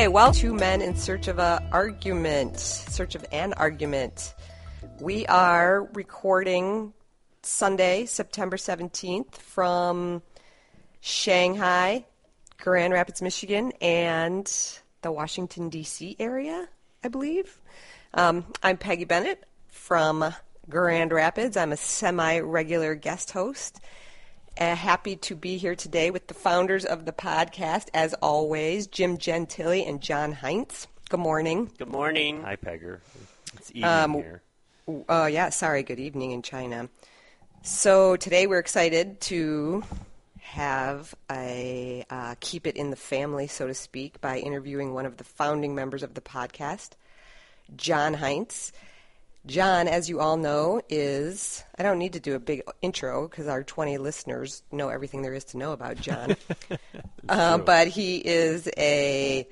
Okay, 0.00 0.08
well, 0.08 0.32
two 0.32 0.54
men 0.54 0.80
in 0.80 0.96
search 0.96 1.28
of 1.28 1.38
a 1.38 1.62
argument, 1.72 2.58
search 2.58 3.14
of 3.14 3.26
an 3.32 3.52
argument. 3.52 4.34
We 4.98 5.26
are 5.26 5.90
recording 5.92 6.94
Sunday, 7.42 8.06
September 8.06 8.56
17th 8.56 9.34
from 9.34 10.22
Shanghai, 11.02 12.06
Grand 12.56 12.94
Rapids, 12.94 13.20
Michigan, 13.20 13.74
and 13.82 14.50
the 15.02 15.12
Washington, 15.12 15.68
D.C. 15.68 16.16
area, 16.18 16.66
I 17.04 17.08
believe. 17.08 17.60
Um, 18.14 18.46
I'm 18.62 18.78
Peggy 18.78 19.04
Bennett 19.04 19.44
from 19.68 20.34
Grand 20.70 21.12
Rapids. 21.12 21.58
I'm 21.58 21.72
a 21.72 21.76
semi 21.76 22.38
regular 22.38 22.94
guest 22.94 23.32
host. 23.32 23.82
Uh, 24.60 24.74
happy 24.74 25.16
to 25.16 25.34
be 25.34 25.56
here 25.56 25.74
today 25.74 26.10
with 26.10 26.26
the 26.26 26.34
founders 26.34 26.84
of 26.84 27.06
the 27.06 27.12
podcast, 27.12 27.88
as 27.94 28.12
always, 28.14 28.86
Jim 28.86 29.16
Gentili 29.16 29.88
and 29.88 30.02
John 30.02 30.34
Heintz. 30.34 30.86
Good 31.08 31.20
morning. 31.20 31.70
Good 31.78 31.88
morning. 31.88 32.42
Hi, 32.42 32.56
Pegger. 32.56 33.00
It's 33.56 33.70
evening 33.70 33.84
Um, 33.84 34.12
here. 34.14 34.42
Uh, 35.08 35.30
yeah, 35.32 35.48
sorry, 35.48 35.82
good 35.82 35.98
evening 35.98 36.32
in 36.32 36.42
China. 36.42 36.90
So 37.62 38.16
today 38.16 38.46
we're 38.46 38.58
excited 38.58 39.20
to 39.22 39.82
have 40.40 41.14
a 41.30 42.04
uh, 42.10 42.34
keep 42.40 42.66
it 42.66 42.76
in 42.76 42.90
the 42.90 42.96
family, 42.96 43.46
so 43.46 43.66
to 43.66 43.72
speak, 43.74 44.20
by 44.20 44.38
interviewing 44.40 44.92
one 44.92 45.06
of 45.06 45.16
the 45.16 45.24
founding 45.24 45.74
members 45.74 46.02
of 46.02 46.12
the 46.12 46.20
podcast, 46.20 46.90
John 47.76 48.16
Heintz. 48.16 48.72
John, 49.46 49.88
as 49.88 50.08
you 50.08 50.20
all 50.20 50.36
know, 50.36 50.82
is 50.88 51.64
I 51.78 51.82
don't 51.82 51.98
need 51.98 52.12
to 52.12 52.20
do 52.20 52.34
a 52.34 52.38
big 52.38 52.62
intro 52.82 53.26
because 53.26 53.48
our 53.48 53.62
20 53.62 53.98
listeners 53.98 54.62
know 54.70 54.90
everything 54.90 55.22
there 55.22 55.32
is 55.32 55.44
to 55.44 55.56
know 55.56 55.72
about 55.72 55.96
John. 55.96 56.36
uh, 57.28 57.58
but 57.58 57.88
he 57.88 58.18
is 58.18 58.68
a 58.76 59.48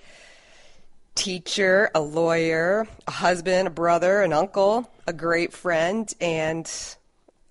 teacher, 1.15 1.91
a 1.95 2.01
lawyer, 2.01 2.87
a 3.07 3.11
husband, 3.11 3.67
a 3.69 3.71
brother, 3.71 4.23
an 4.23 4.33
uncle, 4.33 4.91
a 5.07 5.13
great 5.13 5.53
friend, 5.53 6.13
and 6.21 6.71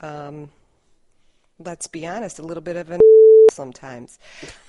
um, 0.02 0.50
let's 1.60 1.88
be 1.88 2.06
honest, 2.06 2.40
a 2.40 2.44
little 2.44 2.64
bit 2.64 2.76
of 2.76 2.92
an 2.92 3.02
sometimes. 3.52 4.20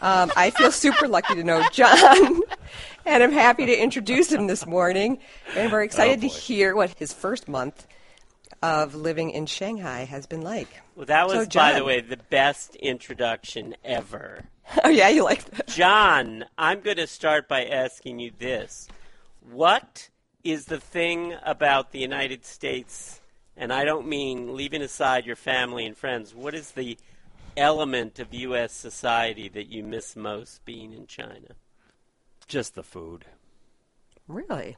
Um, 0.01 0.33
I 0.37 0.51
feel 0.51 0.71
super 0.73 1.09
lucky 1.09 1.35
to 1.35 1.45
know 1.45 1.63
John, 1.73 2.41
and 3.07 3.23
I'm 3.23 3.33
happy 3.33 3.67
to 3.67 3.77
introduce 3.77 4.31
him 4.33 4.47
this 4.47 4.67
morning. 4.67 5.19
And 5.57 5.73
we're 5.73 5.83
excited 5.83 6.21
to 6.23 6.29
hear 6.29 6.75
what 6.75 6.91
his 6.99 7.13
first 7.13 7.49
month 7.49 7.87
of 8.63 8.95
living 8.95 9.31
in 9.31 9.47
Shanghai 9.47 10.05
has 10.05 10.27
been 10.27 10.43
like. 10.43 10.69
Well, 10.97 11.07
that 11.07 11.31
So, 11.31 11.39
was, 11.39 11.49
by 11.49 11.75
the 11.75 11.85
way, 11.85 12.01
the 12.01 12.17
best 12.17 12.75
introduction 12.77 13.77
ever. 13.85 14.45
Oh 14.85 14.89
yeah, 14.91 15.09
you 15.09 15.25
like 15.25 15.45
that? 15.51 15.69
John, 15.69 16.45
I'm 16.59 16.81
going 16.81 16.97
to 16.97 17.07
start 17.07 17.49
by 17.49 17.65
asking 17.65 18.19
you 18.19 18.33
this. 18.39 18.89
What 19.51 20.11
is 20.45 20.67
the 20.67 20.81
thing 20.81 21.35
about 21.45 21.93
the 21.93 21.99
United 22.01 22.45
States, 22.45 23.21
and 23.57 23.73
I 23.73 23.85
don't 23.85 24.07
mean 24.09 24.57
leaving 24.57 24.83
aside 24.83 25.25
your 25.25 25.37
family 25.37 25.87
and 25.87 25.97
friends, 25.97 26.35
what 26.35 26.55
is 26.55 26.73
the 26.73 26.99
element 27.59 28.19
of 28.19 28.33
U.S. 28.33 28.73
society 28.73 29.49
that 29.49 29.69
you 29.69 29.83
miss 29.83 30.17
most 30.17 30.65
being 30.65 30.93
in 30.93 31.07
China? 31.07 31.55
Just 32.47 32.75
the 32.75 32.83
food. 32.83 33.27
Really? 34.27 34.77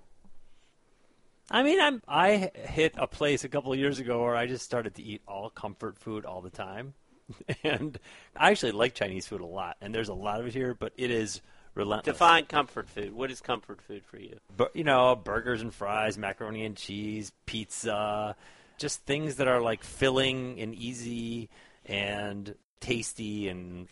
I 1.51 1.63
mean, 1.63 1.81
I'm 1.81 2.03
I 2.07 2.51
hit 2.55 2.95
a 2.97 3.07
place 3.07 3.45
a 3.45 3.49
couple 3.49 3.73
of 3.73 3.79
years 3.79 3.99
ago 3.99 4.23
where 4.23 4.37
I 4.37 4.47
just 4.47 4.65
started 4.65 4.95
to 4.97 5.03
eat 5.03 5.23
all 5.27 5.51
comfort 5.51 5.99
food 5.99 6.25
all 6.25 6.41
the 6.41 6.51
time, 6.51 6.95
and 7.65 7.99
I 8.37 8.51
actually 8.51 8.73
like 8.73 8.95
Chinese 8.95 9.27
food 9.27 9.41
a 9.41 9.47
lot. 9.47 9.77
And 9.81 9.95
there's 9.95 10.09
a 10.09 10.15
lot 10.15 10.41
of 10.41 10.47
it 10.47 10.55
here, 10.55 10.75
but 10.75 10.93
it 10.97 11.11
is 11.11 11.41
relentless. 11.75 12.15
Define 12.15 12.45
comfort 12.47 12.89
food. 12.89 13.13
What 13.13 13.31
is 13.33 13.41
comfort 13.41 13.83
food 13.83 14.05
for 14.05 14.19
you? 14.19 14.37
Bu- 14.57 14.69
you 14.75 14.85
know, 14.85 15.17
burgers 15.17 15.61
and 15.61 15.75
fries, 15.75 16.17
macaroni 16.17 16.65
and 16.65 16.77
cheese, 16.77 17.33
pizza, 17.47 18.37
just 18.79 19.05
things 19.05 19.37
that 19.37 19.49
are 19.49 19.61
like 19.61 19.83
filling 19.83 20.61
and 20.61 20.75
easy 20.75 21.49
and 21.85 22.55
tasty 22.81 23.49
and 23.49 23.87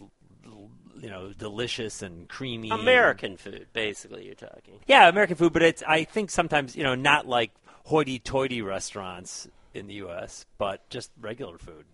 you 1.01 1.09
know 1.09 1.33
delicious 1.33 2.03
and 2.03 2.29
creamy. 2.29 2.71
and- 2.71 2.81
American 2.81 3.37
food, 3.37 3.67
basically, 3.73 4.27
you're 4.27 4.35
talking. 4.35 4.81
Yeah, 4.87 5.09
American 5.09 5.37
food, 5.37 5.53
but 5.53 5.63
it's 5.63 5.83
I 5.87 6.05
think 6.05 6.31
sometimes 6.31 6.77
you 6.77 6.83
know 6.83 6.95
not 6.95 7.27
like 7.27 7.53
hoity-toity 7.85 8.61
restaurants 8.63 9.49
in 9.73 9.87
the 9.87 9.95
U.S., 9.95 10.45
but 10.59 10.89
just 10.91 11.11
regular 11.21 11.57
food. 11.59 11.85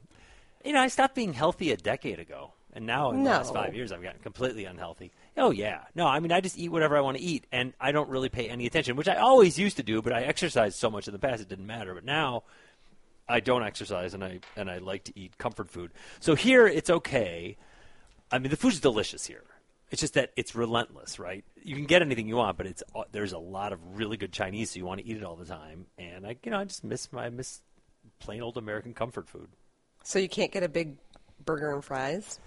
You 0.65 0.72
know, 0.72 0.81
I 0.81 0.88
stopped 0.88 1.15
being 1.15 1.33
healthy 1.34 1.71
a 1.72 1.77
decade 1.77 2.19
ago, 2.19 2.53
and 2.72 2.87
now 2.87 3.10
in 3.10 3.22
the 3.22 3.31
last 3.31 3.53
five 3.53 3.75
years, 3.77 3.93
I've 3.93 4.03
gotten 4.03 4.21
completely 4.22 4.65
unhealthy. 4.65 5.12
Oh 5.37 5.50
yeah, 5.50 5.83
no, 5.94 6.06
I 6.06 6.21
mean 6.21 6.33
I 6.33 6.41
just 6.41 6.59
eat 6.59 6.71
whatever 6.71 6.97
I 6.97 7.00
want 7.00 7.16
to 7.19 7.22
eat, 7.22 7.47
and 7.53 7.75
I 7.81 7.93
don't 7.93 8.09
really 8.09 8.28
pay 8.28 8.49
any 8.49 8.66
attention, 8.66 8.97
which 8.97 9.09
I 9.09 9.16
always 9.16 9.59
used 9.59 9.77
to 9.77 9.83
do, 9.83 10.00
but 10.00 10.12
I 10.12 10.22
exercised 10.22 10.78
so 10.78 10.91
much 10.91 11.06
in 11.06 11.12
the 11.12 11.19
past 11.19 11.43
it 11.43 11.49
didn't 11.49 11.66
matter. 11.66 11.94
But 11.94 12.04
now 12.04 12.44
I 13.28 13.40
don't 13.40 13.62
exercise, 13.62 14.14
and 14.14 14.22
I 14.22 14.40
and 14.56 14.70
I 14.70 14.78
like 14.78 15.04
to 15.04 15.18
eat 15.18 15.38
comfort 15.38 15.70
food. 15.70 15.92
So 16.20 16.34
here 16.34 16.66
it's 16.66 16.90
okay. 16.90 17.56
I 18.30 18.38
mean, 18.38 18.50
the 18.50 18.56
food's 18.56 18.80
delicious 18.80 19.26
here. 19.26 19.44
It's 19.90 20.00
just 20.00 20.14
that 20.14 20.32
it's 20.36 20.54
relentless, 20.54 21.18
right? 21.18 21.44
You 21.62 21.76
can 21.76 21.84
get 21.84 22.02
anything 22.02 22.26
you 22.26 22.36
want, 22.36 22.56
but 22.56 22.66
it's 22.66 22.82
uh, 22.94 23.04
there's 23.12 23.32
a 23.32 23.38
lot 23.38 23.72
of 23.72 23.78
really 23.96 24.16
good 24.16 24.32
Chinese, 24.32 24.70
so 24.70 24.78
you 24.78 24.84
want 24.84 25.00
to 25.00 25.06
eat 25.06 25.16
it 25.16 25.24
all 25.24 25.36
the 25.36 25.44
time. 25.44 25.86
And 25.98 26.26
I, 26.26 26.36
you 26.42 26.50
know, 26.50 26.58
I 26.58 26.64
just 26.64 26.84
miss 26.84 27.12
my 27.12 27.26
I 27.26 27.30
miss 27.30 27.60
plain 28.18 28.42
old 28.42 28.56
American 28.56 28.94
comfort 28.94 29.28
food. 29.28 29.48
So 30.02 30.18
you 30.18 30.28
can't 30.28 30.52
get 30.52 30.62
a 30.62 30.68
big 30.68 30.96
burger 31.44 31.72
and 31.72 31.84
fries? 31.84 32.38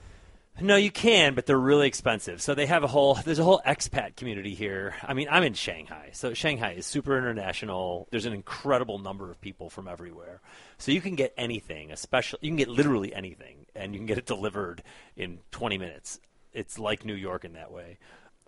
No, 0.59 0.75
you 0.75 0.91
can, 0.91 1.35
but 1.35 1.45
they're 1.45 1.59
really 1.59 1.88
expensive. 1.88 2.41
So 2.41 2.56
they 2.56 2.66
have 2.66 2.84
a 2.84 2.88
whole 2.88 3.16
there's 3.16 3.40
a 3.40 3.44
whole 3.44 3.62
expat 3.66 4.16
community 4.16 4.53
here. 4.56 4.95
I 5.03 5.13
mean, 5.13 5.28
I'm 5.29 5.44
in 5.44 5.53
Shanghai. 5.53 6.09
So 6.13 6.34
Shanghai 6.34 6.73
is 6.73 6.85
super 6.85 7.18
international. 7.18 8.07
There's 8.12 8.25
an 8.25 8.34
incredible 8.34 9.00
number 9.00 9.29
of 9.29 9.40
people 9.41 9.69
from 9.69 9.88
everywhere. 9.88 10.41
So 10.78 10.91
you 10.91 11.01
can 11.01 11.16
get 11.16 11.34
anything, 11.38 11.91
especially 11.91 12.40
you 12.41 12.50
can 12.50 12.57
get 12.57 12.69
literally 12.69 13.13
anything 13.13 13.66
and 13.75 13.94
you 13.94 14.00
can 14.00 14.07
get 14.07 14.18
it 14.18 14.25
delivered 14.25 14.84
in 15.16 15.40
20 15.51 15.78
minutes. 15.78 16.19
It's 16.53 16.79
like 16.79 17.06
New 17.06 17.13
York 17.16 17.45
in 17.45 17.53
that 17.53 17.72
way. 17.72 17.97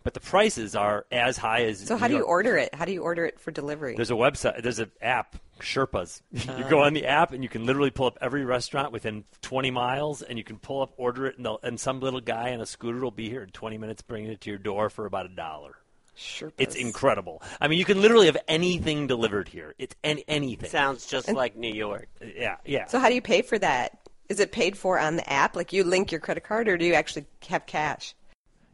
But 0.04 0.14
the 0.14 0.22
prices 0.22 0.76
are 0.76 1.06
as 1.12 1.38
high 1.38 1.66
as 1.66 1.86
So 1.86 1.98
how 1.98 2.08
New 2.08 2.10
do 2.10 2.14
you 2.14 2.20
York. 2.20 2.30
order 2.30 2.58
it? 2.58 2.74
How 2.74 2.86
do 2.86 2.94
you 2.94 3.04
order 3.04 3.26
it 3.26 3.40
for 3.40 3.52
delivery? 3.52 3.96
There's 3.96 4.12
a 4.12 4.16
website. 4.16 4.64
There's 4.64 4.80
an 4.80 4.92
app, 5.02 5.36
Sherpas. 5.62 6.22
you 6.32 6.46
go 6.46 6.54
uh-huh. 6.54 6.78
on 6.80 6.94
the 6.94 7.06
app 7.06 7.32
and 7.32 7.44
you 7.44 7.50
can 7.50 7.66
literally 7.66 7.92
pull 7.92 8.08
up 8.08 8.18
every 8.22 8.46
restaurant 8.46 8.92
within 8.92 9.24
20 9.42 9.72
miles, 9.72 10.22
and 10.22 10.38
you 10.38 10.44
can 10.44 10.58
pull 10.58 10.82
up, 10.82 10.94
order 10.98 11.28
it, 11.28 11.38
and, 11.38 11.48
and 11.64 11.80
some 11.80 12.00
little 12.00 12.22
guy 12.22 12.54
on 12.54 12.62
a 12.62 12.66
scooter 12.66 13.00
will 13.00 13.12
be 13.12 13.30
here 13.30 13.44
in 13.44 13.50
20 13.50 13.78
minutes, 13.78 14.02
bringing 14.02 14.32
it 14.32 14.42
to 14.42 14.50
your 14.50 14.60
door 14.60 14.90
for 14.90 15.06
about 15.06 15.26
a 15.26 15.30
dollar. 15.30 15.76
Sure. 16.16 16.52
It's 16.58 16.76
incredible. 16.76 17.42
I 17.62 17.70
mean, 17.70 17.80
you 17.80 17.86
can 17.86 18.02
literally 18.02 18.26
have 18.26 18.38
anything 18.48 19.08
delivered 19.08 19.48
here. 19.48 19.74
It's 19.78 19.96
any, 20.04 20.26
anything. 20.28 20.70
Sounds 20.70 21.06
just 21.06 21.32
like 21.32 21.56
New 21.56 21.74
York. 21.74 22.10
yeah, 22.36 22.58
yeah. 22.66 22.88
So 22.88 23.00
how 23.00 23.08
do 23.08 23.16
you 23.16 23.22
pay 23.22 23.42
for 23.42 23.58
that? 23.58 23.98
Is 24.28 24.42
it 24.42 24.52
paid 24.52 24.78
for 24.78 25.00
on 25.00 25.16
the 25.16 25.28
app? 25.32 25.56
Like 25.56 25.72
you 25.72 25.86
link 25.86 26.12
your 26.12 26.20
credit 26.20 26.44
card, 26.44 26.68
or 26.68 26.78
do 26.78 26.86
you 26.86 26.94
actually 26.94 27.26
have 27.48 27.66
cash? 27.66 28.16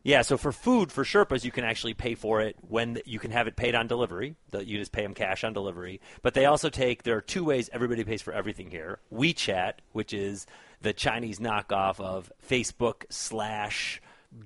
Yeah, 0.05 0.21
so 0.21 0.37
for 0.37 0.51
food, 0.51 0.91
for 0.91 1.03
Sherpas, 1.03 1.43
you 1.43 1.51
can 1.51 1.63
actually 1.63 1.95
pay 1.95 2.13
for 2.13 2.39
it 2.39 2.55
when 2.61 2.99
you 3.05 3.17
can 3.17 3.31
have 3.31 3.47
it 3.47 3.55
paid 3.55 3.73
on 3.73 3.87
delivery. 3.87 4.35
You 4.53 4.77
just 4.77 4.91
pay 4.91 5.01
them 5.01 5.15
cash 5.15 5.43
on 5.43 5.51
delivery. 5.51 5.99
But 6.21 6.35
they 6.35 6.45
also 6.45 6.69
take, 6.69 7.01
there 7.01 7.17
are 7.17 7.21
two 7.21 7.43
ways 7.43 7.71
everybody 7.73 8.03
pays 8.03 8.21
for 8.21 8.31
everything 8.31 8.69
here. 8.69 8.99
WeChat, 9.11 9.73
which 9.93 10.13
is 10.13 10.45
the 10.79 10.93
Chinese 10.93 11.39
knockoff 11.39 11.99
of 11.99 12.31
Facebook 12.47 13.05
slash 13.09 13.99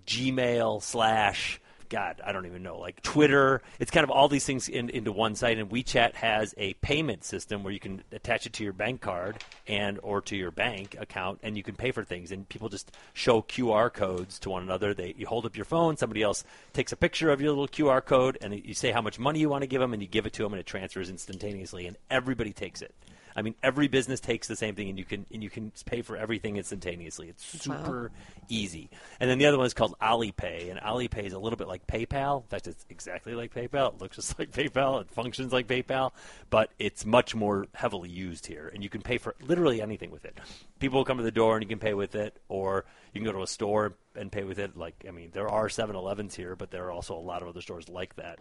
Gmail 0.08 0.82
slash, 0.82 1.60
God, 1.90 2.22
I 2.24 2.32
don't 2.32 2.46
even 2.46 2.64
know, 2.64 2.78
like 2.78 3.02
Twitter. 3.02 3.62
It's 3.80 3.92
kind 3.92 4.04
of 4.04 4.12
all 4.12 4.28
these 4.28 4.46
things 4.46 4.70
in, 4.70 4.90
into 4.90 5.12
one 5.12 5.36
site. 5.36 5.58
And 5.58 5.70
WeChat 5.70 6.14
has 6.16 6.54
a 6.58 6.74
payment 6.76 7.24
system 7.24 7.64
where 7.64 7.74
you 7.74 7.80
can 7.80 8.04
attach 8.12 8.46
it 8.46 8.54
to 8.54 8.64
your 8.64 8.74
bank 8.74 9.02
card 9.02 9.44
and 9.68 10.00
or 10.04 10.22
to 10.22 10.36
your 10.36 10.52
bank 10.52 10.96
account, 11.00 11.40
and 11.44 11.58
you 11.58 11.64
can 11.64 11.76
pay 11.76 11.92
for 11.92 12.04
things. 12.04 12.32
And 12.32 12.48
people 12.48 12.70
just 12.70 12.92
show 13.14 13.42
QR 13.42 13.92
codes 13.92 14.40
to 14.40 14.50
one 14.50 14.64
another. 14.64 14.94
They 14.94 15.16
you 15.18 15.26
hold 15.26 15.46
up 15.46 15.56
your 15.56 15.66
phone, 15.66 15.98
somebody 15.98 16.22
else 16.22 16.44
takes 16.74 16.92
a 16.92 16.98
picture 16.98 17.32
of 17.32 17.42
your 17.42 17.50
little 17.50 17.68
QR 17.68 18.04
code, 18.04 18.38
and 18.42 18.54
you 18.54 18.74
say 18.74 18.92
how 18.92 19.02
much 19.02 19.20
money 19.20 19.40
you 19.40 19.50
want 19.50 19.64
to 19.64 19.68
give 19.68 19.82
them, 19.82 19.94
and 19.94 20.02
you 20.02 20.08
give 20.08 20.26
it 20.26 20.34
to 20.34 20.44
them, 20.44 20.54
and 20.54 20.60
it 20.60 20.66
transfers 20.66 21.10
instantaneously, 21.10 21.88
and 21.88 21.98
everybody 22.10 22.54
takes 22.54 22.82
it. 22.82 22.94
I 23.36 23.42
mean, 23.42 23.56
every 23.64 23.88
business 23.88 24.20
takes 24.20 24.48
the 24.48 24.56
same 24.56 24.76
thing, 24.76 24.90
and 24.90 24.98
you 24.98 25.06
can 25.06 25.26
and 25.32 25.44
you 25.44 25.50
can 25.50 25.72
pay 25.86 26.02
for 26.02 26.18
everything 26.18 26.58
instantaneously. 26.58 27.30
It's 27.30 27.46
super 27.46 28.12
easy. 28.48 28.90
And 29.20 29.30
then 29.30 29.38
the 29.38 29.46
other 29.46 29.58
one 29.58 29.68
is 29.68 29.74
called 29.74 29.96
Alipay, 30.02 30.70
and 30.70 30.80
Alipay 30.80 31.26
is 31.26 31.34
a 31.34 31.40
little 31.40 31.58
bit 31.58 31.68
like 31.68 31.88
PayPal. 31.88 32.42
In 32.44 32.48
fact, 32.48 32.68
it's 32.68 32.86
exactly 32.90 33.34
like 33.36 33.54
PayPal. 33.54 33.94
It 33.94 34.02
looks 34.02 34.16
just 34.16 34.38
like 34.40 34.52
PayPal. 34.52 35.02
It 35.02 35.12
functions 35.12 35.54
like 35.54 35.68
PayPal, 35.68 36.12
but 36.50 36.72
it's 36.80 37.06
much 37.06 37.36
more 37.36 37.68
heavily 37.74 38.10
used 38.10 38.48
here, 38.48 38.70
and 38.74 38.84
you 38.84 38.90
can 38.90 39.02
pay 39.02 39.18
for 39.18 39.36
literally 39.42 39.82
anything 39.82 40.12
with 40.12 40.26
it. 40.26 40.38
People 40.80 41.00
will 41.00 41.06
come 41.06 41.18
to 41.18 41.24
the 41.24 41.32
door 41.32 41.56
and 41.56 41.64
you 41.64 41.70
can 41.70 41.80
pay 41.80 41.94
with 41.94 42.16
it, 42.16 42.38
or 42.48 42.86
you 43.14 43.22
can 43.22 43.26
go 43.26 43.38
to 43.38 43.44
a 43.44 43.48
store 43.48 43.94
and 44.16 44.32
pay 44.32 44.44
with 44.44 44.60
it. 44.60 44.78
Like, 44.78 45.06
I 45.08 45.12
mean, 45.12 45.30
there 45.34 45.50
are 45.50 45.68
7-Elevens 45.68 46.36
here, 46.36 46.56
but 46.56 46.72
there 46.72 46.86
are 46.86 46.92
also 46.92 47.16
a 47.16 47.20
lot 47.20 47.42
of 47.42 47.48
other 47.48 47.62
stores 47.62 47.90
like 47.90 48.16
that, 48.16 48.40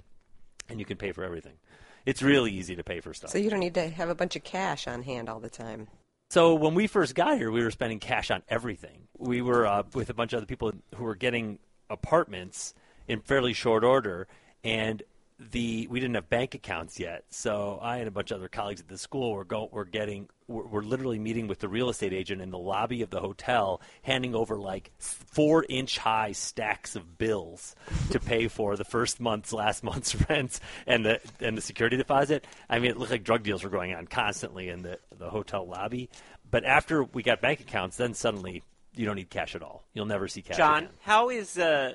and 0.68 0.78
you 0.78 0.84
can 0.84 0.96
pay 0.96 1.12
for 1.12 1.24
everything. 1.24 1.54
It's 2.08 2.22
really 2.22 2.50
easy 2.52 2.74
to 2.74 2.82
pay 2.82 3.00
for 3.00 3.12
stuff. 3.12 3.32
So 3.32 3.36
you 3.36 3.50
don't 3.50 3.60
need 3.60 3.74
to 3.74 3.86
have 3.86 4.08
a 4.08 4.14
bunch 4.14 4.34
of 4.34 4.42
cash 4.42 4.88
on 4.88 5.02
hand 5.02 5.28
all 5.28 5.40
the 5.40 5.50
time. 5.50 5.88
So 6.30 6.54
when 6.54 6.74
we 6.74 6.86
first 6.86 7.14
got 7.14 7.36
here, 7.36 7.50
we 7.50 7.62
were 7.62 7.70
spending 7.70 7.98
cash 7.98 8.30
on 8.30 8.42
everything. 8.48 9.08
We 9.18 9.42
were 9.42 9.66
uh, 9.66 9.82
with 9.92 10.08
a 10.08 10.14
bunch 10.14 10.32
of 10.32 10.38
other 10.38 10.46
people 10.46 10.72
who 10.94 11.04
were 11.04 11.14
getting 11.14 11.58
apartments 11.90 12.72
in 13.08 13.20
fairly 13.20 13.52
short 13.52 13.84
order, 13.84 14.26
and 14.64 15.02
the 15.38 15.86
we 15.88 16.00
didn't 16.00 16.16
have 16.16 16.28
bank 16.28 16.54
accounts 16.54 16.98
yet, 16.98 17.24
so 17.30 17.78
I 17.80 17.98
and 17.98 18.08
a 18.08 18.10
bunch 18.10 18.32
of 18.32 18.38
other 18.38 18.48
colleagues 18.48 18.80
at 18.80 18.88
the 18.88 18.98
school 18.98 19.32
were 19.32 19.44
go 19.44 19.68
were 19.70 19.84
getting 19.84 20.28
we're, 20.48 20.66
we're 20.66 20.82
literally 20.82 21.18
meeting 21.18 21.46
with 21.46 21.60
the 21.60 21.68
real 21.68 21.88
estate 21.88 22.12
agent 22.12 22.42
in 22.42 22.50
the 22.50 22.58
lobby 22.58 23.02
of 23.02 23.10
the 23.10 23.20
hotel, 23.20 23.80
handing 24.02 24.34
over 24.34 24.58
like 24.58 24.90
four 24.98 25.64
inch 25.68 25.98
high 25.98 26.32
stacks 26.32 26.96
of 26.96 27.18
bills 27.18 27.76
to 28.10 28.18
pay 28.18 28.48
for 28.48 28.76
the 28.76 28.84
first 28.84 29.20
month's 29.20 29.52
last 29.52 29.84
month's 29.84 30.16
rents 30.28 30.60
and 30.86 31.04
the 31.04 31.20
and 31.40 31.56
the 31.56 31.62
security 31.62 31.96
deposit. 31.96 32.44
I 32.68 32.80
mean, 32.80 32.90
it 32.90 32.98
looked 32.98 33.12
like 33.12 33.22
drug 33.22 33.44
deals 33.44 33.62
were 33.62 33.70
going 33.70 33.94
on 33.94 34.08
constantly 34.08 34.68
in 34.68 34.82
the 34.82 34.98
the 35.18 35.30
hotel 35.30 35.66
lobby. 35.66 36.10
But 36.50 36.64
after 36.64 37.04
we 37.04 37.22
got 37.22 37.40
bank 37.40 37.60
accounts, 37.60 37.96
then 37.96 38.14
suddenly 38.14 38.64
you 38.96 39.06
don't 39.06 39.16
need 39.16 39.30
cash 39.30 39.54
at 39.54 39.62
all. 39.62 39.84
You'll 39.94 40.06
never 40.06 40.26
see 40.26 40.42
cash. 40.42 40.56
John, 40.56 40.78
again. 40.84 40.94
how 41.00 41.28
is 41.28 41.58
uh, 41.58 41.94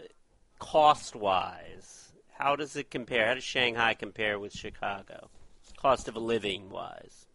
cost 0.59 1.15
wise? 1.15 2.02
How 2.43 2.57
does 2.57 2.75
it 2.75 2.91
compare? 2.91 3.27
How 3.27 3.35
does 3.35 3.43
Shanghai 3.45 3.93
compare 3.93 4.37
with 4.37 4.51
Chicago? 4.51 5.29
Cost 5.77 6.09
of 6.09 6.17
living 6.17 6.69
wise. 6.69 7.25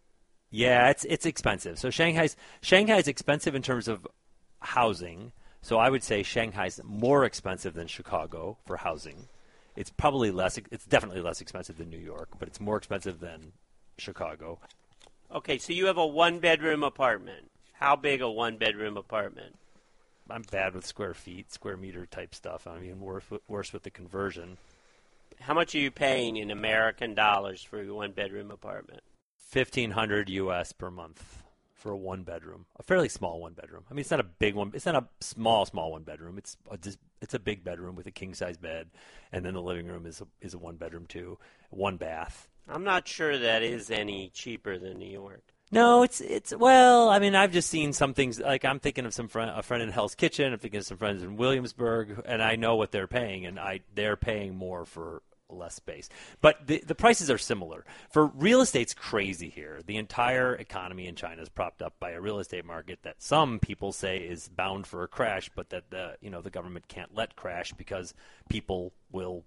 Yeah, 0.51 0.91
it's 0.91 1.03
it's 1.03 1.25
expensive. 1.25 1.79
So 1.79 1.89
Shanghai's 1.89 2.35
Shanghai's 2.61 3.07
expensive 3.07 3.55
in 3.55 3.63
terms 3.63 3.87
of 3.87 4.07
housing. 4.59 5.31
So 5.63 5.79
I 5.79 5.89
would 5.89 6.03
say 6.03 6.21
Shanghai's 6.21 6.79
more 6.83 7.25
expensive 7.25 7.73
than 7.73 7.87
Chicago 7.87 8.59
for 8.67 8.77
housing. 8.77 9.27
It's 9.75 9.89
probably 9.89 10.29
less. 10.29 10.59
It's 10.69 10.85
definitely 10.85 11.21
less 11.21 11.41
expensive 11.41 11.77
than 11.77 11.89
New 11.89 11.97
York, 11.97 12.29
but 12.37 12.47
it's 12.47 12.59
more 12.59 12.77
expensive 12.77 13.19
than 13.19 13.53
Chicago. 13.97 14.59
Okay, 15.33 15.57
so 15.57 15.73
you 15.73 15.87
have 15.87 15.97
a 15.97 16.05
one 16.05 16.37
bedroom 16.37 16.83
apartment. 16.83 17.49
How 17.73 17.95
big 17.95 18.21
a 18.21 18.29
one 18.29 18.57
bedroom 18.57 18.95
apartment? 18.95 19.55
I'm 20.29 20.43
bad 20.43 20.75
with 20.75 20.85
square 20.85 21.15
feet, 21.15 21.51
square 21.51 21.77
meter 21.77 22.05
type 22.05 22.35
stuff. 22.35 22.67
I'm 22.67 22.83
even 22.83 22.99
worse 22.99 23.23
worse 23.47 23.73
with 23.73 23.81
the 23.81 23.89
conversion. 23.89 24.59
How 25.41 25.53
much 25.53 25.73
are 25.73 25.79
you 25.79 25.91
paying 25.91 26.37
in 26.37 26.51
American 26.51 27.15
dollars 27.15 27.63
for 27.63 27.81
your 27.81 27.95
one 27.95 28.11
bedroom 28.11 28.51
apartment? 28.51 29.01
Fifteen 29.37 29.91
hundred 29.91 30.29
U.S. 30.29 30.71
per 30.73 30.91
month 30.91 31.43
for 31.73 31.91
a 31.91 31.97
one 31.97 32.23
bedroom, 32.23 32.65
a 32.77 32.83
fairly 32.83 33.09
small 33.09 33.39
one 33.39 33.53
bedroom. 33.53 33.83
I 33.89 33.93
mean, 33.93 34.01
it's 34.01 34.11
not 34.11 34.19
a 34.19 34.23
big 34.25 34.53
one. 34.53 34.71
It's 34.73 34.85
not 34.85 34.95
a 34.95 35.07
small, 35.21 35.65
small 35.65 35.91
one 35.91 36.03
bedroom. 36.03 36.37
It's 36.37 36.57
a, 36.69 36.77
it's 37.21 37.33
a 37.33 37.39
big 37.39 37.63
bedroom 37.63 37.95
with 37.95 38.05
a 38.05 38.11
king 38.11 38.33
size 38.33 38.57
bed, 38.57 38.89
and 39.31 39.45
then 39.45 39.53
the 39.53 39.61
living 39.61 39.87
room 39.87 40.05
is 40.05 40.21
a, 40.21 40.27
is 40.41 40.53
a 40.53 40.59
one 40.59 40.75
bedroom 40.75 41.05
too, 41.07 41.39
one 41.69 41.97
bath. 41.97 42.47
I'm 42.67 42.83
not 42.83 43.07
sure 43.07 43.37
that 43.37 43.63
is 43.63 43.89
any 43.89 44.29
cheaper 44.29 44.77
than 44.77 44.99
New 44.99 45.09
York. 45.09 45.41
No, 45.71 46.03
it's 46.03 46.19
it's 46.19 46.53
well. 46.55 47.09
I 47.09 47.19
mean, 47.19 47.33
I've 47.33 47.51
just 47.51 47.69
seen 47.69 47.93
some 47.93 48.13
things. 48.13 48.39
Like 48.39 48.65
I'm 48.65 48.79
thinking 48.79 49.05
of 49.05 49.13
some 49.13 49.27
friend, 49.27 49.51
a 49.55 49.63
friend 49.63 49.81
in 49.81 49.89
Hell's 49.89 50.15
Kitchen. 50.15 50.51
I'm 50.51 50.59
thinking 50.59 50.79
of 50.79 50.85
some 50.85 50.97
friends 50.97 51.23
in 51.23 51.37
Williamsburg, 51.37 52.23
and 52.25 52.43
I 52.43 52.55
know 52.55 52.75
what 52.75 52.91
they're 52.91 53.07
paying, 53.07 53.45
and 53.45 53.59
I 53.59 53.81
they're 53.95 54.17
paying 54.17 54.55
more 54.55 54.85
for 54.85 55.21
less 55.49 55.75
space. 55.75 56.09
But 56.41 56.67
the 56.67 56.83
the 56.85 56.95
prices 56.95 57.29
are 57.29 57.37
similar. 57.37 57.85
For 58.09 58.27
real 58.27 58.61
estate's 58.61 58.93
crazy 58.93 59.49
here. 59.49 59.81
The 59.85 59.97
entire 59.97 60.55
economy 60.55 61.07
in 61.07 61.15
China 61.15 61.41
is 61.41 61.49
propped 61.49 61.81
up 61.81 61.93
by 61.99 62.11
a 62.11 62.21
real 62.21 62.39
estate 62.39 62.65
market 62.65 62.99
that 63.03 63.21
some 63.21 63.59
people 63.59 63.91
say 63.91 64.17
is 64.17 64.47
bound 64.49 64.87
for 64.87 65.03
a 65.03 65.07
crash, 65.07 65.49
but 65.55 65.69
that 65.69 65.89
the 65.89 66.17
you 66.21 66.29
know 66.29 66.41
the 66.41 66.49
government 66.49 66.87
can't 66.87 67.15
let 67.15 67.35
crash 67.35 67.73
because 67.73 68.13
people 68.49 68.93
will 69.11 69.43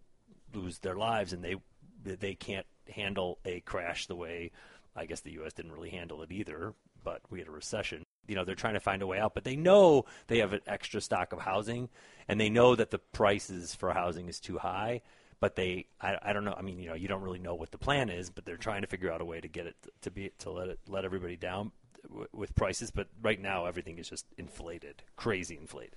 lose 0.55 0.79
their 0.79 0.97
lives 0.97 1.33
and 1.33 1.45
they 1.45 1.57
they 2.05 2.35
can't 2.35 2.67
handle 2.89 3.39
a 3.45 3.61
crash 3.61 4.07
the 4.07 4.17
way 4.17 4.51
I 4.95 5.07
guess 5.07 5.21
the 5.21 5.33
U.S. 5.33 5.53
didn't 5.53 5.73
really 5.73 5.91
handle 5.91 6.23
it 6.23 6.31
either, 6.31 6.75
but 7.03 7.23
we 7.31 7.39
had 7.39 7.49
a 7.49 7.53
recession. 7.53 8.03
You 8.27 8.35
know, 8.35 8.45
they're 8.45 8.55
trying 8.55 8.75
to 8.75 8.81
find 8.81 9.03
a 9.03 9.07
way 9.07 9.19
out, 9.19 9.35
but 9.35 9.45
they 9.45 9.57
know 9.57 10.05
they 10.27 10.39
have 10.39 10.53
an 10.53 10.61
extra 10.67 11.01
stock 11.01 11.33
of 11.33 11.41
housing, 11.41 11.89
and 12.29 12.41
they 12.41 12.51
know 12.51 12.77
that 12.77 12.91
the 12.91 12.99
prices 12.99 13.75
for 13.75 13.93
housing 13.93 14.29
is 14.29 14.39
too 14.39 14.59
high. 14.59 15.03
But 15.43 15.57
they, 15.57 15.87
I, 16.01 16.17
I 16.23 16.33
don't 16.33 16.45
know. 16.45 16.55
I 16.57 16.63
mean, 16.63 16.79
you 16.79 16.89
know, 16.89 16.95
you 16.95 17.09
don't 17.09 17.21
really 17.21 17.41
know 17.41 17.57
what 17.57 17.73
the 17.73 17.77
plan 17.77 18.11
is, 18.11 18.31
but 18.31 18.45
they're 18.45 18.57
trying 18.57 18.83
to 18.83 18.87
figure 18.87 19.11
out 19.11 19.21
a 19.21 19.25
way 19.25 19.41
to 19.41 19.49
get 19.49 19.67
it 19.67 19.75
to 20.03 20.11
be 20.13 20.31
to 20.39 20.51
let 20.53 20.69
it 20.69 20.79
let 20.87 21.05
everybody 21.05 21.35
down 21.35 21.73
w- 22.09 22.29
with 22.33 22.55
prices. 22.55 22.93
But 22.93 23.09
right 23.21 23.43
now, 23.43 23.67
everything 23.67 23.99
is 23.99 24.09
just 24.09 24.25
inflated, 24.39 25.03
crazy 25.17 25.59
inflated. 25.61 25.97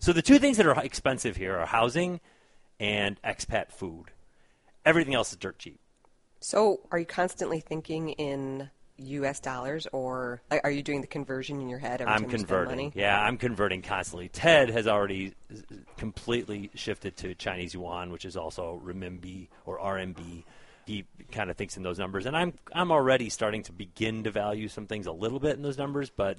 So 0.00 0.12
the 0.12 0.20
two 0.20 0.40
things 0.40 0.56
that 0.56 0.66
are 0.66 0.76
expensive 0.82 1.36
here 1.36 1.56
are 1.60 1.66
housing 1.66 2.18
and 2.80 3.22
expat 3.22 3.70
food. 3.70 4.06
Everything 4.84 5.14
else 5.14 5.30
is 5.30 5.36
dirt 5.36 5.60
cheap. 5.60 5.78
So, 6.40 6.80
are 6.90 6.98
you 6.98 7.06
constantly 7.06 7.60
thinking 7.60 8.08
in 8.08 8.70
U.S. 8.98 9.40
dollars, 9.40 9.86
or 9.92 10.42
like, 10.50 10.60
are 10.64 10.70
you 10.70 10.82
doing 10.82 11.00
the 11.00 11.06
conversion 11.06 11.60
in 11.60 11.68
your 11.68 11.78
head 11.78 12.00
every 12.00 12.12
I'm 12.12 12.22
time 12.22 12.30
you 12.30 12.38
spend 12.38 12.48
converting. 12.48 12.76
money? 12.76 12.92
Yeah, 12.94 13.20
I'm 13.20 13.36
converting 13.36 13.82
constantly. 13.82 14.28
Ted 14.28 14.70
has 14.70 14.86
already 14.86 15.34
completely 15.96 16.70
shifted 16.74 17.16
to 17.18 17.34
Chinese 17.34 17.74
yuan, 17.74 18.10
which 18.10 18.24
is 18.24 18.36
also 18.36 18.80
renminbi 18.84 19.48
or 19.66 19.78
RMB. 19.78 20.44
He 20.86 21.04
kind 21.30 21.50
of 21.50 21.56
thinks 21.56 21.76
in 21.76 21.82
those 21.82 21.98
numbers, 21.98 22.26
and 22.26 22.36
I'm 22.36 22.54
I'm 22.72 22.90
already 22.90 23.28
starting 23.28 23.62
to 23.64 23.72
begin 23.72 24.24
to 24.24 24.30
value 24.30 24.68
some 24.68 24.86
things 24.86 25.06
a 25.06 25.12
little 25.12 25.38
bit 25.38 25.56
in 25.56 25.62
those 25.62 25.78
numbers, 25.78 26.10
but 26.10 26.38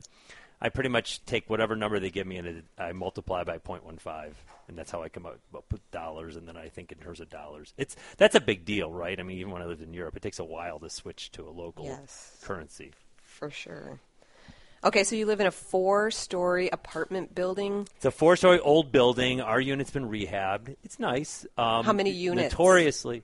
I 0.64 0.70
pretty 0.70 0.90
much 0.90 1.24
take 1.26 1.50
whatever 1.50 1.76
number 1.76 2.00
they 2.00 2.10
give 2.10 2.26
me 2.26 2.38
and 2.38 2.48
it, 2.48 2.66
I 2.80 2.94
multiply 2.94 3.44
by 3.44 3.58
0.15, 3.58 4.32
and 4.70 4.78
that's 4.78 4.90
how 4.92 5.04
I 5.04 5.10
come 5.10 5.26
up 5.26 5.38
with 5.70 5.92
dollars. 5.92 6.38
And 6.38 6.48
then 6.48 6.56
I 6.56 6.70
think 6.70 6.94
in 6.94 7.00
terms 7.00 7.20
of 7.20 7.30
dollars, 7.30 7.74
it's 7.78 7.98
that's 8.16 8.34
a 8.34 8.40
big 8.40 8.64
deal, 8.64 8.90
right? 8.90 9.20
I 9.20 9.24
mean, 9.24 9.38
even 9.40 9.52
when 9.52 9.62
I 9.62 9.66
lived 9.66 9.82
in 9.82 9.94
Europe, 9.94 10.16
it 10.16 10.22
takes 10.22 10.40
a 10.40 10.44
while 10.46 10.80
to 10.80 10.90
switch 10.90 11.32
to 11.34 11.48
a 11.48 11.52
local 11.52 11.86
Yes. 11.86 12.38
currency. 12.42 12.92
For 13.22 13.50
sure. 13.50 14.00
Okay, 14.86 15.04
so 15.04 15.16
you 15.16 15.26
live 15.26 15.42
in 15.42 15.48
a 15.48 15.52
four-story 15.52 16.70
apartment 16.70 17.36
building. 17.36 17.88
It's 17.98 18.06
a 18.06 18.12
four-story 18.12 18.60
old 18.60 18.92
building. 18.92 19.42
Our 19.42 19.60
unit's 19.60 19.92
been 19.92 20.10
rehabbed. 20.10 20.76
It's 20.84 21.00
nice. 21.00 21.46
Um, 21.58 21.84
How 21.86 21.94
many 21.94 22.12
units? 22.12 22.54
Notoriously. 22.54 23.24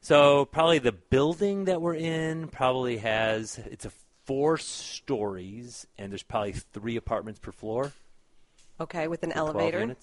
So 0.00 0.44
probably 0.44 0.78
the 0.78 0.92
building 0.92 1.64
that 1.64 1.80
we're 1.80 1.94
in 1.96 2.48
probably 2.48 2.98
has 2.98 3.58
it's 3.70 3.84
a 3.84 3.90
four 4.28 4.58
stories, 4.58 5.86
and 5.96 6.12
there's 6.12 6.22
probably 6.22 6.52
three 6.52 6.96
apartments 6.96 7.40
per 7.40 7.50
floor. 7.50 7.92
Okay, 8.78 9.08
with 9.08 9.22
an 9.22 9.30
for 9.30 9.36
12 9.36 9.48
elevator. 9.48 9.96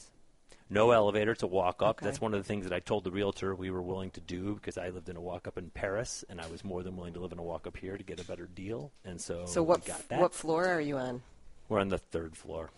No 0.67 0.89
elevator. 0.89 1.33
It's 1.33 1.43
a 1.43 1.47
walk 1.47 1.83
up. 1.83 1.97
Okay. 1.97 2.05
That's 2.07 2.19
one 2.19 2.33
of 2.33 2.39
the 2.39 2.43
things 2.43 2.65
that 2.67 2.73
I 2.73 2.79
told 2.79 3.03
the 3.03 3.11
realtor 3.11 3.53
we 3.53 3.69
were 3.69 3.83
willing 3.83 4.09
to 4.11 4.21
do 4.21 4.55
because 4.55 4.79
I 4.79 4.89
lived 4.89 5.09
in 5.09 5.15
a 5.15 5.21
walk 5.21 5.47
up 5.47 5.59
in 5.59 5.69
Paris, 5.69 6.25
and 6.27 6.41
I 6.41 6.47
was 6.47 6.63
more 6.63 6.81
than 6.81 6.97
willing 6.97 7.13
to 7.13 7.19
live 7.19 7.33
in 7.33 7.37
a 7.37 7.43
walk 7.43 7.67
up 7.67 7.77
here 7.77 7.97
to 7.97 8.03
get 8.03 8.19
a 8.19 8.23
better 8.23 8.47
deal. 8.47 8.91
And 9.05 9.21
so, 9.21 9.45
So 9.45 9.61
we 9.61 9.69
what 9.69 9.85
got 9.85 10.09
that. 10.09 10.19
what 10.19 10.33
floor 10.33 10.65
are 10.67 10.81
you 10.81 10.97
on? 10.97 11.21
We're 11.69 11.79
on 11.79 11.89
the 11.89 11.99
third 11.99 12.35
floor. 12.35 12.71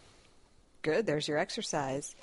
Good. 0.81 1.05
There's 1.05 1.29
your 1.29 1.37
exercise. 1.37 2.13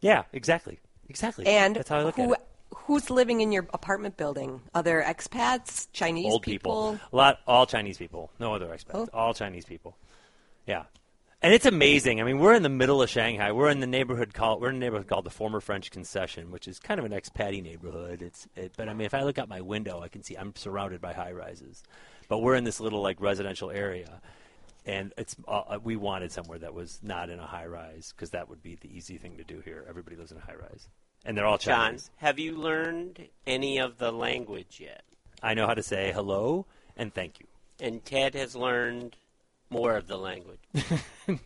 Yeah, 0.00 0.22
exactly, 0.32 0.80
exactly. 1.10 1.46
And 1.46 1.76
that's 1.76 1.90
how 1.90 1.98
I 1.98 2.04
look 2.04 2.16
who, 2.16 2.32
at 2.32 2.40
it. 2.40 2.47
Who's 2.88 3.10
living 3.10 3.40
in 3.40 3.52
your 3.52 3.68
apartment 3.72 4.16
building? 4.16 4.60
Other 4.74 5.00
expats, 5.06 5.86
Chinese 5.92 6.32
Old 6.32 6.42
people. 6.42 6.98
a 7.12 7.16
lot, 7.16 7.38
all 7.46 7.66
Chinese 7.66 7.98
people, 7.98 8.30
no 8.40 8.54
other 8.54 8.66
expats, 8.66 8.94
Oh. 8.94 9.08
all 9.12 9.34
Chinese 9.34 9.64
people. 9.64 9.96
Yeah, 10.66 10.84
and 11.42 11.54
it's 11.54 11.66
amazing. 11.66 12.20
I 12.20 12.24
mean, 12.24 12.38
we're 12.40 12.54
in 12.54 12.62
the 12.62 12.68
middle 12.68 13.00
of 13.00 13.08
Shanghai. 13.08 13.52
We're 13.52 13.70
in 13.70 13.80
the 13.80 13.86
neighborhood 13.86 14.34
called 14.34 14.60
we're 14.60 14.70
in 14.70 14.76
a 14.76 14.78
neighborhood 14.80 15.06
called 15.06 15.24
the 15.24 15.30
former 15.30 15.60
French 15.60 15.90
Concession, 15.90 16.50
which 16.50 16.66
is 16.66 16.78
kind 16.80 16.98
of 16.98 17.06
an 17.06 17.12
expatty 17.12 17.62
neighborhood. 17.62 18.22
It's 18.22 18.48
it, 18.56 18.72
but 18.76 18.88
I 18.88 18.94
mean, 18.94 19.06
if 19.06 19.14
I 19.14 19.22
look 19.22 19.38
out 19.38 19.48
my 19.48 19.60
window, 19.60 20.00
I 20.00 20.08
can 20.08 20.22
see 20.22 20.34
I'm 20.34 20.56
surrounded 20.56 21.00
by 21.00 21.12
high 21.12 21.32
rises, 21.32 21.82
but 22.28 22.38
we're 22.38 22.54
in 22.56 22.64
this 22.64 22.80
little 22.80 23.02
like 23.02 23.20
residential 23.20 23.70
area. 23.70 24.20
And 24.86 25.12
it's 25.18 25.36
uh, 25.46 25.78
we 25.84 25.96
wanted 25.96 26.32
somewhere 26.32 26.58
that 26.60 26.72
was 26.72 27.00
not 27.02 27.28
in 27.28 27.38
a 27.38 27.46
high 27.46 27.66
rise 27.66 28.14
because 28.16 28.30
that 28.30 28.48
would 28.48 28.62
be 28.62 28.76
the 28.80 28.88
easy 28.96 29.18
thing 29.18 29.36
to 29.36 29.44
do 29.44 29.60
here. 29.60 29.84
Everybody 29.86 30.16
lives 30.16 30.32
in 30.32 30.38
a 30.38 30.40
high 30.40 30.54
rise, 30.54 30.88
and 31.24 31.36
they're 31.36 31.46
all 31.46 31.58
John, 31.58 31.86
Chinese. 31.86 32.10
have 32.16 32.38
you 32.38 32.56
learned 32.56 33.28
any 33.46 33.78
of 33.78 33.98
the 33.98 34.12
language 34.12 34.78
yet? 34.80 35.02
I 35.42 35.54
know 35.54 35.66
how 35.66 35.74
to 35.74 35.82
say 35.82 36.12
hello 36.12 36.66
and 36.96 37.14
thank 37.14 37.40
you. 37.40 37.46
And 37.80 38.04
Ted 38.04 38.34
has 38.34 38.56
learned 38.56 39.16
more 39.70 39.96
of 39.96 40.08
the 40.08 40.16
language. 40.18 40.58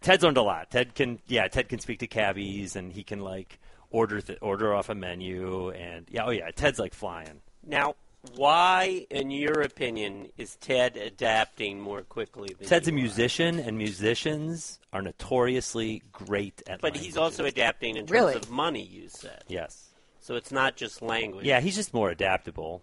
Ted's 0.00 0.24
learned 0.24 0.36
a 0.36 0.42
lot. 0.42 0.70
Ted 0.70 0.94
can, 0.94 1.20
yeah, 1.28 1.46
Ted 1.46 1.68
can 1.68 1.78
speak 1.78 2.00
to 2.00 2.08
cabbies, 2.08 2.74
and 2.74 2.92
he 2.92 3.04
can 3.04 3.20
like 3.20 3.60
order 3.90 4.20
th- 4.20 4.38
order 4.42 4.74
off 4.74 4.88
a 4.88 4.94
menu, 4.94 5.70
and 5.70 6.06
yeah, 6.10 6.24
oh 6.26 6.30
yeah, 6.30 6.50
Ted's 6.50 6.80
like 6.80 6.92
flying. 6.94 7.40
Now, 7.64 7.94
why, 8.36 9.06
in 9.10 9.30
your 9.30 9.62
opinion, 9.62 10.28
is 10.36 10.56
Ted 10.56 10.96
adapting 10.96 11.80
more 11.80 12.02
quickly 12.02 12.54
than 12.56 12.68
Ted's 12.68 12.86
a 12.88 12.90
you 12.92 12.96
are? 12.96 13.00
musician, 13.00 13.58
and 13.58 13.76
musicians 13.76 14.78
are 14.92 15.02
notoriously 15.02 16.02
great 16.12 16.62
at. 16.68 16.80
But 16.80 16.96
he's 16.96 17.16
also 17.16 17.44
adapting 17.44 17.96
in 17.96 18.02
terms 18.06 18.10
Really? 18.12 18.34
of 18.34 18.50
money, 18.50 18.82
you 18.82 19.08
said. 19.08 19.42
yes, 19.48 19.88
So 20.20 20.36
it's 20.36 20.52
not 20.52 20.76
just 20.76 21.02
language. 21.02 21.44
yeah, 21.46 21.60
he's 21.60 21.74
just 21.74 21.92
more 21.92 22.10
adaptable. 22.10 22.82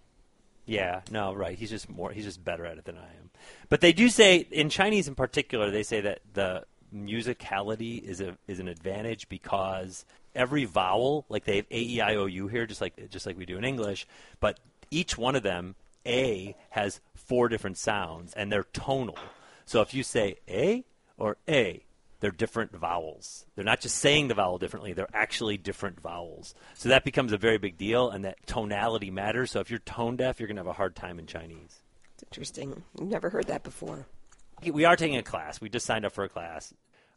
Yeah, 0.66 1.02
no, 1.10 1.34
right. 1.34 1.58
He's 1.58 1.70
just 1.72 1.90
more. 1.90 2.12
He's 2.12 2.26
just 2.26 2.44
better 2.44 2.66
at 2.66 2.78
it 2.78 2.86
than 2.86 2.98
I 2.98 3.08
am. 3.20 3.32
But 3.70 3.82
they 3.82 3.92
do 3.94 4.08
say 4.10 4.46
in 4.52 4.70
Chinese, 4.70 5.08
in 5.08 5.16
particular, 5.16 5.72
they 5.72 5.82
say 5.84 6.02
that 6.02 6.20
the 6.34 6.66
musicality 6.94 8.04
is 8.04 8.22
a 8.22 8.38
is 8.48 8.60
an 8.60 8.68
advantage 8.68 9.30
because 9.30 10.06
every 10.36 10.66
vowel, 10.66 11.26
like 11.30 11.46
they 11.46 11.56
have 11.58 11.66
a 11.72 11.80
e 11.82 12.02
i 12.02 12.16
o 12.16 12.26
u 12.26 12.48
here, 12.48 12.68
just 12.68 12.82
like 12.82 13.10
just 13.10 13.26
like 13.26 13.38
we 13.38 13.46
do 13.48 13.58
in 13.58 13.64
English, 13.64 14.06
but 14.40 14.60
each 14.92 15.18
one 15.18 15.36
of 15.36 15.44
them, 15.44 15.76
a 16.06 16.56
has 16.72 17.02
four 17.16 17.50
different 17.50 17.78
sounds 17.78 18.34
and 18.34 18.52
they're 18.52 18.66
tonal. 18.74 19.18
So 19.66 19.82
if 19.82 19.94
you 19.94 20.04
say 20.04 20.38
a 20.48 20.86
or 21.18 21.38
a 21.48 21.84
they're 22.20 22.32
different 22.32 22.76
vowels. 22.76 23.46
They're 23.56 23.66
not 23.66 23.80
just 23.80 23.96
saying 23.98 24.28
the 24.28 24.34
vowel 24.34 24.58
differently, 24.58 24.94
they're 24.94 25.08
actually 25.14 25.58
different 25.58 26.02
vowels. 26.02 26.54
So 26.76 26.90
that 26.90 27.06
becomes 27.06 27.32
a 27.32 27.38
very 27.38 27.58
big 27.58 27.78
deal, 27.78 28.10
and 28.10 28.26
that 28.26 28.46
tonality 28.46 29.10
matters. 29.10 29.52
So 29.52 29.60
if 29.60 29.70
you're 29.70 29.80
tone 29.80 30.18
deaf, 30.18 30.40
you're 30.40 30.48
going 30.48 30.58
to 30.58 30.62
have 30.62 30.68
a 30.68 30.74
hard 30.74 30.96
time 30.96 31.20
in 31.20 31.28
Chinese. 31.28 31.80
It's 32.16 32.24
interesting. 32.24 32.84
Never 33.00 33.30
heard 33.30 33.48
that 33.48 33.64
before. 33.64 34.06
We 34.66 34.84
are 34.84 34.98
taking 34.98 35.18
a 35.18 35.24
class. 35.24 35.62
We 35.62 35.70
just 35.70 35.86
signed 35.86 36.06
up 36.06 36.12
for 36.12 36.26
a 36.26 36.30
class, 36.30 36.74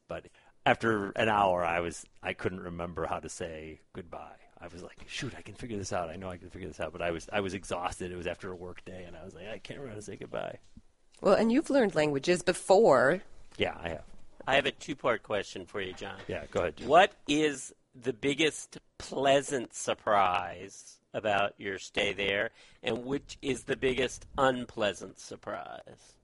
but 0.07 0.27
after 0.65 1.11
an 1.11 1.29
hour, 1.29 1.65
I 1.65 1.81
was 1.81 2.05
I 2.23 2.35
couldn't 2.35 2.61
remember 2.61 3.07
how 3.07 3.19
to 3.19 3.29
say 3.29 3.81
goodbye. 3.93 4.42
I 4.63 4.69
was 4.73 4.83
like, 4.83 4.99
shoot, 5.09 5.35
I 5.37 5.43
can 5.43 5.55
figure 5.55 5.77
this 5.77 5.93
out. 5.93 6.09
I 6.09 6.17
know 6.17 6.31
I 6.31 6.37
can 6.37 6.49
figure 6.49 6.69
this 6.69 6.79
out, 6.79 6.93
but 6.93 7.03
I 7.03 7.11
was 7.11 7.29
I 7.33 7.41
was 7.41 7.53
exhausted. 7.53 8.13
It 8.13 8.17
was 8.17 8.29
after 8.29 8.51
a 8.51 8.55
work 8.55 8.85
day, 8.85 9.05
and 9.07 9.17
I 9.17 9.25
was 9.25 9.35
like, 9.35 9.49
I 9.49 9.59
can't 9.59 9.81
remember 9.81 9.89
how 9.89 9.97
to 9.97 10.03
say 10.03 10.17
goodbye. 10.17 10.59
Well, 11.21 11.35
and 11.35 11.51
you've 11.51 11.71
learned 11.71 11.95
languages 11.95 12.43
before. 12.43 13.23
Yeah, 13.57 13.77
I 13.83 13.89
have. 13.91 14.05
I 14.47 14.55
have 14.57 14.67
a 14.67 14.73
two-part 14.73 15.23
question 15.23 15.67
for 15.67 15.81
you, 15.81 15.93
John. 15.93 16.17
Yeah, 16.27 16.45
go 16.51 16.61
ahead. 16.61 16.77
Jim. 16.77 16.89
What 16.89 17.13
is 17.29 17.73
the 18.01 18.13
biggest 18.13 18.79
pleasant 18.99 19.75
surprise 19.75 20.99
about 21.15 21.55
your 21.59 21.79
stay 21.79 22.13
there, 22.13 22.51
and 22.83 23.05
which 23.05 23.39
is 23.43 23.65
the 23.65 23.77
biggest 23.77 24.27
unpleasant 24.39 25.19
surprise? 25.19 26.15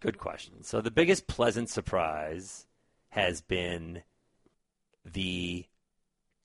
Good 0.00 0.18
question. 0.18 0.62
So 0.62 0.80
the 0.80 0.90
biggest 0.90 1.26
pleasant 1.26 1.68
surprise 1.68 2.66
has 3.10 3.42
been 3.42 4.02
the 5.04 5.66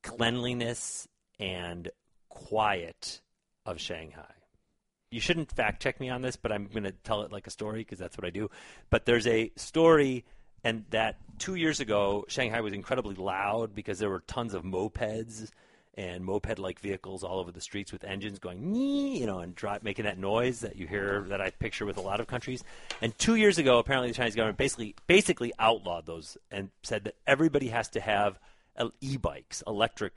cleanliness 0.05 1.07
and 1.39 1.89
quiet 2.29 3.21
of 3.65 3.81
Shanghai. 3.81 4.33
You 5.09 5.19
shouldn't 5.19 5.51
fact 5.51 5.81
check 5.81 5.99
me 5.99 6.09
on 6.09 6.21
this, 6.21 6.35
but 6.35 6.51
I'm 6.51 6.67
going 6.67 6.83
to 6.83 6.91
tell 6.91 7.23
it 7.23 7.31
like 7.31 7.47
a 7.47 7.49
story 7.49 7.79
because 7.79 7.97
that's 7.97 8.17
what 8.17 8.25
I 8.25 8.29
do. 8.29 8.49
But 8.89 9.05
there's 9.05 9.25
a 9.25 9.51
story, 9.55 10.23
and 10.63 10.85
that 10.91 11.17
two 11.39 11.55
years 11.55 11.79
ago, 11.79 12.25
Shanghai 12.27 12.61
was 12.61 12.73
incredibly 12.73 13.15
loud 13.15 13.73
because 13.73 13.97
there 13.97 14.09
were 14.09 14.23
tons 14.27 14.53
of 14.53 14.63
mopeds 14.63 15.49
and 15.97 16.23
moped-like 16.23 16.79
vehicles 16.79 17.23
all 17.23 17.39
over 17.39 17.51
the 17.51 17.61
streets 17.61 17.91
with 17.91 18.03
engines 18.03 18.37
going, 18.37 18.75
you 18.75 19.25
know, 19.25 19.39
and 19.39 19.59
making 19.81 20.05
that 20.05 20.19
noise 20.19 20.59
that 20.59 20.75
you 20.75 20.85
hear 20.85 21.21
that 21.29 21.41
I 21.41 21.49
picture 21.49 21.85
with 21.85 21.97
a 21.97 22.01
lot 22.01 22.19
of 22.19 22.27
countries. 22.27 22.63
And 23.01 23.17
two 23.17 23.35
years 23.35 23.57
ago, 23.57 23.79
apparently 23.79 24.09
the 24.09 24.15
Chinese 24.15 24.35
government 24.35 24.57
basically 24.57 24.95
basically 25.07 25.53
outlawed 25.57 26.05
those 26.05 26.37
and 26.51 26.69
said 26.83 27.05
that 27.05 27.15
everybody 27.25 27.69
has 27.69 27.87
to 27.89 28.01
have 28.01 28.37
e-bikes, 29.01 29.63
electric 29.67 30.13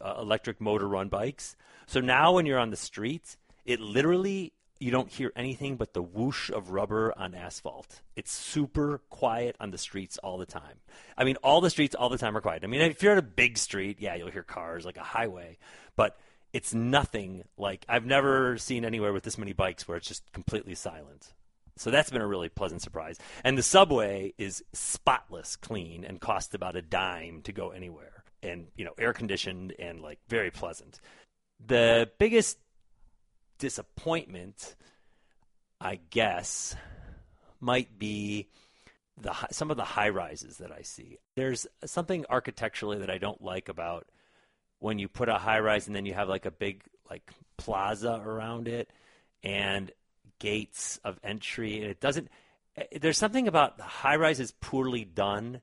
uh, 0.00 0.16
electric 0.18 0.60
motor 0.60 0.88
run 0.88 1.08
bikes. 1.08 1.56
So 1.86 2.00
now 2.00 2.32
when 2.32 2.46
you're 2.46 2.58
on 2.58 2.70
the 2.70 2.76
streets, 2.76 3.36
it 3.64 3.80
literally 3.80 4.52
you 4.82 4.90
don't 4.90 5.10
hear 5.10 5.32
anything 5.36 5.76
but 5.76 5.94
the 5.94 6.02
whoosh 6.02 6.50
of 6.50 6.70
rubber 6.70 7.14
on 7.16 7.34
asphalt. 7.34 8.00
It's 8.16 8.32
super 8.32 8.98
quiet 9.10 9.54
on 9.60 9.70
the 9.70 9.78
streets 9.78 10.18
all 10.18 10.38
the 10.38 10.46
time. 10.46 10.80
I 11.16 11.22
mean, 11.22 11.36
all 11.36 11.60
the 11.60 11.70
streets 11.70 11.94
all 11.94 12.08
the 12.08 12.18
time 12.18 12.36
are 12.36 12.40
quiet. 12.40 12.64
I 12.64 12.66
mean, 12.66 12.80
if 12.80 13.02
you're 13.02 13.12
at 13.12 13.18
a 13.18 13.22
big 13.22 13.58
street, 13.58 13.98
yeah, 14.00 14.16
you'll 14.16 14.30
hear 14.30 14.42
cars 14.42 14.84
like 14.84 14.96
a 14.96 15.04
highway, 15.04 15.58
but 15.94 16.18
it's 16.52 16.74
nothing 16.74 17.44
like 17.56 17.86
I've 17.88 18.04
never 18.04 18.58
seen 18.58 18.84
anywhere 18.84 19.12
with 19.12 19.22
this 19.22 19.38
many 19.38 19.52
bikes 19.52 19.86
where 19.86 19.96
it's 19.96 20.08
just 20.08 20.30
completely 20.32 20.74
silent. 20.74 21.32
So 21.82 21.90
that's 21.90 22.10
been 22.10 22.22
a 22.22 22.26
really 22.26 22.48
pleasant 22.48 22.80
surprise. 22.80 23.18
And 23.42 23.58
the 23.58 23.62
subway 23.62 24.34
is 24.38 24.62
spotless 24.72 25.56
clean 25.56 26.04
and 26.04 26.20
costs 26.20 26.54
about 26.54 26.76
a 26.76 26.82
dime 26.82 27.42
to 27.42 27.52
go 27.52 27.70
anywhere. 27.70 28.22
And, 28.40 28.68
you 28.76 28.84
know, 28.84 28.92
air 28.98 29.12
conditioned 29.12 29.74
and 29.80 30.00
like 30.00 30.20
very 30.28 30.52
pleasant. 30.52 31.00
The 31.66 32.08
biggest 32.18 32.58
disappointment, 33.58 34.76
I 35.80 35.98
guess, 36.10 36.76
might 37.58 37.98
be 37.98 38.48
the 39.20 39.34
some 39.50 39.72
of 39.72 39.76
the 39.76 39.84
high 39.84 40.10
rises 40.10 40.58
that 40.58 40.70
I 40.70 40.82
see. 40.82 41.18
There's 41.34 41.66
something 41.84 42.24
architecturally 42.30 42.98
that 42.98 43.10
I 43.10 43.18
don't 43.18 43.42
like 43.42 43.68
about 43.68 44.06
when 44.78 45.00
you 45.00 45.08
put 45.08 45.28
a 45.28 45.34
high 45.34 45.58
rise 45.58 45.88
and 45.88 45.96
then 45.96 46.06
you 46.06 46.14
have 46.14 46.28
like 46.28 46.46
a 46.46 46.52
big 46.52 46.84
like 47.10 47.28
plaza 47.56 48.22
around 48.24 48.68
it 48.68 48.88
and 49.42 49.90
gates 50.42 50.98
of 51.04 51.20
entry 51.22 51.76
and 51.76 51.86
it 51.86 52.00
doesn't 52.00 52.28
eh, 52.76 52.98
there's 53.00 53.16
something 53.16 53.46
about 53.46 53.76
the 53.76 53.84
high 53.84 54.16
rises 54.16 54.52
poorly 54.60 55.04
done 55.04 55.60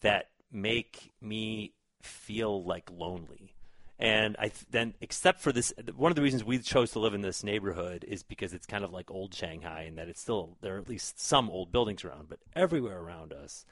that 0.00 0.30
make 0.50 1.12
me 1.20 1.72
feel 2.02 2.64
like 2.64 2.90
lonely. 2.90 3.54
And 4.00 4.36
I 4.38 4.48
th- 4.48 4.66
then, 4.70 4.94
except 5.00 5.40
for 5.40 5.50
this, 5.50 5.72
one 5.96 6.12
of 6.12 6.16
the 6.16 6.22
reasons 6.22 6.44
we 6.44 6.58
chose 6.58 6.92
to 6.92 7.00
live 7.00 7.14
in 7.14 7.20
this 7.20 7.42
neighborhood 7.42 8.04
is 8.06 8.22
because 8.22 8.52
it's 8.54 8.66
kind 8.66 8.84
of 8.84 8.92
like 8.92 9.10
old 9.10 9.34
Shanghai, 9.34 9.82
and 9.82 9.98
that 9.98 10.08
it's 10.08 10.20
still 10.20 10.56
there 10.60 10.76
are 10.76 10.78
at 10.78 10.88
least 10.88 11.20
some 11.20 11.50
old 11.50 11.72
buildings 11.72 12.04
around, 12.04 12.28
but 12.28 12.38
everywhere 12.54 13.00
around 13.00 13.32
us, 13.32 13.64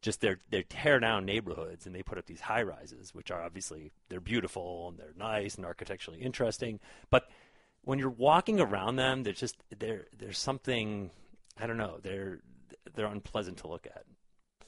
just 0.00 0.22
they're 0.22 0.38
they're 0.50 0.62
tear 0.62 1.00
down 1.00 1.26
neighborhoods, 1.26 1.84
and 1.84 1.94
they 1.94 2.02
put 2.02 2.16
up 2.16 2.24
these 2.24 2.40
high 2.40 2.62
rises, 2.62 3.14
which 3.14 3.30
are 3.30 3.42
obviously 3.42 3.92
they're 4.08 4.20
beautiful 4.20 4.88
and 4.88 4.98
they're 4.98 5.12
nice 5.18 5.56
and 5.56 5.66
architecturally 5.66 6.20
interesting, 6.20 6.80
but 7.10 7.28
when 7.84 7.98
you're 7.98 8.10
walking 8.10 8.60
around 8.60 8.96
them, 8.96 9.22
there's 9.22 9.40
just 9.40 9.56
there 9.78 10.06
there's 10.18 10.38
something 10.38 11.10
I 11.60 11.66
don't 11.66 11.76
know 11.76 11.98
they're 12.02 12.40
they're 12.94 13.06
unpleasant 13.06 13.58
to 13.58 13.68
look 13.68 13.86
at. 13.86 14.04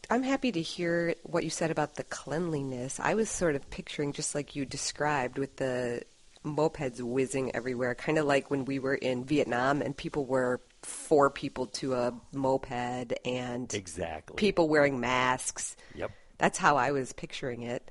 I'm 0.08 0.22
happy 0.22 0.52
to 0.52 0.62
hear 0.62 1.14
what 1.24 1.42
you 1.42 1.50
said 1.50 1.70
about 1.70 1.96
the 1.96 2.04
cleanliness. 2.04 3.00
I 3.00 3.14
was 3.14 3.28
sort 3.28 3.56
of 3.56 3.68
picturing 3.70 4.12
just 4.12 4.34
like 4.34 4.54
you 4.54 4.64
described 4.64 5.38
with 5.38 5.56
the 5.56 6.02
mopeds 6.44 7.00
whizzing 7.02 7.54
everywhere, 7.54 7.94
kind 7.94 8.18
of 8.18 8.26
like 8.26 8.50
when 8.50 8.64
we 8.64 8.78
were 8.78 8.94
in 8.94 9.24
Vietnam 9.24 9.82
and 9.82 9.96
people 9.96 10.24
were 10.24 10.60
four 10.82 11.28
people 11.28 11.66
to 11.66 11.94
a 11.94 12.12
moped 12.32 13.12
and 13.24 13.74
exactly 13.74 14.36
people 14.36 14.68
wearing 14.68 15.00
masks. 15.00 15.76
Yep. 15.96 16.12
That's 16.38 16.58
how 16.58 16.76
I 16.76 16.92
was 16.92 17.12
picturing 17.12 17.62
it. 17.62 17.90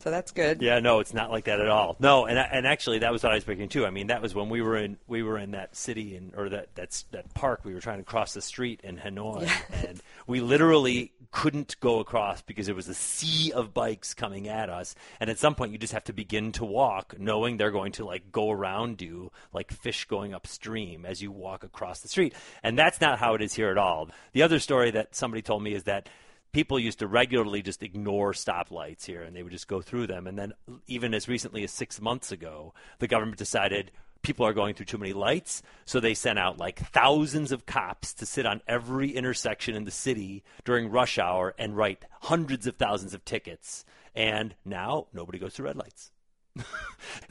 So 0.00 0.10
that's 0.10 0.32
good. 0.32 0.62
Yeah, 0.62 0.80
no, 0.80 1.00
it's 1.00 1.14
not 1.14 1.30
like 1.30 1.44
that 1.44 1.60
at 1.60 1.68
all. 1.68 1.96
No, 1.98 2.26
and 2.26 2.38
and 2.38 2.66
actually 2.66 3.00
that 3.00 3.12
was 3.12 3.22
what 3.22 3.32
I 3.32 3.36
was 3.36 3.44
thinking 3.44 3.68
too. 3.68 3.84
I 3.86 3.90
mean, 3.90 4.08
that 4.08 4.22
was 4.22 4.34
when 4.34 4.48
we 4.48 4.62
were 4.62 4.76
in 4.76 4.96
we 5.06 5.22
were 5.22 5.38
in 5.38 5.52
that 5.52 5.76
city 5.76 6.16
in 6.16 6.32
or 6.36 6.48
that 6.48 6.68
that's 6.74 7.02
that 7.12 7.32
park. 7.34 7.60
We 7.64 7.74
were 7.74 7.80
trying 7.80 7.98
to 7.98 8.04
cross 8.04 8.34
the 8.34 8.42
street 8.42 8.80
in 8.82 8.96
Hanoi, 8.96 9.42
Yeah. 9.42 9.60
and 9.88 10.00
we 10.26 10.40
literally 10.40 11.12
couldn't 11.32 11.78
go 11.80 12.00
across 12.00 12.42
because 12.42 12.66
there 12.66 12.74
was 12.74 12.88
a 12.88 12.94
sea 12.94 13.52
of 13.52 13.72
bikes 13.72 14.14
coming 14.14 14.48
at 14.48 14.68
us. 14.68 14.94
And 15.20 15.30
at 15.30 15.38
some 15.38 15.54
point, 15.54 15.72
you 15.72 15.78
just 15.78 15.92
have 15.92 16.04
to 16.04 16.12
begin 16.12 16.50
to 16.52 16.64
walk, 16.64 17.14
knowing 17.18 17.56
they're 17.56 17.70
going 17.70 17.92
to 17.92 18.04
like 18.04 18.32
go 18.32 18.50
around 18.50 19.00
you 19.00 19.30
like 19.52 19.70
fish 19.70 20.06
going 20.06 20.34
upstream 20.34 21.06
as 21.06 21.22
you 21.22 21.30
walk 21.30 21.62
across 21.62 22.00
the 22.00 22.08
street. 22.08 22.34
And 22.62 22.78
that's 22.78 23.00
not 23.00 23.18
how 23.18 23.34
it 23.34 23.42
is 23.42 23.54
here 23.54 23.70
at 23.70 23.78
all. 23.78 24.08
The 24.32 24.42
other 24.42 24.58
story 24.58 24.90
that 24.92 25.14
somebody 25.14 25.42
told 25.42 25.62
me 25.62 25.74
is 25.74 25.84
that 25.84 26.08
people 26.52 26.78
used 26.78 26.98
to 27.00 27.06
regularly 27.06 27.62
just 27.62 27.82
ignore 27.82 28.32
stoplights 28.32 29.04
here 29.04 29.22
and 29.22 29.34
they 29.34 29.42
would 29.42 29.52
just 29.52 29.68
go 29.68 29.80
through 29.80 30.06
them. 30.06 30.26
And 30.26 30.38
then, 30.38 30.52
even 30.86 31.14
as 31.14 31.28
recently 31.28 31.64
as 31.64 31.70
six 31.70 32.00
months 32.00 32.32
ago, 32.32 32.74
the 32.98 33.08
government 33.08 33.38
decided 33.38 33.90
people 34.22 34.46
are 34.46 34.52
going 34.52 34.74
through 34.74 34.86
too 34.86 34.98
many 34.98 35.12
lights. 35.12 35.62
So 35.84 36.00
they 36.00 36.14
sent 36.14 36.38
out 36.38 36.58
like 36.58 36.78
thousands 36.78 37.52
of 37.52 37.66
cops 37.66 38.12
to 38.14 38.26
sit 38.26 38.46
on 38.46 38.60
every 38.66 39.10
intersection 39.10 39.74
in 39.74 39.84
the 39.84 39.90
city 39.90 40.44
during 40.64 40.90
rush 40.90 41.18
hour 41.18 41.54
and 41.58 41.76
write 41.76 42.04
hundreds 42.22 42.66
of 42.66 42.76
thousands 42.76 43.14
of 43.14 43.24
tickets. 43.24 43.84
And 44.14 44.54
now 44.64 45.06
nobody 45.12 45.38
goes 45.38 45.54
through 45.54 45.66
red 45.66 45.76
lights. 45.76 46.10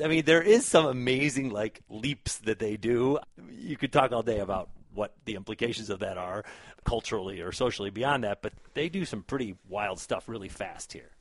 I 0.03 0.07
mean, 0.07 0.25
there 0.25 0.41
is 0.41 0.65
some 0.65 0.85
amazing 0.85 1.49
like 1.49 1.81
leaps 1.89 2.37
that 2.39 2.59
they 2.59 2.77
do. 2.77 3.19
You 3.51 3.77
could 3.77 3.91
talk 3.91 4.11
all 4.11 4.23
day 4.23 4.39
about 4.39 4.69
what 4.93 5.13
the 5.25 5.35
implications 5.35 5.89
of 5.89 5.99
that 5.99 6.17
are 6.17 6.43
culturally 6.83 7.41
or 7.41 7.51
socially 7.51 7.89
beyond 7.89 8.23
that, 8.23 8.41
but 8.41 8.53
they 8.73 8.89
do 8.89 9.05
some 9.05 9.23
pretty 9.23 9.55
wild 9.67 9.99
stuff 9.99 10.27
really 10.27 10.49
fast 10.49 10.93
here. 10.93 11.11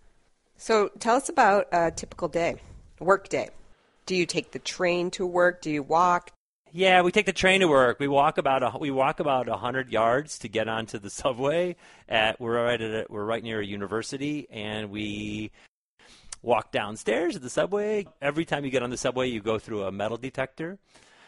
So 0.57 0.89
tell 0.99 1.17
us 1.17 1.29
about 1.29 1.69
a 1.73 1.91
typical 1.91 2.29
day, 2.29 2.57
work 3.01 3.29
day. 3.29 3.51
Do 4.07 4.17
you 4.17 4.27
take 4.27 4.53
the 4.53 4.59
train 4.59 5.11
to 5.13 5.27
work? 5.27 5.61
Do 5.61 5.71
you 5.71 5.83
walk? 5.83 6.33
Yeah, 6.73 7.03
we 7.03 7.13
take 7.13 7.27
the 7.27 7.33
train 7.33 7.61
to 7.61 7.69
work. 7.69 7.99
We 7.99 8.09
walk 8.09 8.39
about 8.39 8.63
a, 8.63 8.79
we 8.79 8.91
walk 8.91 9.21
about 9.21 9.49
hundred 9.49 9.91
yards 9.91 10.39
to 10.41 10.49
get 10.49 10.69
onto 10.69 10.99
the 10.99 11.11
subway. 11.11 11.77
At 12.09 12.41
we're 12.41 12.63
right 12.63 12.81
at 12.81 12.91
a, 12.91 13.07
we're 13.09 13.25
right 13.25 13.43
near 13.43 13.61
a 13.61 13.67
university, 13.67 14.47
and 14.51 14.91
we 14.91 15.51
walk 16.43 16.73
downstairs 16.73 17.37
at 17.37 17.43
the 17.43 17.51
subway. 17.51 18.07
Every 18.21 18.45
time 18.45 18.65
you 18.65 18.71
get 18.71 18.83
on 18.83 18.91
the 18.91 18.97
subway, 18.97 19.29
you 19.29 19.41
go 19.41 19.59
through 19.59 19.85
a 19.85 19.93
metal 19.93 20.17
detector, 20.17 20.79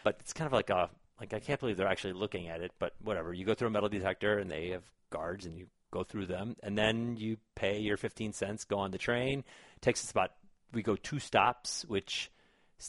but 0.05 0.17
it's 0.21 0.33
kind 0.33 0.47
of 0.47 0.53
like 0.53 0.71
a 0.71 0.91
like 1.21 1.35
I 1.35 1.39
can't 1.39 1.61
believe 1.61 1.77
they're 1.77 1.87
actually 1.87 2.15
looking 2.15 2.49
at 2.49 2.63
it, 2.63 2.73
but 2.79 2.95
whatever. 3.03 3.33
You 3.33 3.45
go 3.45 3.55
through 3.55 3.69
a 3.69 3.71
metal 3.71 3.89
detector, 3.89 4.39
and 4.39 4.51
they 4.51 4.71
have 4.71 4.85
guards, 5.11 5.47
and 5.47 5.57
you 5.57 5.67
go 5.91 6.03
through 6.03 6.27
them, 6.27 6.57
and 6.63 6.77
then 6.77 7.17
you 7.17 7.37
pay 7.55 7.79
your 7.79 7.97
15 7.97 8.33
cents, 8.33 8.65
go 8.65 8.79
on 8.79 8.91
the 8.91 8.99
train. 8.99 9.41
It 9.77 9.83
takes 9.83 10.03
us 10.05 10.11
about 10.11 10.31
we 10.73 10.83
go 10.83 10.97
two 10.97 11.19
stops, 11.19 11.85
which 11.89 12.31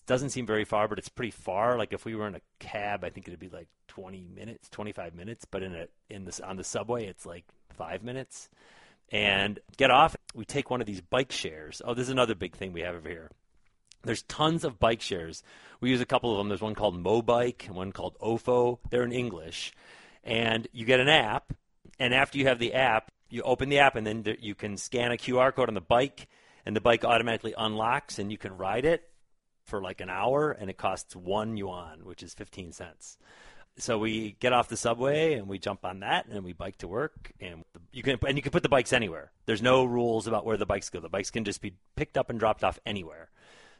doesn't 0.05 0.29
seem 0.29 0.45
very 0.45 0.65
far, 0.65 0.87
but 0.87 0.99
it's 0.99 1.09
pretty 1.09 1.31
far. 1.31 1.77
Like 1.77 1.93
if 1.93 2.05
we 2.05 2.15
were 2.15 2.27
in 2.27 2.35
a 2.35 2.41
cab, 2.59 3.03
I 3.03 3.09
think 3.09 3.27
it'd 3.27 3.39
be 3.39 3.49
like 3.49 3.67
20 3.87 4.27
minutes, 4.33 4.69
25 4.69 5.15
minutes, 5.15 5.45
but 5.45 5.63
in 5.63 5.75
a 5.75 5.87
in 6.09 6.25
this 6.25 6.39
on 6.39 6.57
the 6.57 6.63
subway, 6.63 7.07
it's 7.07 7.25
like 7.25 7.45
five 7.73 8.03
minutes. 8.03 8.49
And 9.11 9.59
get 9.75 9.91
off. 9.91 10.15
We 10.33 10.45
take 10.45 10.69
one 10.69 10.79
of 10.79 10.87
these 10.87 11.01
bike 11.01 11.33
shares. 11.33 11.81
Oh, 11.83 11.93
this 11.93 12.03
is 12.03 12.11
another 12.11 12.35
big 12.35 12.55
thing 12.55 12.71
we 12.71 12.81
have 12.81 12.95
over 12.95 13.09
here. 13.09 13.29
There's 14.03 14.23
tons 14.23 14.63
of 14.63 14.79
bike 14.79 15.01
shares. 15.01 15.43
We 15.79 15.89
use 15.89 16.01
a 16.01 16.05
couple 16.05 16.31
of 16.31 16.37
them. 16.37 16.47
There's 16.47 16.61
one 16.61 16.75
called 16.75 17.01
Mobike 17.01 17.67
and 17.67 17.75
one 17.75 17.91
called 17.91 18.17
Ofo. 18.19 18.79
They're 18.89 19.03
in 19.03 19.11
English. 19.11 19.73
And 20.23 20.67
you 20.71 20.85
get 20.85 20.99
an 20.99 21.09
app, 21.09 21.53
and 21.99 22.13
after 22.13 22.37
you 22.37 22.47
have 22.47 22.59
the 22.59 22.73
app, 22.73 23.11
you 23.29 23.41
open 23.41 23.69
the 23.69 23.79
app 23.79 23.95
and 23.95 24.05
then 24.05 24.23
th- 24.23 24.39
you 24.41 24.53
can 24.53 24.77
scan 24.77 25.11
a 25.11 25.17
QR 25.17 25.53
code 25.53 25.69
on 25.69 25.73
the 25.73 25.81
bike, 25.81 26.27
and 26.65 26.75
the 26.75 26.81
bike 26.81 27.03
automatically 27.03 27.55
unlocks, 27.57 28.19
and 28.19 28.31
you 28.31 28.37
can 28.37 28.55
ride 28.55 28.85
it 28.85 29.09
for 29.63 29.81
like 29.81 30.01
an 30.01 30.09
hour, 30.09 30.51
and 30.51 30.69
it 30.69 30.77
costs 30.77 31.15
one 31.15 31.57
yuan, 31.57 32.03
which 32.03 32.21
is 32.21 32.33
15 32.33 32.71
cents. 32.71 33.17
So 33.77 33.97
we 33.97 34.35
get 34.39 34.53
off 34.53 34.67
the 34.67 34.77
subway 34.77 35.33
and 35.33 35.47
we 35.47 35.57
jump 35.57 35.85
on 35.85 36.01
that 36.01 36.27
and 36.27 36.43
we 36.43 36.53
bike 36.53 36.77
to 36.79 36.87
work 36.87 37.31
and 37.39 37.63
you 37.91 38.03
can 38.03 38.17
and 38.27 38.37
you 38.37 38.41
can 38.41 38.51
put 38.51 38.63
the 38.63 38.69
bikes 38.69 38.91
anywhere. 38.91 39.31
There's 39.45 39.61
no 39.61 39.85
rules 39.85 40.27
about 40.27 40.45
where 40.45 40.57
the 40.57 40.65
bikes 40.65 40.89
go. 40.89 40.99
The 40.99 41.09
bikes 41.09 41.31
can 41.31 41.45
just 41.45 41.61
be 41.61 41.75
picked 41.95 42.17
up 42.17 42.29
and 42.29 42.37
dropped 42.37 42.63
off 42.63 42.79
anywhere. 42.85 43.29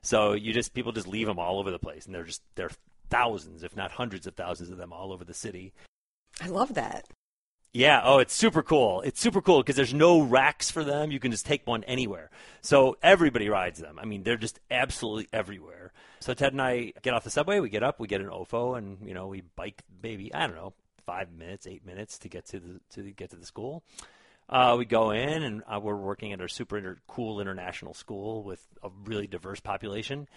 So 0.03 0.33
you 0.33 0.53
just 0.53 0.73
people 0.73 0.91
just 0.91 1.07
leave 1.07 1.27
them 1.27 1.39
all 1.39 1.59
over 1.59 1.71
the 1.71 1.79
place 1.79 2.05
and 2.05 2.15
they're 2.15 2.23
just 2.23 2.41
they're 2.55 2.71
thousands, 3.09 3.63
if 3.63 3.75
not 3.75 3.91
hundreds 3.91 4.27
of 4.27 4.35
thousands 4.35 4.69
of 4.69 4.77
them 4.77 4.93
all 4.93 5.11
over 5.11 5.23
the 5.23 5.33
city. 5.33 5.73
I 6.41 6.47
love 6.47 6.73
that. 6.73 7.07
Yeah. 7.73 8.01
Oh, 8.03 8.19
it's 8.19 8.33
super 8.33 8.63
cool. 8.63 9.01
It's 9.01 9.21
super 9.21 9.41
cool 9.41 9.61
because 9.61 9.77
there's 9.77 9.93
no 9.93 10.21
racks 10.21 10.69
for 10.69 10.83
them. 10.83 11.11
You 11.11 11.19
can 11.19 11.31
just 11.31 11.45
take 11.45 11.65
one 11.65 11.83
anywhere. 11.85 12.29
So 12.61 12.97
everybody 13.01 13.47
rides 13.47 13.79
them. 13.79 13.97
I 13.97 14.05
mean, 14.05 14.23
they're 14.23 14.35
just 14.35 14.59
absolutely 14.69 15.29
everywhere. 15.31 15.93
So 16.19 16.33
Ted 16.33 16.51
and 16.51 16.61
I 16.61 16.91
get 17.01 17.13
off 17.13 17.23
the 17.23 17.29
subway. 17.29 17.59
We 17.59 17.69
get 17.69 17.83
up. 17.83 17.99
We 17.99 18.07
get 18.07 18.21
an 18.21 18.27
OFO, 18.27 18.77
and 18.77 18.97
you 19.07 19.13
know 19.13 19.27
we 19.27 19.41
bike 19.55 19.83
maybe 20.03 20.33
I 20.33 20.47
don't 20.47 20.55
know 20.55 20.73
five 21.05 21.31
minutes, 21.31 21.65
eight 21.65 21.85
minutes 21.85 22.19
to 22.19 22.29
get 22.29 22.45
to 22.47 22.59
the 22.59 22.81
to 22.91 23.11
get 23.11 23.29
to 23.31 23.37
the 23.37 23.45
school. 23.45 23.83
Uh, 24.51 24.75
we 24.77 24.85
go 24.85 25.11
in, 25.11 25.43
and 25.43 25.63
uh, 25.65 25.79
we're 25.79 25.95
working 25.95 26.33
at 26.33 26.41
our 26.41 26.49
super 26.49 26.77
inter- 26.77 26.97
cool 27.07 27.39
international 27.39 27.93
school 27.93 28.43
with 28.43 28.61
a 28.83 28.89
really 29.05 29.25
diverse 29.25 29.61
population. 29.61 30.27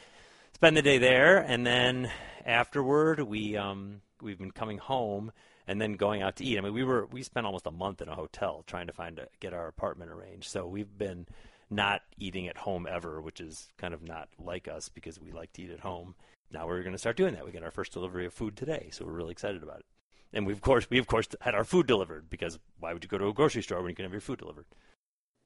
Spend 0.54 0.76
the 0.76 0.82
day 0.82 0.98
there, 0.98 1.38
and 1.38 1.66
then 1.66 2.08
afterward, 2.46 3.18
we 3.20 3.56
um, 3.56 4.02
we've 4.22 4.38
been 4.38 4.52
coming 4.52 4.78
home 4.78 5.32
and 5.66 5.80
then 5.80 5.94
going 5.94 6.22
out 6.22 6.36
to 6.36 6.44
eat. 6.44 6.58
I 6.58 6.60
mean, 6.60 6.74
we 6.74 6.84
were 6.84 7.06
we 7.06 7.24
spent 7.24 7.44
almost 7.44 7.66
a 7.66 7.72
month 7.72 8.02
in 8.02 8.08
a 8.08 8.14
hotel 8.14 8.62
trying 8.68 8.86
to 8.86 8.92
find 8.92 9.18
a, 9.18 9.26
get 9.40 9.52
our 9.52 9.66
apartment 9.66 10.12
arranged. 10.12 10.48
So 10.48 10.64
we've 10.64 10.96
been 10.96 11.26
not 11.68 12.02
eating 12.16 12.46
at 12.46 12.56
home 12.56 12.86
ever, 12.88 13.20
which 13.20 13.40
is 13.40 13.68
kind 13.78 13.94
of 13.94 14.02
not 14.02 14.28
like 14.38 14.68
us 14.68 14.88
because 14.88 15.20
we 15.20 15.32
like 15.32 15.52
to 15.54 15.62
eat 15.62 15.70
at 15.70 15.80
home. 15.80 16.14
Now 16.52 16.68
we're 16.68 16.82
going 16.82 16.92
to 16.92 16.98
start 16.98 17.16
doing 17.16 17.34
that. 17.34 17.44
We 17.44 17.50
get 17.50 17.64
our 17.64 17.72
first 17.72 17.92
delivery 17.92 18.26
of 18.26 18.32
food 18.32 18.56
today, 18.56 18.90
so 18.92 19.04
we're 19.04 19.12
really 19.12 19.32
excited 19.32 19.64
about 19.64 19.80
it. 19.80 19.86
And 20.34 20.46
we 20.46 20.52
of 20.52 20.60
course 20.60 20.90
we 20.90 20.98
of 20.98 21.06
course 21.06 21.28
had 21.40 21.54
our 21.54 21.64
food 21.64 21.86
delivered 21.86 22.28
because 22.28 22.58
why 22.80 22.92
would 22.92 23.02
you 23.02 23.08
go 23.08 23.18
to 23.18 23.28
a 23.28 23.32
grocery 23.32 23.62
store 23.62 23.80
when 23.80 23.90
you 23.90 23.94
can 23.94 24.04
have 24.04 24.12
your 24.12 24.20
food 24.20 24.40
delivered? 24.40 24.66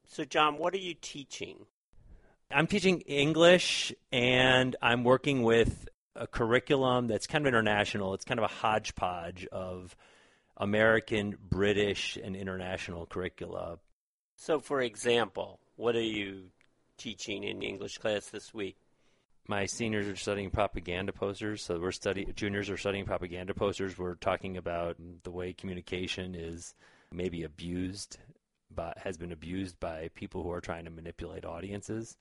So 0.07 0.25
John, 0.25 0.59
what 0.59 0.75
are 0.75 0.79
you 0.79 0.95
teaching? 0.95 1.67
I'm 2.51 2.67
teaching 2.67 3.01
English 3.03 3.93
and 4.11 4.75
I'm 4.81 5.05
working 5.05 5.43
with 5.43 5.87
a 6.17 6.27
curriculum 6.27 7.07
that's 7.07 7.27
kind 7.27 7.45
of 7.45 7.49
international. 7.49 8.15
It's 8.15 8.25
kind 8.25 8.41
of 8.41 8.45
a 8.45 8.55
hodgepodge 8.55 9.47
of 9.53 9.95
American, 10.57 11.37
British, 11.49 12.17
and 12.17 12.35
international 12.35 13.07
curricula. 13.07 13.79
So, 14.37 14.61
for 14.61 14.81
example, 14.81 15.61
what 15.77 15.95
are 15.95 16.01
you 16.01 16.51
teaching 16.97 17.45
in 17.45 17.63
English 17.63 17.99
class 17.99 18.27
this 18.27 18.53
week? 18.53 18.77
My 19.51 19.65
seniors 19.65 20.07
are 20.07 20.17
studying 20.17 20.51
propaganda 20.51 21.11
posters, 21.11 21.65
so 21.65 21.81
we're 21.81 21.91
studying. 21.91 22.35
Juniors 22.35 22.69
are 22.69 22.77
studying 22.77 23.07
propaganda 23.07 23.55
posters. 23.55 23.97
We're 23.97 24.17
talking 24.17 24.59
about 24.59 24.97
the 25.23 25.31
way 25.31 25.55
communication 25.55 26.35
is 26.35 26.75
maybe 27.11 27.45
abused, 27.45 28.19
but 28.75 28.99
has 28.99 29.17
been 29.17 29.33
abused 29.33 29.81
by 29.81 30.11
people 30.15 30.43
who 30.43 30.51
are 30.51 30.61
trying 30.61 30.85
to 30.85 30.91
manipulate 30.91 31.47
audiences. 31.47 32.19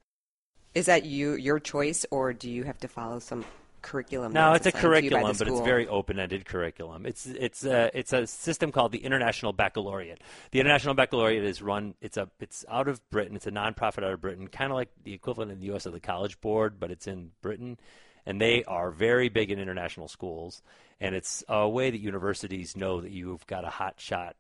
Is 0.74 0.86
that 0.86 1.04
you 1.04 1.34
your 1.34 1.60
choice, 1.60 2.06
or 2.12 2.32
do 2.32 2.50
you 2.50 2.64
have 2.64 2.78
to 2.80 2.88
follow 2.88 3.20
some 3.20 3.44
curriculum? 3.88 4.34
No, 4.34 4.54
it's 4.54 4.66
a 4.66 4.70
assigned 4.70 4.74
to 4.74 5.04
you 5.04 5.10
by 5.10 5.22
curriculum, 5.22 5.36
but 5.38 5.48
it's 5.48 5.62
very 5.62 5.88
open-ended 5.88 6.46
curriculum. 6.46 7.06
It's 7.06 7.26
it's 7.26 7.64
a 7.66 7.90
it's 7.98 8.14
a 8.14 8.28
system 8.28 8.72
called 8.72 8.92
the 8.92 9.00
International 9.00 9.54
Baccalaureate. 9.54 10.22
The 10.52 10.60
International 10.60 10.94
Baccalaureate 10.94 11.44
is 11.44 11.62
run. 11.62 11.96
It's 12.02 12.18
a 12.18 12.30
it's 12.40 12.66
out 12.70 12.88
of 12.88 13.08
Britain. 13.10 13.36
It's 13.36 13.48
a 13.48 13.52
nonprofit 13.52 14.04
out 14.04 14.14
of 14.14 14.22
Britain, 14.22 14.48
kind 14.48 14.72
of 14.72 14.76
like 14.76 14.90
the 15.04 15.14
equivalent 15.14 15.52
in 15.52 15.60
the 15.60 15.68
U.S. 15.68 15.86
of 15.86 15.94
the 15.94 16.00
College 16.00 16.40
Board, 16.42 16.80
but 16.80 16.92
it's 16.92 17.08
in 17.08 17.32
Britain, 17.42 17.80
and 18.26 18.42
they 18.42 18.64
are 18.66 18.92
very 18.92 19.30
big 19.30 19.52
in 19.52 19.60
international 19.60 20.08
schools. 20.08 20.62
And 21.00 21.16
it's 21.16 21.44
a 21.48 21.70
way 21.70 21.92
that 21.92 22.00
universities 22.00 22.76
know 22.76 23.02
that 23.02 23.12
you've 23.12 23.46
got 23.48 23.64
a 23.64 23.70
hot 23.70 23.96
shot 23.98 24.36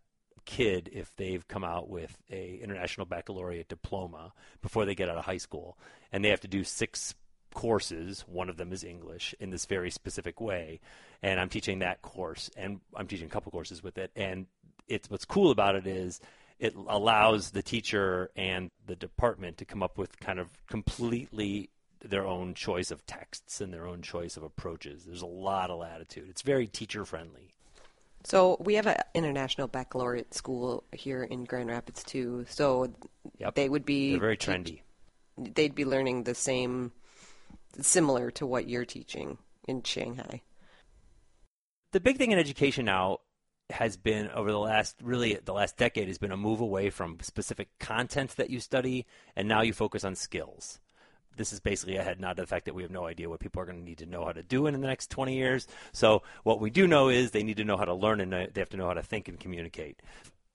kid 0.45 0.89
if 0.93 1.13
they've 1.17 1.45
come 1.47 1.63
out 1.63 1.89
with 1.89 2.17
a 2.31 2.59
international 2.63 3.05
baccalaureate 3.05 3.67
diploma 3.67 4.31
before 4.61 4.85
they 4.85 4.95
get 4.95 5.09
out 5.09 5.17
of 5.17 5.25
high 5.25 5.37
school 5.37 5.77
and 6.11 6.23
they 6.23 6.29
have 6.29 6.39
to 6.39 6.47
do 6.47 6.63
six 6.63 7.13
courses. 7.57 8.23
One 8.27 8.49
of 8.49 8.57
them 8.57 8.71
is 8.71 8.83
english 8.83 9.33
in 9.39 9.49
this 9.49 9.65
very 9.65 9.89
specific 9.89 10.39
way. 10.39 10.79
And 11.23 11.39
i'm 11.39 11.49
teaching 11.49 11.79
that 11.79 12.01
course 12.01 12.49
and 12.55 12.79
i'm 12.95 13.07
teaching 13.07 13.25
a 13.27 13.29
couple 13.29 13.51
courses 13.51 13.81
with 13.83 13.97
it. 13.97 14.11
And 14.15 14.45
it's 14.87 15.09
what's 15.09 15.25
cool 15.25 15.49
about 15.51 15.75
it 15.75 15.87
is 15.87 16.21
it 16.59 16.73
allows 16.87 17.51
the 17.51 17.61
teacher 17.63 18.29
and 18.35 18.71
the 18.85 18.95
department 18.95 19.57
to 19.57 19.65
come 19.65 19.83
up 19.83 19.97
with 19.97 20.19
kind 20.19 20.39
of 20.39 20.47
completely 20.67 21.69
their 22.03 22.25
own 22.25 22.53
choice 22.53 22.91
of 22.91 23.05
texts 23.07 23.59
and 23.61 23.73
their 23.73 23.85
own 23.87 24.01
choice 24.01 24.37
of 24.37 24.43
approaches. 24.43 25.03
There's 25.05 25.23
a 25.23 25.25
lot 25.49 25.69
of 25.71 25.79
latitude. 25.79 26.27
It's 26.29 26.43
very 26.43 26.67
teacher 26.67 27.05
friendly 27.05 27.53
So 28.23 28.57
we 28.59 28.75
have 28.75 28.87
an 28.87 28.97
international 29.15 29.67
baccalaureate 29.67 30.33
school 30.33 30.83
here 30.91 31.23
in 31.23 31.43
Grand 31.45 31.69
Rapids 31.69 32.03
too. 32.03 32.45
So 32.49 32.91
Yep. 33.39 33.55
they 33.55 33.67
would 33.69 33.85
be 33.85 34.11
they're 34.11 34.19
very 34.29 34.37
trendy. 34.37 34.81
they'd 35.37 35.75
be 35.75 35.85
learning 35.85 36.23
the 36.23 36.35
same, 36.35 36.91
similar 37.81 38.31
to 38.31 38.45
what 38.45 38.67
you're 38.67 38.85
teaching 38.85 39.37
in 39.67 39.83
Shanghai. 39.83 40.41
the 41.91 41.99
big 41.99 42.17
thing 42.17 42.31
in 42.31 42.39
education 42.39 42.85
now 42.85 43.19
has 43.69 43.97
been 43.97 44.29
over 44.29 44.51
the 44.51 44.59
last 44.59 44.95
really 45.01 45.37
the 45.43 45.53
last 45.53 45.75
decade 45.77 46.07
has 46.07 46.17
been 46.17 46.31
a 46.31 46.37
move 46.37 46.61
away 46.61 46.89
from 46.89 47.17
specific 47.21 47.67
content 47.79 48.35
that 48.37 48.49
you 48.49 48.59
study 48.59 49.05
and 49.35 49.47
now 49.47 49.61
you 49.61 49.73
focus 49.73 50.03
on 50.03 50.15
skills. 50.15 50.79
This 51.35 51.53
is 51.53 51.59
basically 51.59 51.97
a 51.97 52.03
head 52.03 52.19
nod 52.19 52.37
to 52.37 52.43
the 52.43 52.47
fact 52.47 52.65
that 52.65 52.73
we 52.73 52.81
have 52.81 52.91
no 52.91 53.05
idea 53.05 53.29
what 53.29 53.39
people 53.39 53.61
are 53.61 53.65
going 53.65 53.77
to 53.77 53.83
need 53.83 53.99
to 53.99 54.07
know 54.07 54.25
how 54.25 54.31
to 54.31 54.41
do 54.41 54.65
in 54.65 54.73
the 54.73 54.87
next 54.87 55.11
20 55.11 55.35
years. 55.35 55.67
So 55.91 56.23
what 56.43 56.59
we 56.59 56.71
do 56.71 56.87
know 56.87 57.09
is 57.09 57.29
they 57.29 57.43
need 57.43 57.57
to 57.57 57.63
know 57.63 57.77
how 57.77 57.85
to 57.85 57.93
learn 57.93 58.21
and 58.21 58.33
they 58.33 58.59
have 58.59 58.69
to 58.69 58.77
know 58.77 58.87
how 58.87 58.95
to 58.95 59.03
think 59.03 59.27
and 59.27 59.39
communicate 59.39 60.01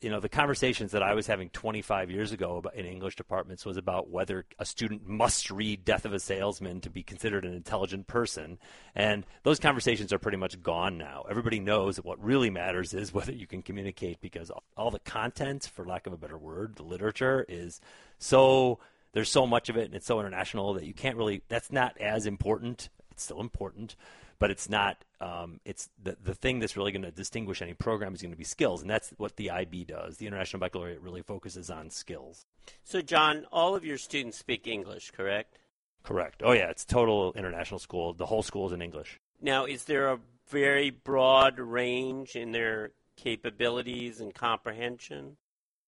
you 0.02 0.10
know 0.10 0.18
the 0.18 0.28
conversations 0.28 0.90
that 0.92 1.02
I 1.02 1.14
was 1.14 1.28
having 1.28 1.48
25 1.50 2.10
years 2.10 2.32
ago 2.32 2.62
in 2.74 2.84
English 2.84 3.14
departments 3.14 3.64
was 3.64 3.76
about 3.76 4.10
whether 4.10 4.44
a 4.58 4.64
student 4.64 5.06
must 5.06 5.50
read 5.50 5.84
Death 5.84 6.04
of 6.04 6.12
a 6.12 6.18
Salesman 6.18 6.80
to 6.80 6.90
be 6.90 7.04
considered 7.04 7.44
an 7.44 7.54
intelligent 7.54 8.08
person, 8.08 8.58
and 8.96 9.24
those 9.44 9.60
conversations 9.60 10.12
are 10.12 10.18
pretty 10.18 10.36
much 10.36 10.60
gone 10.60 10.98
now. 10.98 11.24
Everybody 11.30 11.60
knows 11.60 11.96
that 11.96 12.04
what 12.04 12.22
really 12.22 12.50
matters 12.50 12.92
is 12.92 13.14
whether 13.14 13.32
you 13.32 13.46
can 13.46 13.62
communicate 13.62 14.20
because 14.20 14.50
all 14.76 14.90
the 14.90 14.98
content, 14.98 15.70
for 15.72 15.84
lack 15.84 16.08
of 16.08 16.12
a 16.12 16.18
better 16.18 16.38
word, 16.38 16.74
the 16.74 16.82
literature 16.82 17.46
is 17.48 17.80
so 18.18 18.80
there's 19.12 19.30
so 19.30 19.46
much 19.46 19.68
of 19.68 19.76
it 19.76 19.84
and 19.84 19.94
it's 19.94 20.06
so 20.06 20.18
international 20.18 20.74
that 20.74 20.84
you 20.84 20.94
can't 20.94 21.16
really 21.16 21.42
that's 21.48 21.70
not 21.70 21.96
as 21.98 22.26
important. 22.26 22.88
It's 23.12 23.22
still 23.22 23.40
important, 23.40 23.94
but 24.42 24.50
it's 24.50 24.68
not 24.68 25.04
um, 25.20 25.60
it's 25.64 25.88
the, 26.02 26.16
the 26.20 26.34
thing 26.34 26.58
that's 26.58 26.76
really 26.76 26.90
going 26.90 27.04
to 27.04 27.12
distinguish 27.12 27.62
any 27.62 27.74
program 27.74 28.12
is 28.12 28.20
going 28.20 28.32
to 28.32 28.36
be 28.36 28.42
skills 28.42 28.80
and 28.80 28.90
that's 28.90 29.10
what 29.16 29.36
the 29.36 29.52
ib 29.52 29.84
does. 29.84 30.16
The 30.16 30.26
international 30.26 30.58
baccalaureate 30.58 31.00
really 31.00 31.22
focuses 31.22 31.70
on 31.70 31.90
skills. 31.90 32.44
So, 32.82 33.00
John, 33.02 33.46
all 33.52 33.76
of 33.76 33.84
your 33.84 33.98
students 33.98 34.36
speak 34.36 34.66
English, 34.66 35.12
correct? 35.12 35.60
correct. 36.02 36.42
Oh 36.44 36.50
yeah 36.50 36.70
it's 36.70 36.84
total 36.84 37.32
international 37.34 37.78
school. 37.78 38.14
The 38.14 38.26
whole 38.26 38.42
school 38.42 38.66
is 38.66 38.72
in 38.72 38.82
english. 38.82 39.20
Now, 39.40 39.64
is 39.64 39.84
there 39.84 40.08
a 40.08 40.18
very 40.48 40.90
broad 40.90 41.60
range 41.60 42.34
in 42.34 42.50
their 42.50 42.90
capabilities 43.14 44.20
and 44.20 44.34
comprehension? 44.34 45.36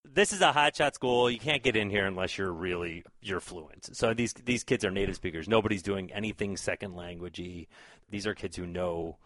This 0.05 0.33
is 0.33 0.40
a 0.40 0.53
hotshot 0.53 0.95
school. 0.95 1.31
You 1.31 1.38
can't 1.38 1.62
get 1.62 1.77
in 1.77 1.90
here 1.90 2.07
unless 2.07 2.37
you're 2.38 2.53
really 2.53 3.05
you're 3.23 3.40
fluent. 3.40 3.97
So 3.97 4.14
these 4.14 4.33
these 4.33 4.64
kids 4.64 4.85
are 4.85 4.90
native 4.90 5.17
speakers. 5.17 5.49
Nobody's 5.49 5.83
doing 5.83 6.12
anything 6.12 6.57
second 6.57 6.95
languagey. 6.95 7.67
These 8.11 8.27
are 8.27 8.35
kids 8.35 8.57
who 8.57 8.67
know 8.67 9.17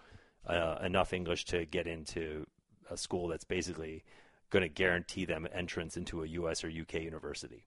uh, 0.46 0.76
enough 0.82 1.12
English 1.12 1.44
to 1.46 1.64
get 1.66 1.86
into 1.86 2.46
a 2.90 2.96
school 2.96 3.28
that's 3.28 3.44
basically 3.44 4.04
going 4.50 4.62
to 4.62 4.68
guarantee 4.68 5.24
them 5.26 5.46
entrance 5.52 5.96
into 5.96 6.22
a 6.22 6.26
U.S. 6.28 6.64
or 6.64 6.70
U.K. 6.70 7.02
university. 7.02 7.66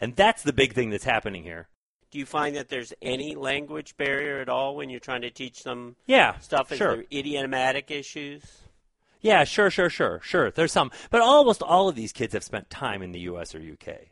And 0.00 0.16
that's 0.16 0.42
the 0.42 0.52
big 0.52 0.72
thing 0.72 0.88
that's 0.88 1.04
happening 1.04 1.42
here. 1.42 1.68
Do 2.10 2.18
you 2.18 2.24
find 2.26 2.56
that 2.56 2.68
there's 2.68 2.92
any 3.02 3.34
language 3.34 3.96
barrier 3.96 4.40
at 4.40 4.48
all 4.48 4.76
when 4.76 4.88
you're 4.88 5.00
trying 5.00 5.22
to 5.22 5.30
teach 5.30 5.62
them 5.64 5.96
Yeah, 6.06 6.38
stuff? 6.38 6.72
Is 6.72 6.78
sure. 6.78 6.96
there 6.96 7.04
idiomatic 7.12 7.90
issues? 7.90 8.42
Yeah, 9.22 9.44
sure, 9.44 9.70
sure, 9.70 9.88
sure, 9.88 10.20
sure. 10.22 10.50
There's 10.50 10.72
some, 10.72 10.90
but 11.10 11.20
almost 11.20 11.62
all 11.62 11.88
of 11.88 11.94
these 11.94 12.12
kids 12.12 12.34
have 12.34 12.42
spent 12.42 12.68
time 12.68 13.02
in 13.02 13.12
the 13.12 13.20
U.S. 13.20 13.54
or 13.54 13.60
U.K. 13.60 14.10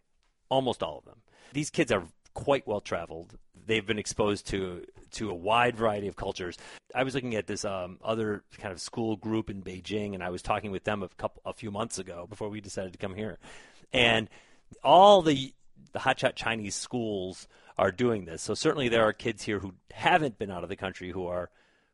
Almost 0.49 0.83
all 0.83 0.99
of 0.99 1.05
them. 1.05 1.21
These 1.53 1.71
kids 1.71 1.91
are 1.91 2.05
quite 2.33 2.67
well 2.67 2.81
traveled. 2.81 3.37
They've 3.67 3.87
been 3.87 3.99
exposed 3.99 4.47
to 4.49 4.87
to 5.13 5.29
a 5.29 5.35
wide 5.35 5.77
variety 5.77 6.07
of 6.07 6.15
cultures. 6.15 6.57
I 6.95 7.03
was 7.03 7.17
looking 7.17 7.35
at 7.35 7.49
this 7.49 7.65
um, 7.65 7.99
other 8.03 8.45
kind 8.59 8.73
of 8.73 8.81
school 8.81 9.17
group 9.17 9.51
in 9.51 9.63
Beijing, 9.63 10.15
and 10.15 10.23
I 10.23 10.31
was 10.31 10.43
talking 10.43 10.71
with 10.71 10.85
them 10.85 11.03
a 11.03 11.09
couple 11.09 11.43
a 11.45 11.53
few 11.53 11.73
months 11.73 11.99
ago 11.99 12.27
before 12.29 12.49
we 12.49 12.61
decided 12.61 12.93
to 12.93 12.99
come 12.99 13.15
here, 13.17 13.39
and 13.93 14.31
all 14.85 15.23
the 15.23 15.53
the 15.93 15.99
hotshot 15.99 16.37
Chinese 16.37 16.77
schools 16.77 17.49
are 17.77 17.91
doing 17.91 18.27
this. 18.27 18.43
So 18.43 18.55
certainly 18.55 18.89
there 18.89 19.03
are 19.03 19.13
kids 19.13 19.43
here 19.43 19.59
who 19.59 19.75
haven't 19.93 20.39
been 20.39 20.51
out 20.51 20.63
of 20.63 20.69
the 20.69 20.77
country 20.77 21.11
who 21.11 21.27
are 21.27 21.51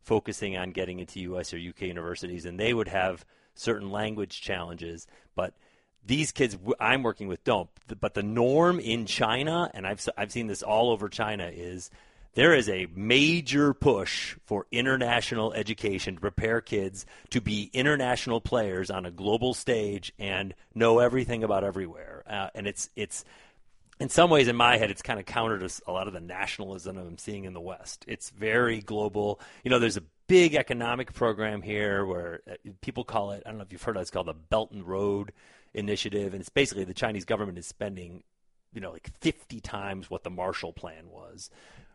focusing 0.07 0.57
on 0.57 0.71
getting 0.71 1.01
into 1.01 1.21
U.S. 1.21 1.53
or 1.53 1.59
U.K. 1.59 1.89
universities, 1.89 2.47
and 2.47 2.59
they 2.59 2.73
would 2.73 2.89
have 2.89 3.25
certain 3.55 3.91
language 3.91 4.41
challenges, 4.41 5.07
but 5.35 5.53
these 6.05 6.31
kids 6.31 6.57
I'm 6.79 7.03
working 7.03 7.27
with 7.27 7.43
don't. 7.43 7.69
But 8.01 8.15
the 8.15 8.23
norm 8.23 8.79
in 8.79 9.07
China, 9.07 9.69
and 9.75 9.87
I've 9.87 10.09
I've 10.17 10.31
seen 10.31 10.47
this 10.47 10.63
all 10.63 10.91
over 10.91 11.09
China, 11.09 11.51
is 11.53 11.91
there 12.35 12.55
is 12.55 12.69
a 12.69 12.87
major 12.95 13.75
push 13.75 14.37
for 14.45 14.67
international 14.71 15.53
education 15.55 16.15
to 16.15 16.21
prepare 16.21 16.61
kids 16.61 17.07
to 17.31 17.41
be 17.41 17.71
international 17.73 18.41
players 18.41 18.91
on 18.91 19.07
a 19.07 19.11
global 19.11 19.55
stage 19.55 20.13
and 20.19 20.55
know 20.75 21.01
everything 21.01 21.43
about 21.43 21.65
everywhere. 21.65 22.23
Uh, 22.29 22.51
and 22.55 22.69
it's 22.69 22.89
it's 22.95 23.25
in 23.99 24.09
some 24.09 24.31
ways, 24.31 24.49
in 24.49 24.57
my 24.57 24.77
head, 24.77 24.91
it's 24.91 25.03
kind 25.03 25.19
of 25.19 25.27
counter 25.27 25.59
to 25.59 25.83
a 25.87 25.93
lot 25.93 26.07
of 26.07 26.13
the 26.13 26.21
nationalism 26.21 26.99
I'm 26.99 27.19
seeing 27.19 27.45
in 27.45 27.55
the 27.55 27.61
West. 27.61 28.05
It's 28.07 28.31
very 28.31 28.81
global. 28.81 29.41
You 29.65 29.71
know, 29.71 29.79
there's 29.79 29.97
a 29.97 30.03
big 30.27 30.55
economic 30.55 31.15
program 31.15 31.63
here 31.63 32.05
where 32.05 32.41
uh, 32.51 32.55
people 32.83 33.05
call 33.05 33.31
it, 33.31 33.43
I 33.47 33.49
don't 33.49 33.59
know 33.59 33.65
if 33.65 33.73
you've 33.73 33.83
heard 33.83 33.97
of 33.97 34.01
it, 34.01 34.03
it's 34.03 34.11
called 34.11 34.27
the 34.27 34.35
Belt 34.35 34.71
and 34.71 34.87
Road 34.87 35.33
Initiative. 35.73 36.35
And 36.35 36.41
it's 36.41 36.51
basically 36.51 36.85
the 36.85 36.95
Chinese 36.95 37.25
government 37.25 37.57
is 37.59 37.67
spending, 37.67 38.23
you 38.75 38.81
know, 38.83 38.93
like 38.93 39.11
50 39.21 39.61
times 39.61 40.11
what 40.11 40.25
the 40.25 40.31
Marshall 40.31 40.75
Plan 40.75 41.09
was, 41.11 41.49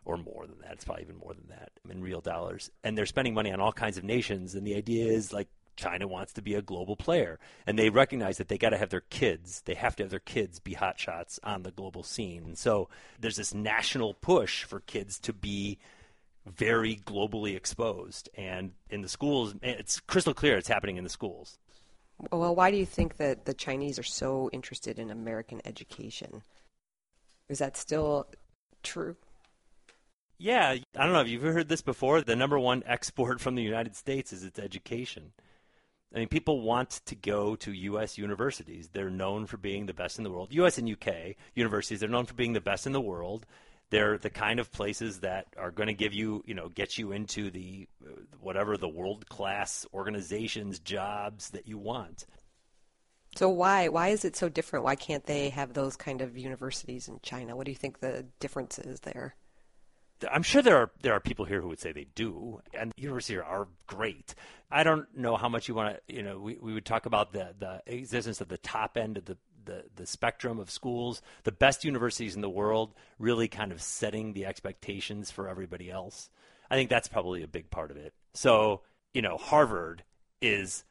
or 0.03 0.17
more 0.17 0.47
than 0.47 0.59
that. 0.61 0.73
It's 0.73 0.85
probably 0.85 1.03
even 1.03 1.17
more 1.17 1.35
than 1.35 1.49
that 1.49 1.71
in 1.87 2.01
real 2.01 2.21
dollars. 2.21 2.71
And 2.83 2.97
they're 2.97 3.05
spending 3.05 3.35
money 3.35 3.53
on 3.53 3.59
all 3.59 3.73
kinds 3.73 3.99
of 3.99 4.03
nations. 4.03 4.55
And 4.55 4.65
the 4.65 4.75
idea 4.75 5.05
is 5.05 5.31
like 5.31 5.49
China 5.75 6.07
wants 6.07 6.33
to 6.33 6.41
be 6.41 6.53
a 6.53 6.61
global 6.61 6.95
player, 6.95 7.39
and 7.65 7.77
they 7.77 7.89
recognize 7.89 8.37
that 8.37 8.47
they 8.47 8.57
got 8.57 8.69
to 8.69 8.77
have 8.77 8.89
their 8.89 9.01
kids. 9.01 9.61
They 9.65 9.73
have 9.75 9.95
to 9.97 10.03
have 10.03 10.09
their 10.11 10.19
kids 10.19 10.59
be 10.59 10.75
hotshots 10.75 11.39
on 11.43 11.63
the 11.63 11.71
global 11.71 12.03
scene. 12.03 12.43
And 12.43 12.57
so 12.57 12.89
there's 13.19 13.37
this 13.37 13.53
national 13.53 14.13
push 14.13 14.63
for 14.63 14.81
kids 14.81 15.19
to 15.19 15.33
be 15.33 15.79
very 16.45 16.95
globally 16.95 17.55
exposed. 17.55 18.29
And 18.35 18.71
in 18.89 19.01
the 19.01 19.09
schools, 19.09 19.55
it's 19.61 19.99
crystal 19.99 20.33
clear 20.33 20.57
it's 20.57 20.67
happening 20.67 20.97
in 20.97 21.03
the 21.03 21.09
schools. 21.09 21.57
Well, 22.31 22.55
why 22.55 22.69
do 22.71 22.77
you 22.77 22.85
think 22.85 23.17
that 23.17 23.45
the 23.45 23.53
Chinese 23.53 23.97
are 23.97 24.03
so 24.03 24.49
interested 24.53 24.99
in 24.99 25.09
American 25.09 25.61
education? 25.65 26.43
Is 27.49 27.59
that 27.59 27.75
still 27.75 28.27
true? 28.83 29.15
Yeah, 30.37 30.69
I 30.69 31.03
don't 31.03 31.13
know 31.13 31.21
if 31.21 31.27
you've 31.27 31.43
heard 31.43 31.69
this 31.69 31.81
before. 31.81 32.21
The 32.21 32.35
number 32.35 32.57
one 32.57 32.83
export 32.85 33.39
from 33.39 33.55
the 33.55 33.61
United 33.61 33.95
States 33.95 34.33
is 34.33 34.43
its 34.43 34.57
education. 34.57 35.33
I 36.13 36.19
mean, 36.19 36.27
people 36.27 36.61
want 36.61 36.89
to 37.05 37.15
go 37.15 37.55
to 37.57 37.71
U.S. 37.71 38.17
universities. 38.17 38.89
They're 38.91 39.09
known 39.09 39.45
for 39.45 39.57
being 39.57 39.85
the 39.85 39.93
best 39.93 40.17
in 40.17 40.23
the 40.23 40.31
world. 40.31 40.49
U.S. 40.51 40.77
and 40.77 40.87
U.K. 40.87 41.37
universities, 41.55 42.01
they're 42.01 42.09
known 42.09 42.25
for 42.25 42.33
being 42.33 42.53
the 42.53 42.61
best 42.61 42.85
in 42.85 42.91
the 42.91 43.01
world. 43.01 43.45
They're 43.91 44.17
the 44.17 44.29
kind 44.29 44.59
of 44.59 44.71
places 44.71 45.19
that 45.19 45.47
are 45.57 45.71
going 45.71 45.87
to 45.87 45.93
give 45.93 46.13
you, 46.13 46.43
you 46.45 46.53
know, 46.53 46.69
get 46.69 46.97
you 46.97 47.11
into 47.11 47.49
the 47.51 47.87
uh, 48.05 48.11
whatever 48.39 48.77
the 48.77 48.87
world 48.87 49.27
class 49.27 49.85
organizations, 49.93 50.79
jobs 50.79 51.49
that 51.51 51.67
you 51.67 51.77
want. 51.77 52.25
So 53.35 53.49
why 53.49 53.87
why 53.87 54.09
is 54.09 54.25
it 54.25 54.35
so 54.35 54.49
different? 54.49 54.85
Why 54.85 54.95
can't 54.95 55.25
they 55.25 55.49
have 55.49 55.73
those 55.73 55.95
kind 55.95 56.21
of 56.21 56.37
universities 56.37 57.07
in 57.07 57.19
China? 57.21 57.55
What 57.55 57.65
do 57.65 57.71
you 57.71 57.77
think 57.77 57.99
the 57.99 58.25
difference 58.39 58.79
is 58.79 59.01
there? 59.01 59.35
I'm 60.29 60.43
sure 60.43 60.61
there 60.61 60.77
are 60.77 60.91
there 61.01 61.13
are 61.13 61.19
people 61.19 61.45
here 61.45 61.61
who 61.61 61.67
would 61.69 61.79
say 61.79 61.91
they 61.91 62.07
do, 62.15 62.61
and 62.73 62.93
universities 62.97 63.39
are 63.45 63.67
great. 63.87 64.35
I 64.69 64.83
don't 64.83 65.07
know 65.15 65.35
how 65.35 65.49
much 65.49 65.67
you 65.67 65.75
want 65.75 65.97
to. 66.07 66.13
You 66.13 66.23
know, 66.23 66.39
we, 66.39 66.57
we 66.61 66.73
would 66.73 66.85
talk 66.85 67.05
about 67.05 67.33
the 67.33 67.53
the 67.57 67.81
existence 67.85 68.41
of 68.41 68.47
the 68.47 68.57
top 68.57 68.97
end 68.97 69.17
of 69.17 69.25
the, 69.25 69.37
the 69.65 69.83
the 69.95 70.05
spectrum 70.05 70.59
of 70.59 70.69
schools, 70.69 71.21
the 71.43 71.51
best 71.51 71.83
universities 71.83 72.35
in 72.35 72.41
the 72.41 72.49
world, 72.49 72.93
really 73.19 73.47
kind 73.47 73.71
of 73.71 73.81
setting 73.81 74.33
the 74.33 74.45
expectations 74.45 75.31
for 75.31 75.47
everybody 75.47 75.89
else. 75.89 76.29
I 76.69 76.75
think 76.75 76.89
that's 76.89 77.07
probably 77.07 77.43
a 77.43 77.47
big 77.47 77.69
part 77.69 77.91
of 77.91 77.97
it. 77.97 78.13
So 78.33 78.81
you 79.13 79.21
know, 79.21 79.37
Harvard 79.37 80.03
is 80.41 80.83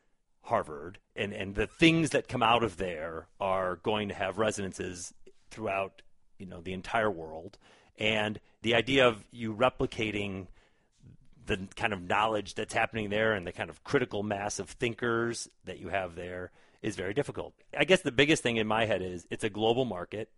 Harvard, 0.42 0.98
and 1.14 1.32
and 1.32 1.54
the 1.54 1.66
things 1.66 2.10
that 2.10 2.28
come 2.28 2.42
out 2.42 2.64
of 2.64 2.76
there 2.76 3.28
are 3.40 3.76
going 3.76 4.08
to 4.08 4.14
have 4.14 4.38
resonances 4.38 5.14
throughout 5.50 6.02
you 6.38 6.46
know 6.46 6.60
the 6.60 6.72
entire 6.72 7.10
world 7.10 7.58
and 8.00 8.40
the 8.62 8.74
idea 8.74 9.08
of 9.08 9.24
you 9.30 9.54
replicating 9.54 10.46
the 11.46 11.68
kind 11.76 11.92
of 11.92 12.02
knowledge 12.02 12.54
that's 12.54 12.74
happening 12.74 13.10
there 13.10 13.32
and 13.32 13.46
the 13.46 13.52
kind 13.52 13.70
of 13.70 13.82
critical 13.82 14.22
mass 14.22 14.58
of 14.58 14.70
thinkers 14.70 15.48
that 15.64 15.78
you 15.80 15.88
have 15.88 16.14
there 16.14 16.50
is 16.82 16.96
very 16.96 17.14
difficult. 17.14 17.54
I 17.76 17.84
guess 17.84 18.02
the 18.02 18.12
biggest 18.12 18.42
thing 18.42 18.56
in 18.56 18.66
my 18.66 18.86
head 18.86 19.02
is 19.02 19.26
it's 19.30 19.44
a 19.44 19.50
global 19.50 19.84
market 19.84 20.30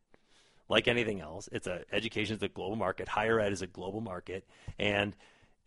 like 0.68 0.88
anything 0.88 1.20
else. 1.20 1.48
It's 1.52 1.66
a 1.66 1.82
education 1.92 2.37
is 2.37 2.42
a 2.42 2.48
global 2.48 2.76
market, 2.76 3.08
higher 3.08 3.38
ed 3.38 3.52
is 3.52 3.62
a 3.62 3.66
global 3.66 4.00
market, 4.00 4.48
and 4.78 5.14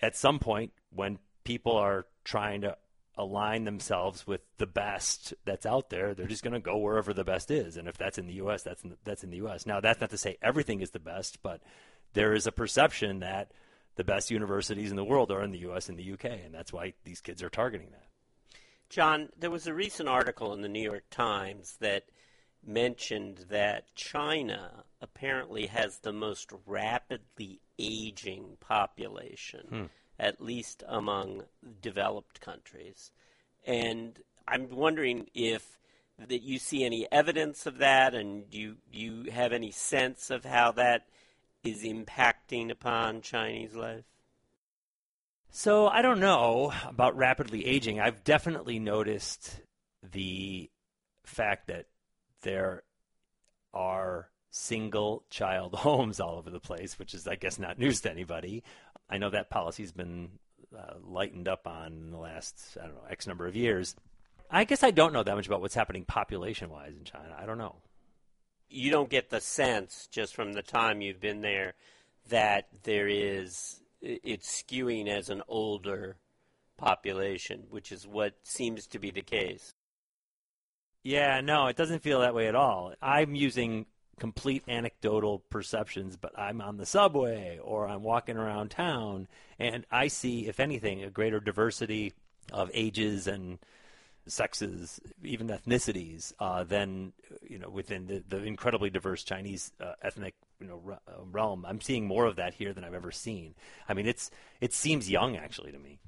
at 0.01 0.15
some 0.15 0.39
point 0.39 0.71
when 0.93 1.19
people 1.43 1.73
are 1.73 2.07
trying 2.23 2.61
to 2.61 2.75
align 3.17 3.63
themselves 3.63 4.27
with 4.27 4.41
the 4.57 4.65
best 4.65 5.33
that's 5.45 5.65
out 5.65 5.89
there, 5.89 6.13
they're 6.13 6.27
just 6.27 6.43
going 6.43 6.53
to 6.53 6.59
go 6.59 6.77
wherever 6.77 7.13
the 7.13 7.23
best 7.23 7.49
is. 7.49 7.77
And 7.77 7.87
if 7.87 7.97
that's 7.97 8.17
in 8.17 8.27
the 8.27 8.33
U.S., 8.33 8.63
that's 8.63 8.83
in 8.83 8.89
the, 8.89 8.97
that's 9.05 9.23
in 9.23 9.29
the 9.29 9.37
U.S. 9.37 9.65
Now, 9.65 9.79
that's 9.79 10.01
not 10.01 10.09
to 10.09 10.17
say 10.17 10.37
everything 10.41 10.81
is 10.81 10.91
the 10.91 10.99
best, 10.99 11.41
but 11.41 11.61
there 12.15 12.34
is 12.34 12.47
a 12.47 12.51
perception 12.51 13.19
that 13.19 13.51
the 13.95 14.04
best 14.04 14.32
universities 14.32 14.89
in 14.89 14.97
the 14.97 15.04
world 15.04 15.32
are 15.32 15.43
in 15.43 15.51
the 15.51 15.60
U.S. 15.60 15.88
and 15.88 15.97
the 15.97 16.04
U.K., 16.04 16.41
and 16.43 16.54
that's 16.54 16.73
why 16.73 16.93
these 17.04 17.21
kids 17.21 17.43
are 17.43 17.49
targeting 17.49 17.91
that. 17.91 18.08
John, 18.89 19.30
there 19.38 19.51
was 19.51 19.67
a 19.67 19.73
recent 19.73 20.10
article 20.10 20.54
in 20.54 20.62
the 20.62 20.67
New 20.67 20.82
York 20.82 21.06
Times 21.10 21.78
that 21.80 22.06
mentioned 22.65 23.45
that 23.49 23.95
China 23.95 24.84
apparently 24.99 25.67
has 25.67 25.99
the 25.99 26.12
most 26.12 26.51
rapidly 26.65 27.62
aging 27.78 28.58
population. 28.60 29.67
Hmm 29.69 29.86
at 30.19 30.41
least 30.41 30.84
among 30.88 31.43
developed 31.82 32.41
countries. 32.41 33.12
And 33.65 34.19
I'm 34.47 34.69
wondering 34.69 35.28
if 35.34 35.80
that 36.17 36.43
you 36.43 36.60
see 36.60 36.86
any 36.86 37.08
evidence 37.12 37.65
of 37.65 37.80
that, 37.80 38.13
and 38.13 38.49
do 38.49 38.58
you, 38.58 38.78
do 38.91 38.99
you 38.99 39.32
have 39.32 39.51
any 39.51 39.71
sense 39.71 40.30
of 40.30 40.45
how 40.45 40.71
that 40.73 41.08
is 41.65 41.84
impacting 41.84 42.69
upon 42.69 43.21
Chinese 43.21 43.75
life? 43.75 44.06
So 45.49 45.88
I 45.88 46.01
don't 46.01 46.19
know 46.19 46.73
about 46.86 47.15
rapidly 47.15 47.65
aging. 47.65 47.99
I've 47.99 48.23
definitely 48.23 48.78
noticed 48.78 49.62
the 50.04 50.69
fact 51.23 51.67
that 51.67 51.88
there 52.41 52.84
are 53.73 54.30
single 54.49 55.23
child 55.30 55.73
homes 55.75 56.19
all 56.19 56.36
over 56.38 56.49
the 56.49 56.60
place, 56.60 56.99
which 56.99 57.13
is, 57.13 57.28
I 57.28 57.36
guess, 57.36 57.58
not 57.58 57.80
news 57.80 58.01
to 58.01 58.12
anybody. 58.12 58.63
I 59.10 59.17
know 59.17 59.30
that 59.30 59.49
policy's 59.49 59.91
been 59.91 60.30
uh, 60.78 60.95
lightened 61.04 61.47
up 61.47 61.67
on 61.67 61.93
in 61.93 62.12
the 62.12 62.17
last, 62.17 62.78
I 62.82 62.86
don't 62.86 62.95
know, 62.95 63.04
X 63.10 63.28
number 63.28 63.47
of 63.47 63.56
years. 63.56 63.95
I 64.49 64.63
guess 64.63 64.84
I 64.84 64.91
don't 64.91 65.13
know 65.13 65.23
that 65.23 65.36
much 65.36 65.47
about 65.47 65.62
what's 65.62 65.75
happening 65.75 66.06
population 66.06 66.69
wise 66.69 66.93
in 66.97 67.04
China. 67.04 67.36
I 67.38 67.45
don't 67.45 67.58
know. 67.58 67.75
You 68.69 68.91
don't 68.91 69.10
get 69.10 69.30
the 69.30 69.41
sense, 69.41 70.08
just 70.12 70.36
from 70.36 70.54
the 70.54 70.62
time 70.62 71.01
you've 71.01 71.21
been 71.21 71.41
there, 71.41 71.73
that 72.30 72.67
there 72.84 73.08
is, 73.08 73.82
it's 74.01 74.63
skewing 74.63 75.08
as 75.08 75.30
an 75.30 75.43
older 75.47 76.17
population, 76.78 77.63
which 77.69 77.91
is 77.91 78.08
what 78.08 78.34
seems 78.43 78.88
to 78.88 78.99
be 78.99 79.12
the 79.12 79.21
case. 79.21 79.73
Yeah, 81.04 81.39
no, 81.41 81.67
it 81.67 81.75
doesn't 81.75 82.01
feel 82.01 82.21
that 82.21 82.34
way 82.34 82.47
at 82.47 82.56
all. 82.56 82.93
I'm 83.01 83.36
using 83.36 83.86
complete 84.19 84.63
anecdotal 84.67 85.39
perceptions, 85.49 86.17
but 86.17 86.38
I'm 86.38 86.62
on 86.62 86.78
the 86.78 86.86
subway 86.86 87.60
or 87.62 87.88
I'm 87.88 88.04
walking 88.04 88.38
around 88.38 88.71
town 88.71 89.28
and 89.60 89.86
I 89.91 90.08
see, 90.08 90.47
if 90.47 90.60
anything, 90.60 91.04
a 91.04 91.10
greater 91.10 91.39
diversity 91.39 92.13
of 92.51 92.71
ages 92.73 93.28
and 93.28 93.60
sexes, 94.27 94.99
even 95.23 95.47
ethnicities, 95.47 96.33
uh, 96.39 96.63
than 96.63 97.13
you 97.47 97.59
know 97.59 97.69
within 97.69 98.07
the, 98.07 98.23
the 98.27 98.43
incredibly 98.43 98.89
diverse 98.89 99.23
Chinese 99.23 99.71
uh, 99.79 99.93
ethnic 100.01 100.35
you 100.59 100.67
know 100.67 100.81
re- 100.83 100.97
uh, 101.07 101.23
realm. 101.31 101.65
I'm 101.67 101.81
seeing 101.81 102.05
more 102.05 102.25
of 102.25 102.35
that 102.38 102.53
here 102.53 102.73
than 102.73 102.83
I've 102.83 102.93
ever 102.93 103.11
seen. 103.11 103.55
I 103.88 103.93
mean, 103.93 104.07
it's 104.07 104.31
it 104.61 104.73
seems 104.73 105.09
young 105.09 105.38
actually 105.38 105.71
to 105.71 105.79
me. 105.79 105.99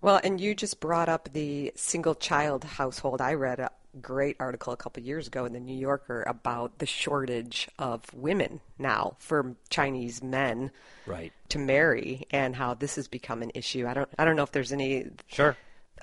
Well, 0.00 0.20
and 0.24 0.40
you 0.40 0.54
just 0.54 0.80
brought 0.80 1.08
up 1.08 1.32
the 1.32 1.72
single 1.76 2.16
child 2.16 2.64
household. 2.64 3.20
I 3.20 3.34
read 3.34 3.60
a 3.60 3.70
great 4.00 4.36
article 4.40 4.72
a 4.72 4.76
couple 4.76 5.02
years 5.02 5.26
ago 5.28 5.44
in 5.44 5.52
the 5.52 5.60
New 5.60 5.76
Yorker 5.76 6.22
about 6.26 6.78
the 6.78 6.86
shortage 6.86 7.68
of 7.78 8.02
women 8.12 8.60
now 8.78 9.16
for 9.18 9.54
Chinese 9.70 10.22
men 10.22 10.70
right. 11.06 11.32
to 11.50 11.58
marry 11.58 12.26
and 12.30 12.56
how 12.56 12.74
this 12.74 12.96
has 12.96 13.06
become 13.06 13.42
an 13.42 13.52
issue. 13.54 13.86
I 13.86 13.94
don't 13.94 14.08
I 14.18 14.24
don't 14.24 14.34
know 14.34 14.42
if 14.42 14.52
there's 14.52 14.72
any 14.72 15.06
Sure. 15.28 15.56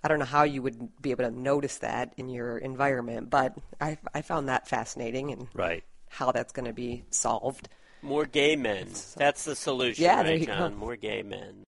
I 0.03 0.07
don't 0.07 0.19
know 0.19 0.25
how 0.25 0.43
you 0.43 0.61
would 0.61 1.01
be 1.01 1.11
able 1.11 1.25
to 1.25 1.31
notice 1.31 1.77
that 1.79 2.13
in 2.17 2.29
your 2.29 2.57
environment, 2.57 3.29
but 3.29 3.57
I 3.81 3.97
I 4.13 4.21
found 4.21 4.49
that 4.49 4.67
fascinating 4.67 5.31
and 5.31 5.47
right. 5.53 5.83
how 6.09 6.31
that's 6.31 6.53
going 6.53 6.65
to 6.65 6.73
be 6.73 7.03
solved. 7.09 7.69
More 8.01 8.25
gay 8.25 8.55
men. 8.55 8.87
That's 9.17 9.43
the 9.43 9.55
solution, 9.55 10.03
yeah, 10.03 10.21
right, 10.21 10.45
John? 10.45 10.71
Go. 10.71 10.77
More 10.77 10.95
gay 10.95 11.21
men. 11.21 11.63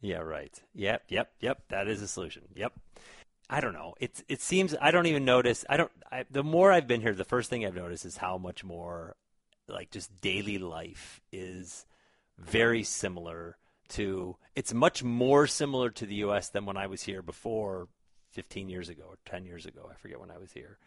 Yeah, 0.00 0.18
right. 0.18 0.52
Yep, 0.74 1.04
yep, 1.08 1.32
yep. 1.40 1.62
That 1.68 1.88
is 1.88 2.02
a 2.02 2.08
solution. 2.08 2.42
Yep. 2.54 2.72
I 3.50 3.60
don't 3.60 3.72
know. 3.72 3.94
It 3.98 4.22
it 4.28 4.40
seems 4.40 4.74
I 4.80 4.90
don't 4.90 5.06
even 5.06 5.24
notice. 5.24 5.64
I 5.68 5.76
don't. 5.76 5.90
I, 6.10 6.24
the 6.30 6.44
more 6.44 6.70
I've 6.70 6.86
been 6.86 7.00
here, 7.00 7.14
the 7.14 7.24
first 7.24 7.48
thing 7.48 7.64
I've 7.64 7.74
noticed 7.74 8.04
is 8.04 8.16
how 8.16 8.38
much 8.38 8.62
more, 8.62 9.16
like 9.68 9.90
just 9.90 10.20
daily 10.20 10.58
life 10.58 11.20
is 11.32 11.86
very 12.38 12.82
similar 12.82 13.56
to. 13.90 14.36
It's 14.54 14.74
much 14.74 15.02
more 15.02 15.46
similar 15.46 15.90
to 15.90 16.06
the 16.06 16.16
U.S. 16.16 16.48
than 16.50 16.66
when 16.66 16.76
I 16.76 16.86
was 16.86 17.02
here 17.02 17.22
before, 17.22 17.88
15 18.32 18.68
years 18.68 18.88
ago 18.88 19.04
or 19.08 19.18
10 19.24 19.44
years 19.44 19.66
ago. 19.66 19.88
I 19.90 19.94
forget 19.96 20.20
when 20.20 20.30
I 20.30 20.38
was 20.38 20.52
here. 20.52 20.78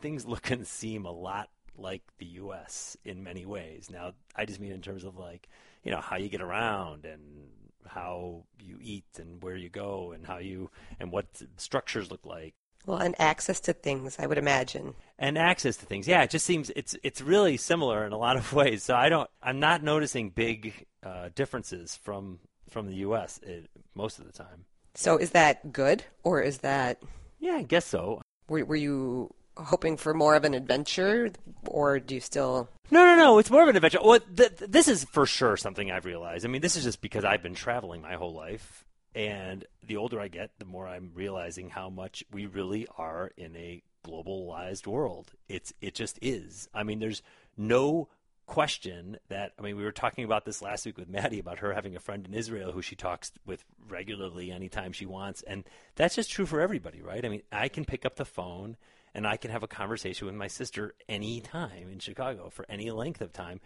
things 0.00 0.26
look 0.26 0.50
and 0.50 0.66
seem 0.66 1.04
a 1.04 1.12
lot 1.12 1.50
like 1.76 2.02
the 2.18 2.26
U.S. 2.26 2.96
in 3.04 3.22
many 3.22 3.46
ways. 3.46 3.88
Now, 3.90 4.12
I 4.34 4.44
just 4.44 4.60
mean 4.60 4.72
in 4.72 4.82
terms 4.82 5.04
of 5.04 5.16
like, 5.16 5.48
you 5.84 5.90
know, 5.90 6.00
how 6.00 6.16
you 6.16 6.28
get 6.28 6.40
around 6.40 7.04
and 7.04 7.48
how 7.86 8.44
you 8.60 8.78
eat 8.80 9.06
and 9.18 9.42
where 9.42 9.56
you 9.56 9.68
go 9.68 10.12
and 10.12 10.26
how 10.26 10.38
you 10.38 10.70
and 10.98 11.10
what 11.12 11.26
structures 11.56 12.10
look 12.10 12.26
like. 12.26 12.54
Well, 12.86 12.98
and 12.98 13.14
access 13.18 13.60
to 13.60 13.72
things, 13.72 14.16
I 14.18 14.26
would 14.26 14.38
imagine. 14.38 14.94
And 15.18 15.36
access 15.36 15.76
to 15.78 15.86
things, 15.86 16.08
yeah, 16.08 16.22
it 16.22 16.30
just 16.30 16.46
seems 16.46 16.70
it's 16.74 16.96
it's 17.02 17.20
really 17.20 17.56
similar 17.56 18.06
in 18.06 18.12
a 18.12 18.18
lot 18.18 18.36
of 18.36 18.52
ways. 18.60 18.82
So 18.82 18.94
I 18.94 19.08
don't, 19.08 19.28
I'm 19.42 19.60
not 19.60 19.82
noticing 19.82 20.30
big 20.30 20.86
uh, 21.02 21.28
differences 21.34 21.96
from 21.96 22.38
from 22.70 22.86
the 22.86 22.94
U.S. 22.96 23.40
It, 23.42 23.64
eh, 23.64 23.80
most 23.94 24.18
of 24.18 24.26
the 24.26 24.32
time. 24.32 24.64
So 24.94 25.16
is 25.16 25.30
that 25.30 25.72
good, 25.72 26.04
or 26.24 26.40
is 26.40 26.58
that? 26.58 27.02
Yeah, 27.38 27.54
I 27.54 27.62
guess 27.62 27.84
so. 27.84 28.20
Were, 28.48 28.64
were 28.64 28.76
you 28.76 29.32
hoping 29.56 29.96
for 29.96 30.14
more 30.14 30.34
of 30.34 30.44
an 30.44 30.54
adventure, 30.54 31.30
or 31.66 32.00
do 32.00 32.14
you 32.14 32.20
still? 32.20 32.68
No, 32.90 33.04
no, 33.04 33.16
no. 33.16 33.38
It's 33.38 33.50
more 33.50 33.62
of 33.62 33.68
an 33.68 33.76
adventure. 33.76 33.98
Well, 34.02 34.20
th- 34.20 34.56
this 34.56 34.88
is 34.88 35.04
for 35.04 35.26
sure 35.26 35.56
something 35.56 35.90
I've 35.90 36.04
realized. 36.04 36.44
I 36.44 36.48
mean, 36.48 36.62
this 36.62 36.76
is 36.76 36.84
just 36.84 37.00
because 37.00 37.24
I've 37.24 37.42
been 37.42 37.54
traveling 37.54 38.02
my 38.02 38.14
whole 38.14 38.32
life, 38.32 38.84
and 39.14 39.64
the 39.86 39.96
older 39.96 40.20
I 40.20 40.28
get, 40.28 40.50
the 40.58 40.64
more 40.64 40.86
I'm 40.86 41.10
realizing 41.14 41.70
how 41.70 41.90
much 41.90 42.24
we 42.32 42.46
really 42.46 42.86
are 42.96 43.30
in 43.36 43.56
a 43.56 43.82
globalized 44.04 44.86
world. 44.86 45.32
It's 45.48 45.72
it 45.80 45.94
just 45.94 46.18
is. 46.22 46.68
I 46.74 46.82
mean, 46.82 46.98
there's 46.98 47.22
no 47.56 48.08
question 48.46 49.18
that 49.28 49.52
I 49.58 49.62
mean 49.62 49.76
we 49.76 49.84
were 49.84 49.92
talking 49.92 50.24
about 50.24 50.46
this 50.46 50.62
last 50.62 50.86
week 50.86 50.96
with 50.96 51.08
Maddie 51.08 51.38
about 51.38 51.58
her 51.58 51.74
having 51.74 51.94
a 51.94 52.00
friend 52.00 52.26
in 52.26 52.32
Israel 52.32 52.72
who 52.72 52.80
she 52.80 52.96
talks 52.96 53.30
with 53.44 53.62
regularly 53.88 54.50
anytime 54.50 54.92
she 54.92 55.04
wants 55.04 55.42
and 55.42 55.64
that's 55.96 56.14
just 56.14 56.30
true 56.30 56.46
for 56.46 56.58
everybody, 56.58 57.02
right? 57.02 57.22
I 57.24 57.28
mean, 57.28 57.42
I 57.52 57.68
can 57.68 57.84
pick 57.84 58.06
up 58.06 58.16
the 58.16 58.24
phone 58.24 58.78
and 59.14 59.26
I 59.26 59.36
can 59.36 59.50
have 59.50 59.62
a 59.62 59.68
conversation 59.68 60.26
with 60.26 60.34
my 60.34 60.46
sister 60.46 60.94
anytime 61.10 61.90
in 61.92 61.98
Chicago 61.98 62.48
for 62.48 62.64
any 62.70 62.90
length 62.90 63.20
of 63.20 63.34
time 63.34 63.60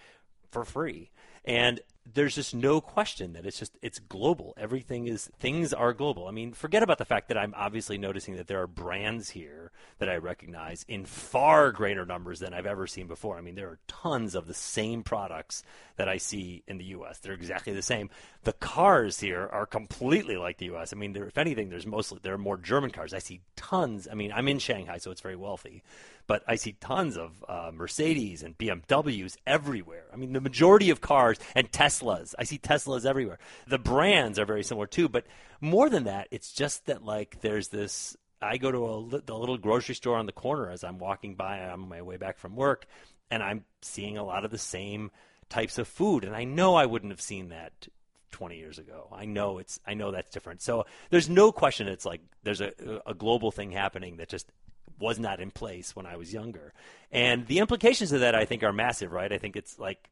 for 0.52 0.64
free. 0.64 1.10
And 1.44 1.80
there's 2.14 2.34
just 2.34 2.54
no 2.54 2.80
question 2.80 3.32
that 3.32 3.46
it's 3.46 3.58
just 3.58 3.78
it's 3.80 3.98
global. 3.98 4.54
Everything 4.56 5.06
is 5.06 5.30
things 5.38 5.72
are 5.72 5.92
global. 5.92 6.28
I 6.28 6.30
mean, 6.30 6.52
forget 6.52 6.82
about 6.82 6.98
the 6.98 7.04
fact 7.04 7.28
that 7.28 7.38
I'm 7.38 7.54
obviously 7.56 7.98
noticing 7.98 8.36
that 8.36 8.46
there 8.46 8.60
are 8.60 8.66
brands 8.66 9.30
here 9.30 9.61
that 9.98 10.08
I 10.08 10.16
recognize 10.16 10.84
in 10.88 11.04
far 11.04 11.72
greater 11.72 12.04
numbers 12.04 12.40
than 12.40 12.54
I've 12.54 12.66
ever 12.66 12.86
seen 12.86 13.06
before. 13.06 13.38
I 13.38 13.40
mean, 13.40 13.54
there 13.54 13.68
are 13.68 13.78
tons 13.86 14.34
of 14.34 14.46
the 14.46 14.54
same 14.54 15.02
products 15.02 15.62
that 15.96 16.08
I 16.08 16.16
see 16.16 16.62
in 16.66 16.78
the 16.78 16.84
US. 16.86 17.18
They're 17.18 17.32
exactly 17.32 17.72
the 17.72 17.82
same. 17.82 18.10
The 18.44 18.52
cars 18.54 19.20
here 19.20 19.48
are 19.52 19.66
completely 19.66 20.36
like 20.36 20.58
the 20.58 20.74
US. 20.74 20.92
I 20.92 20.96
mean, 20.96 21.12
there, 21.12 21.26
if 21.26 21.38
anything, 21.38 21.68
there's 21.68 21.86
mostly 21.86 22.18
there 22.22 22.34
are 22.34 22.38
more 22.38 22.56
German 22.56 22.90
cars. 22.90 23.14
I 23.14 23.18
see 23.18 23.40
tons. 23.56 24.08
I 24.10 24.14
mean, 24.14 24.32
I'm 24.32 24.48
in 24.48 24.58
Shanghai, 24.58 24.98
so 24.98 25.10
it's 25.10 25.20
very 25.20 25.36
wealthy 25.36 25.82
but 26.26 26.42
I 26.46 26.54
see 26.54 26.72
tons 26.72 27.16
of 27.16 27.44
uh, 27.48 27.70
Mercedes 27.74 28.42
and 28.42 28.56
BMWs 28.56 29.36
everywhere. 29.46 30.04
I 30.12 30.16
mean, 30.16 30.32
the 30.32 30.40
majority 30.40 30.90
of 30.90 31.00
cars 31.00 31.38
and 31.54 31.70
Teslas. 31.70 32.34
I 32.38 32.44
see 32.44 32.58
Teslas 32.58 33.04
everywhere. 33.04 33.38
The 33.66 33.78
brands 33.78 34.38
are 34.38 34.44
very 34.44 34.62
similar 34.62 34.86
too, 34.86 35.08
but 35.08 35.26
more 35.60 35.88
than 35.88 36.04
that, 36.04 36.28
it's 36.30 36.52
just 36.52 36.86
that 36.86 37.04
like 37.04 37.40
there's 37.40 37.68
this. 37.68 38.16
I 38.42 38.56
go 38.56 38.70
to 38.72 38.86
a 38.86 39.20
the 39.20 39.36
little 39.36 39.58
grocery 39.58 39.94
store 39.94 40.16
on 40.16 40.26
the 40.26 40.32
corner 40.32 40.70
as 40.70 40.84
I'm 40.84 40.98
walking 40.98 41.34
by 41.34 41.60
on 41.68 41.88
my 41.88 42.02
way 42.02 42.16
back 42.16 42.38
from 42.38 42.56
work, 42.56 42.86
and 43.30 43.42
I'm 43.42 43.64
seeing 43.80 44.18
a 44.18 44.24
lot 44.24 44.44
of 44.44 44.50
the 44.50 44.58
same 44.58 45.10
types 45.48 45.78
of 45.78 45.86
food, 45.86 46.24
and 46.24 46.34
I 46.34 46.44
know 46.44 46.74
I 46.74 46.86
wouldn't 46.86 47.12
have 47.12 47.20
seen 47.20 47.50
that 47.50 47.88
20 48.32 48.56
years 48.56 48.78
ago. 48.78 49.08
I 49.12 49.26
know 49.26 49.58
it's 49.58 49.78
I 49.86 49.94
know 49.94 50.10
that's 50.10 50.30
different. 50.30 50.62
So 50.62 50.86
there's 51.10 51.28
no 51.28 51.52
question 51.52 51.88
it's 51.88 52.06
like 52.06 52.22
there's 52.42 52.60
a 52.60 52.72
a 53.06 53.14
global 53.14 53.50
thing 53.50 53.70
happening 53.70 54.16
that 54.16 54.28
just 54.28 54.50
was 54.98 55.18
not 55.18 55.40
in 55.40 55.50
place 55.50 55.94
when 55.96 56.06
I 56.06 56.16
was 56.16 56.32
younger. 56.32 56.72
And 57.10 57.46
the 57.46 57.58
implications 57.58 58.12
of 58.12 58.20
that, 58.20 58.34
I 58.34 58.44
think, 58.44 58.62
are 58.62 58.72
massive, 58.72 59.12
right? 59.12 59.32
I 59.32 59.38
think 59.38 59.56
it's 59.56 59.78
like 59.78 60.08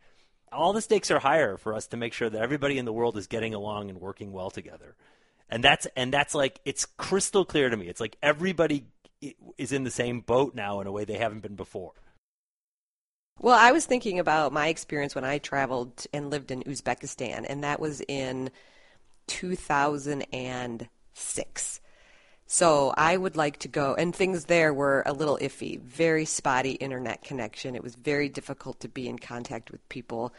all 0.52 0.72
the 0.72 0.80
stakes 0.80 1.10
are 1.10 1.20
higher 1.20 1.56
for 1.56 1.74
us 1.74 1.86
to 1.88 1.96
make 1.96 2.12
sure 2.12 2.28
that 2.28 2.42
everybody 2.42 2.76
in 2.76 2.84
the 2.84 2.92
world 2.92 3.16
is 3.16 3.26
getting 3.26 3.54
along 3.54 3.88
and 3.88 4.00
working 4.00 4.32
well 4.32 4.50
together. 4.50 4.96
And 5.50 5.64
that's 5.64 5.86
and 5.96 6.12
that's 6.12 6.34
like 6.34 6.60
it's 6.64 6.86
crystal 6.86 7.44
clear 7.44 7.68
to 7.68 7.76
me. 7.76 7.88
It's 7.88 8.00
like 8.00 8.16
everybody 8.22 8.86
is 9.58 9.72
in 9.72 9.84
the 9.84 9.90
same 9.90 10.20
boat 10.20 10.54
now 10.54 10.80
in 10.80 10.86
a 10.86 10.92
way 10.92 11.04
they 11.04 11.18
haven't 11.18 11.40
been 11.40 11.56
before. 11.56 11.92
Well, 13.38 13.58
I 13.58 13.72
was 13.72 13.86
thinking 13.86 14.18
about 14.18 14.52
my 14.52 14.68
experience 14.68 15.14
when 15.14 15.24
I 15.24 15.38
traveled 15.38 16.06
and 16.12 16.30
lived 16.30 16.50
in 16.50 16.62
Uzbekistan, 16.62 17.46
and 17.48 17.64
that 17.64 17.80
was 17.80 18.02
in 18.02 18.50
2006. 19.28 21.80
So 22.46 22.94
I 22.96 23.16
would 23.16 23.36
like 23.36 23.58
to 23.60 23.68
go, 23.68 23.94
and 23.94 24.14
things 24.14 24.44
there 24.44 24.74
were 24.74 25.02
a 25.06 25.12
little 25.12 25.38
iffy, 25.40 25.80
very 25.80 26.24
spotty 26.24 26.72
internet 26.72 27.22
connection. 27.22 27.74
It 27.74 27.82
was 27.82 27.94
very 27.94 28.28
difficult 28.28 28.80
to 28.80 28.88
be 28.88 29.08
in 29.08 29.18
contact 29.18 29.70
with 29.70 29.88
people. 29.88 30.34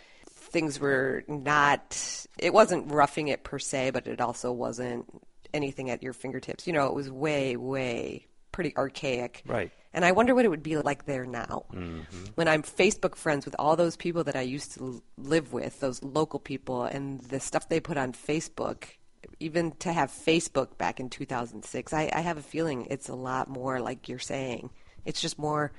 Things 0.52 0.80
were 0.80 1.24
not, 1.28 2.28
it 2.38 2.54
wasn't 2.54 2.92
roughing 2.92 3.30
it 3.30 3.44
per 3.44 3.60
se, 3.60 3.92
but 3.92 4.08
it 4.08 4.22
also 4.22 4.52
wasn't 4.52 5.06
anything 5.54 5.90
at 5.90 6.04
your 6.04 6.14
fingertips. 6.14 6.68
You 6.68 6.74
know, 6.74 6.88
it 6.88 6.94
was 6.94 7.10
way, 7.10 7.56
way 7.56 8.28
pretty 8.52 8.76
archaic. 8.76 9.44
Right. 9.46 9.72
And 9.94 10.06
I 10.06 10.12
wonder 10.12 10.34
what 10.36 10.46
it 10.46 10.50
would 10.50 10.64
be 10.64 10.78
like 10.78 11.06
there 11.06 11.26
now. 11.26 11.66
Mm-hmm. 11.74 12.26
When 12.36 12.48
I'm 12.48 12.64
Facebook 12.64 13.16
friends 13.16 13.46
with 13.46 13.56
all 13.60 13.76
those 13.76 13.98
people 13.98 14.24
that 14.26 14.36
I 14.36 14.42
used 14.42 14.74
to 14.76 15.02
live 15.18 15.52
with, 15.52 15.80
those 15.80 16.02
local 16.04 16.40
people, 16.40 16.84
and 16.84 17.20
the 17.22 17.40
stuff 17.40 17.68
they 17.68 17.80
put 17.80 17.98
on 17.98 18.14
Facebook 18.14 18.86
even 19.40 19.72
to 19.80 19.92
have 19.92 20.12
Facebook 20.12 20.78
back 20.78 21.00
in 21.00 21.10
2006, 21.10 21.94
I, 21.94 22.10
I 22.14 22.22
have 22.22 22.38
a 22.38 22.42
feeling 22.42 22.88
it's 22.90 23.10
a 23.10 23.16
lot 23.16 23.50
more 23.50 23.80
like 23.80 24.08
you're 24.08 24.20
saying. 24.20 24.70
It's 25.06 25.22
just 25.22 25.40
more 25.40 25.72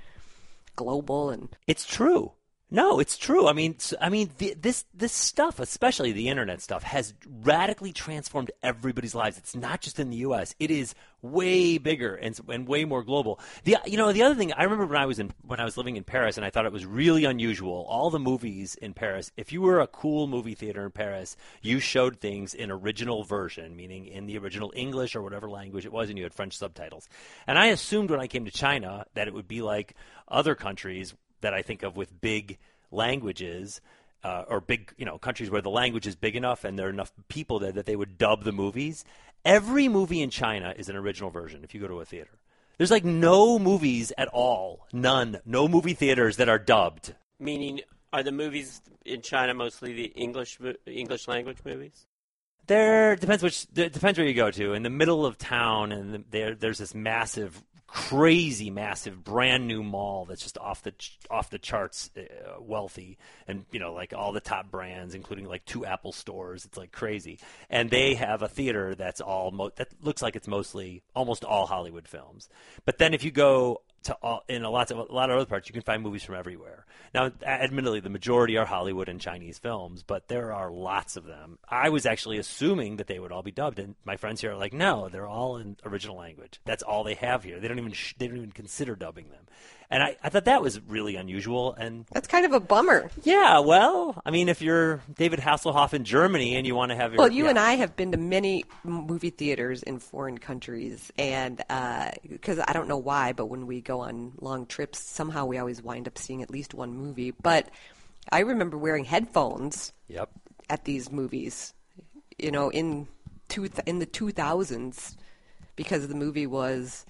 global 0.76 1.30
and 1.30 1.48
it's 1.66 1.84
true. 1.84 2.32
No, 2.72 3.00
it's 3.00 3.18
true. 3.18 3.48
I 3.48 3.52
mean, 3.52 3.76
I 4.00 4.08
mean, 4.08 4.30
the, 4.38 4.54
this 4.58 4.86
this 4.94 5.12
stuff, 5.12 5.60
especially 5.60 6.12
the 6.12 6.30
internet 6.30 6.62
stuff, 6.62 6.82
has 6.84 7.12
radically 7.42 7.92
transformed 7.92 8.50
everybody's 8.62 9.14
lives. 9.14 9.36
It's 9.36 9.54
not 9.54 9.82
just 9.82 10.00
in 10.00 10.08
the 10.08 10.16
U.S. 10.28 10.54
It 10.58 10.70
is 10.70 10.94
way 11.20 11.76
bigger 11.76 12.14
and, 12.14 12.40
and 12.48 12.66
way 12.66 12.86
more 12.86 13.02
global. 13.02 13.38
The 13.64 13.76
you 13.84 13.98
know 13.98 14.10
the 14.10 14.22
other 14.22 14.34
thing 14.34 14.54
I 14.54 14.62
remember 14.62 14.86
when 14.86 14.96
I 14.96 15.04
was 15.04 15.18
in 15.18 15.32
when 15.42 15.60
I 15.60 15.64
was 15.64 15.76
living 15.76 15.98
in 15.98 16.04
Paris, 16.04 16.38
and 16.38 16.46
I 16.46 16.50
thought 16.50 16.64
it 16.64 16.72
was 16.72 16.86
really 16.86 17.26
unusual. 17.26 17.84
All 17.90 18.08
the 18.08 18.18
movies 18.18 18.74
in 18.76 18.94
Paris, 18.94 19.30
if 19.36 19.52
you 19.52 19.60
were 19.60 19.80
a 19.80 19.86
cool 19.86 20.26
movie 20.26 20.54
theater 20.54 20.82
in 20.82 20.92
Paris, 20.92 21.36
you 21.60 21.78
showed 21.78 22.20
things 22.20 22.54
in 22.54 22.70
original 22.70 23.22
version, 23.22 23.76
meaning 23.76 24.06
in 24.06 24.24
the 24.24 24.38
original 24.38 24.72
English 24.74 25.14
or 25.14 25.20
whatever 25.20 25.50
language 25.50 25.84
it 25.84 25.92
was, 25.92 26.08
and 26.08 26.16
you 26.16 26.24
had 26.24 26.32
French 26.32 26.56
subtitles. 26.56 27.06
And 27.46 27.58
I 27.58 27.66
assumed 27.66 28.10
when 28.10 28.20
I 28.20 28.28
came 28.28 28.46
to 28.46 28.50
China 28.50 29.04
that 29.12 29.28
it 29.28 29.34
would 29.34 29.46
be 29.46 29.60
like 29.60 29.94
other 30.26 30.54
countries 30.54 31.14
that 31.42 31.54
I 31.54 31.62
think 31.62 31.82
of 31.82 31.96
with 31.96 32.20
big 32.20 32.58
languages 32.90 33.80
uh, 34.24 34.44
or 34.48 34.60
big, 34.60 34.92
you 34.96 35.04
know, 35.04 35.18
countries 35.18 35.50
where 35.50 35.62
the 35.62 35.70
language 35.70 36.06
is 36.06 36.16
big 36.16 36.36
enough 36.36 36.64
and 36.64 36.78
there 36.78 36.86
are 36.86 36.90
enough 36.90 37.12
people 37.28 37.58
there 37.58 37.72
that 37.72 37.86
they 37.86 37.96
would 37.96 38.18
dub 38.18 38.44
the 38.44 38.52
movies. 38.52 39.04
Every 39.44 39.88
movie 39.88 40.22
in 40.22 40.30
China 40.30 40.74
is 40.76 40.88
an 40.88 40.96
original 40.96 41.30
version. 41.30 41.64
If 41.64 41.74
you 41.74 41.80
go 41.80 41.88
to 41.88 42.00
a 42.00 42.04
theater, 42.04 42.38
there's 42.78 42.90
like 42.90 43.04
no 43.04 43.58
movies 43.58 44.12
at 44.16 44.28
all, 44.28 44.86
none, 44.92 45.40
no 45.44 45.68
movie 45.68 45.94
theaters 45.94 46.36
that 46.36 46.48
are 46.48 46.58
dubbed. 46.58 47.14
Meaning, 47.38 47.80
are 48.12 48.22
the 48.22 48.32
movies 48.32 48.80
in 49.04 49.22
China 49.22 49.54
mostly 49.54 49.92
the 49.92 50.04
English 50.04 50.58
English 50.86 51.28
language 51.28 51.58
movies? 51.64 52.06
There 52.68 53.16
depends 53.16 53.42
which 53.42 53.66
depends 53.72 54.18
where 54.18 54.26
you 54.26 54.34
go 54.34 54.50
to. 54.52 54.72
In 54.72 54.84
the 54.84 54.90
middle 54.90 55.26
of 55.26 55.38
town, 55.38 55.90
and 55.90 56.24
there 56.30 56.54
there's 56.54 56.78
this 56.78 56.94
massive 56.94 57.62
crazy 57.94 58.70
massive 58.70 59.22
brand 59.22 59.68
new 59.68 59.82
mall 59.82 60.24
that's 60.24 60.40
just 60.40 60.56
off 60.56 60.82
the 60.82 60.94
off 61.30 61.50
the 61.50 61.58
charts 61.58 62.10
uh, 62.16 62.22
wealthy 62.58 63.18
and 63.46 63.66
you 63.70 63.78
know 63.78 63.92
like 63.92 64.14
all 64.14 64.32
the 64.32 64.40
top 64.40 64.70
brands 64.70 65.14
including 65.14 65.46
like 65.46 65.64
two 65.66 65.84
Apple 65.84 66.12
stores. 66.12 66.64
It's 66.64 66.78
like 66.78 66.90
crazy. 66.90 67.38
And 67.68 67.90
they 67.90 68.14
have 68.14 68.40
a 68.40 68.48
theater 68.48 68.94
that's 68.94 69.20
all 69.20 69.50
mo- 69.50 69.72
that 69.76 69.88
looks 70.00 70.22
like 70.22 70.36
it's 70.36 70.48
mostly 70.48 71.02
almost 71.14 71.44
all 71.44 71.66
Hollywood 71.66 72.08
films. 72.08 72.48
But 72.86 72.96
then 72.96 73.12
if 73.12 73.24
you 73.24 73.30
go 73.30 73.82
to 74.04 74.14
all, 74.22 74.44
in 74.48 74.64
a 74.64 74.70
lot 74.70 74.90
of 74.90 74.98
a 74.98 75.12
lot 75.12 75.30
of 75.30 75.36
other 75.36 75.46
parts, 75.46 75.68
you 75.68 75.72
can 75.72 75.82
find 75.82 76.02
movies 76.02 76.24
from 76.24 76.34
everywhere. 76.34 76.86
Now, 77.14 77.30
admittedly, 77.44 78.00
the 78.00 78.10
majority 78.10 78.56
are 78.56 78.64
Hollywood 78.64 79.08
and 79.08 79.20
Chinese 79.20 79.58
films, 79.58 80.02
but 80.02 80.28
there 80.28 80.52
are 80.52 80.70
lots 80.70 81.16
of 81.16 81.24
them. 81.24 81.58
I 81.68 81.88
was 81.90 82.06
actually 82.06 82.38
assuming 82.38 82.96
that 82.96 83.06
they 83.06 83.18
would 83.18 83.32
all 83.32 83.42
be 83.42 83.50
dubbed, 83.50 83.78
and 83.78 83.94
my 84.04 84.16
friends 84.16 84.40
here 84.40 84.52
are 84.52 84.56
like, 84.56 84.72
no, 84.72 85.08
they're 85.08 85.26
all 85.26 85.56
in 85.56 85.76
original 85.84 86.16
language. 86.16 86.60
That's 86.64 86.82
all 86.82 87.04
they 87.04 87.14
have 87.14 87.44
here. 87.44 87.60
They 87.60 87.68
don't 87.68 87.78
even 87.78 87.92
sh- 87.92 88.14
they 88.18 88.28
don't 88.28 88.38
even 88.38 88.52
consider 88.52 88.96
dubbing 88.96 89.30
them. 89.30 89.46
And 89.92 90.02
I, 90.02 90.16
I 90.24 90.30
thought 90.30 90.46
that 90.46 90.62
was 90.62 90.80
really 90.80 91.16
unusual. 91.16 91.74
And 91.74 92.06
that's 92.10 92.26
kind 92.26 92.46
of 92.46 92.52
a 92.52 92.60
bummer. 92.60 93.10
Yeah, 93.22 93.58
well, 93.58 94.20
I 94.24 94.30
mean, 94.30 94.48
if 94.48 94.62
you're 94.62 95.02
David 95.14 95.38
Hasselhoff 95.38 95.92
in 95.92 96.04
Germany 96.04 96.56
and 96.56 96.66
you 96.66 96.74
want 96.74 96.90
to 96.90 96.96
have 96.96 97.12
your, 97.12 97.18
well, 97.18 97.30
you 97.30 97.44
yeah. 97.44 97.50
and 97.50 97.58
I 97.58 97.72
have 97.74 97.94
been 97.94 98.10
to 98.12 98.18
many 98.18 98.64
movie 98.84 99.30
theaters 99.30 99.82
in 99.82 99.98
foreign 99.98 100.38
countries, 100.38 101.12
and 101.18 101.58
because 102.28 102.58
uh, 102.58 102.64
I 102.66 102.72
don't 102.72 102.88
know 102.88 102.96
why, 102.96 103.34
but 103.34 103.46
when 103.46 103.66
we 103.66 103.82
go 103.82 104.00
on 104.00 104.32
long 104.40 104.64
trips, 104.64 104.98
somehow 104.98 105.44
we 105.44 105.58
always 105.58 105.82
wind 105.82 106.08
up 106.08 106.16
seeing 106.16 106.42
at 106.42 106.50
least 106.50 106.72
one 106.72 106.96
movie. 106.96 107.30
But 107.30 107.68
I 108.30 108.40
remember 108.40 108.78
wearing 108.78 109.04
headphones. 109.04 109.92
Yep. 110.08 110.30
At 110.70 110.86
these 110.86 111.12
movies, 111.12 111.74
you 112.38 112.50
know, 112.50 112.70
in 112.70 113.06
two 113.48 113.68
th- 113.68 113.86
in 113.86 113.98
the 113.98 114.06
two 114.06 114.30
thousands, 114.30 115.18
because 115.76 116.08
the 116.08 116.14
movie 116.14 116.46
was 116.46 117.04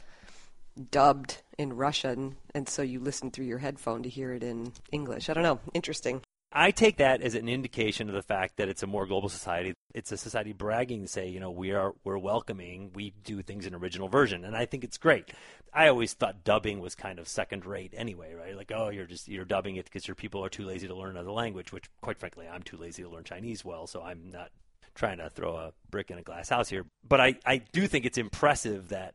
dubbed 0.90 1.42
in 1.58 1.74
Russian, 1.74 2.36
and 2.54 2.68
so 2.68 2.82
you 2.82 3.00
listen 3.00 3.30
through 3.30 3.46
your 3.46 3.58
headphone 3.58 4.02
to 4.02 4.08
hear 4.08 4.32
it 4.32 4.42
in 4.42 4.72
English. 4.90 5.28
I 5.28 5.34
don't 5.34 5.42
know. 5.42 5.60
Interesting. 5.74 6.22
I 6.54 6.70
take 6.70 6.98
that 6.98 7.22
as 7.22 7.34
an 7.34 7.48
indication 7.48 8.08
of 8.08 8.14
the 8.14 8.22
fact 8.22 8.58
that 8.58 8.68
it's 8.68 8.82
a 8.82 8.86
more 8.86 9.06
global 9.06 9.30
society. 9.30 9.72
It's 9.94 10.12
a 10.12 10.18
society 10.18 10.52
bragging 10.52 11.00
to 11.00 11.08
say, 11.08 11.28
you 11.28 11.40
know, 11.40 11.50
we 11.50 11.72
are 11.72 11.94
we're 12.04 12.18
welcoming. 12.18 12.90
We 12.94 13.14
do 13.24 13.42
things 13.42 13.64
in 13.64 13.74
original 13.74 14.08
version, 14.08 14.44
and 14.44 14.54
I 14.54 14.66
think 14.66 14.84
it's 14.84 14.98
great. 14.98 15.32
I 15.72 15.88
always 15.88 16.12
thought 16.12 16.44
dubbing 16.44 16.80
was 16.80 16.94
kind 16.94 17.18
of 17.18 17.26
second 17.26 17.64
rate 17.64 17.94
anyway, 17.96 18.34
right? 18.34 18.54
Like, 18.54 18.70
oh, 18.74 18.90
you're 18.90 19.06
just 19.06 19.28
you're 19.28 19.46
dubbing 19.46 19.76
it 19.76 19.86
because 19.86 20.06
your 20.06 20.14
people 20.14 20.44
are 20.44 20.50
too 20.50 20.66
lazy 20.66 20.86
to 20.88 20.94
learn 20.94 21.10
another 21.10 21.32
language. 21.32 21.72
Which, 21.72 21.88
quite 22.02 22.18
frankly, 22.18 22.46
I'm 22.46 22.62
too 22.62 22.76
lazy 22.76 23.02
to 23.02 23.08
learn 23.08 23.24
Chinese 23.24 23.64
well, 23.64 23.86
so 23.86 24.02
I'm 24.02 24.30
not 24.30 24.50
trying 24.94 25.18
to 25.18 25.30
throw 25.30 25.56
a 25.56 25.72
brick 25.90 26.10
in 26.10 26.18
a 26.18 26.22
glass 26.22 26.50
house 26.50 26.68
here. 26.68 26.84
But 27.08 27.22
I 27.22 27.36
I 27.46 27.58
do 27.72 27.86
think 27.86 28.04
it's 28.04 28.18
impressive 28.18 28.90
that 28.90 29.14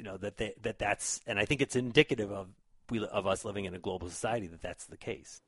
you 0.00 0.06
know 0.06 0.16
that 0.16 0.38
they, 0.38 0.54
that 0.62 0.78
that's, 0.78 1.20
and 1.26 1.38
I 1.38 1.44
think 1.44 1.60
it's 1.60 1.76
indicative 1.76 2.32
of 2.32 2.48
we 2.88 3.04
of 3.04 3.26
us 3.26 3.44
living 3.44 3.66
in 3.66 3.74
a 3.74 3.78
global 3.78 4.08
society 4.08 4.46
that 4.46 4.62
that's 4.62 4.86
the 4.86 4.96
case. 4.96 5.42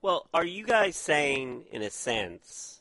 Well, 0.00 0.30
are 0.32 0.46
you 0.46 0.64
guys 0.64 0.96
saying, 0.96 1.64
in 1.70 1.82
a 1.82 1.90
sense, 1.90 2.80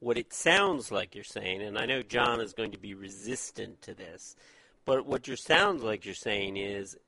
what 0.00 0.18
it 0.18 0.34
sounds 0.34 0.92
like 0.92 1.14
you're 1.14 1.24
saying, 1.24 1.62
and 1.62 1.78
I 1.78 1.86
know 1.86 2.02
John 2.02 2.42
is 2.42 2.52
going 2.52 2.72
to 2.72 2.78
be 2.78 2.92
resistant 2.92 3.80
to 3.82 3.94
this, 3.94 4.36
but 4.84 5.06
what 5.06 5.26
you 5.26 5.34
sounds 5.34 5.82
like 5.82 6.04
you're 6.04 6.14
saying 6.14 6.58
is 6.58 6.98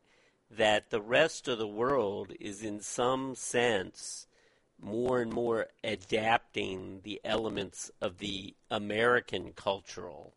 that 0.50 0.88
the 0.88 1.02
rest 1.02 1.46
of 1.46 1.58
the 1.58 1.68
world 1.68 2.32
is, 2.40 2.62
in 2.62 2.80
some 2.80 3.34
sense, 3.34 4.26
more 4.80 5.20
and 5.20 5.30
more 5.30 5.66
adapting 5.84 7.00
the 7.04 7.20
elements 7.22 7.90
of 8.00 8.16
the 8.16 8.54
American 8.70 9.52
cultural 9.52 10.32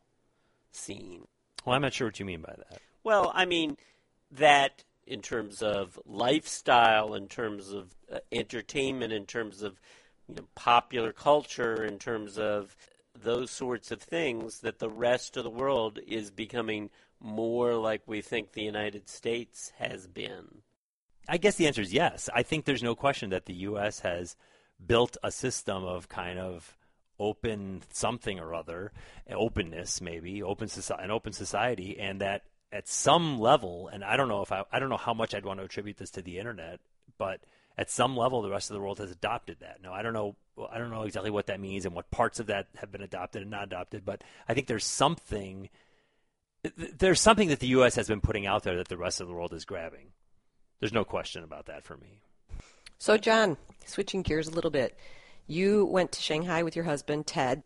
scene. 0.73 1.28
Well, 1.63 1.78
I'm 1.78 1.82
not 1.82 1.93
sure 1.93 2.08
what 2.08 2.19
you 2.19 2.25
mean 2.25 2.41
by 2.41 2.56
that. 2.58 2.82
Well, 3.06 3.32
I 3.36 3.46
mean 3.46 3.78
that 4.32 4.84
in 5.06 5.22
terms 5.22 5.62
of 5.62 6.00
lifestyle, 6.06 7.13
in 7.13 7.28
terms 7.28 7.72
of 7.72 7.94
uh, 8.12 8.18
entertainment, 8.32 9.13
in 9.13 9.28
terms 9.28 9.62
of 9.62 9.80
you 10.28 10.34
know, 10.34 10.48
popular 10.56 11.13
culture, 11.13 11.86
in 11.86 12.00
terms 12.00 12.39
of 12.39 12.76
those 13.13 13.52
sorts 13.52 13.91
of 13.91 14.02
things, 14.02 14.62
that 14.62 14.80
the 14.80 14.89
rest 14.89 15.38
of 15.38 15.44
the 15.44 15.52
world 15.52 16.00
is 16.08 16.32
becoming 16.32 16.89
more 17.20 17.76
like 17.76 18.02
we 18.08 18.22
think 18.22 18.52
the 18.52 18.63
United 18.63 19.08
States 19.08 19.72
has 19.78 20.08
been. 20.08 20.63
I 21.30 21.38
guess 21.38 21.58
the 21.58 21.68
answer 21.68 21.84
is 21.84 21.94
yes. 21.94 22.28
I 22.34 22.41
think 22.41 22.65
there's 22.65 22.82
no 22.82 22.96
question 22.96 23.30
that 23.30 23.46
the 23.46 23.54
U.S. 23.70 24.00
has 24.00 24.36
built 24.84 25.15
a 25.24 25.32
system 25.32 25.84
of 25.84 26.10
kind 26.10 26.39
of 26.39 26.76
open 27.20 27.84
something 27.91 28.39
or 28.39 28.56
other, 28.56 28.91
openness 29.30 30.02
maybe, 30.02 30.41
open 30.41 30.68
society, 30.68 31.04
an 31.04 31.12
open 31.12 31.34
society, 31.34 32.00
and 32.00 32.20
that 32.20 32.44
at 32.76 32.90
some 32.90 33.40
level, 33.40 33.88
and 33.88 34.04
I 34.04 34.18
don't 34.18 34.28
know 34.28 34.42
if 34.42 34.52
I, 34.52 34.66
I 34.70 34.80
don't 34.80 34.90
know 34.90 34.98
how 34.98 35.14
much 35.14 35.34
I'd 35.34 35.46
want 35.46 35.60
to 35.60 35.66
attribute 35.66 35.96
this 35.96 36.12
to 36.12 36.22
the 36.22 36.40
internet, 36.40 36.82
but 37.18 37.40
at 37.78 37.90
some 37.90 38.18
level, 38.18 38.42
the 38.42 38.50
rest 38.50 38.70
of 38.70 38.74
the 38.74 38.82
world 38.82 39.00
has 39.00 39.12
adopted 39.12 39.62
that. 39.62 39.82
Now, 39.82 39.94
I 39.94 40.02
don't 40.02 40.12
know, 40.12 40.36
I 40.70 40.78
don't 40.78 40.92
know 40.92 41.04
exactly 41.04 41.32
what 41.32 41.48
that 41.48 41.62
means 41.62 41.86
and 41.86 41.96
what 41.96 42.12
parts 42.12 42.42
of 42.42 42.48
that 42.48 42.68
have 42.76 42.92
been 42.92 43.02
adopted 43.02 43.42
and 43.44 43.52
not 43.52 43.64
adopted, 43.64 44.04
but 44.04 44.26
I 44.50 44.54
think 44.54 44.68
there's 44.68 44.84
something, 44.84 45.70
there's 46.76 47.22
something 47.22 47.48
that 47.48 47.60
the 47.60 47.68
U.S. 47.68 47.96
has 47.96 48.10
been 48.10 48.20
putting 48.20 48.46
out 48.46 48.64
there 48.64 48.76
that 48.76 48.90
the 48.90 48.98
rest 48.98 49.22
of 49.22 49.30
the 49.30 49.34
world 49.34 49.54
is 49.54 49.64
grabbing. 49.64 50.08
There's 50.82 50.94
no 50.94 51.06
question 51.06 51.46
about 51.46 51.68
that 51.68 51.86
for 51.86 51.96
me. 51.96 52.20
So, 52.98 53.18
John, 53.18 53.56
switching 53.86 54.22
gears 54.22 54.50
a 54.50 54.52
little 54.52 54.72
bit, 54.72 54.98
you 55.48 55.86
went 55.86 56.12
to 56.12 56.22
Shanghai 56.22 56.64
with 56.64 56.76
your 56.76 56.86
husband, 56.86 57.26
Ted. 57.26 57.64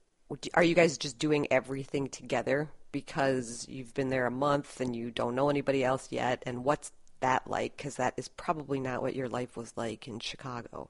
Are 0.53 0.63
you 0.63 0.75
guys 0.75 0.99
just 0.99 1.17
doing 1.17 1.47
everything 1.49 2.09
together 2.09 2.69
because 2.91 3.65
you've 3.69 3.93
been 3.93 4.09
there 4.09 4.25
a 4.25 4.31
month 4.31 4.79
and 4.81 4.95
you 4.95 5.11
don't 5.11 5.35
know 5.35 5.49
anybody 5.49 5.83
else 5.83 6.07
yet? 6.11 6.43
And 6.45 6.63
what's 6.63 6.91
that 7.19 7.47
like? 7.47 7.77
Because 7.77 7.95
that 7.95 8.13
is 8.17 8.27
probably 8.27 8.79
not 8.79 9.01
what 9.01 9.15
your 9.15 9.29
life 9.29 9.57
was 9.57 9.73
like 9.75 10.07
in 10.07 10.19
Chicago. 10.19 10.89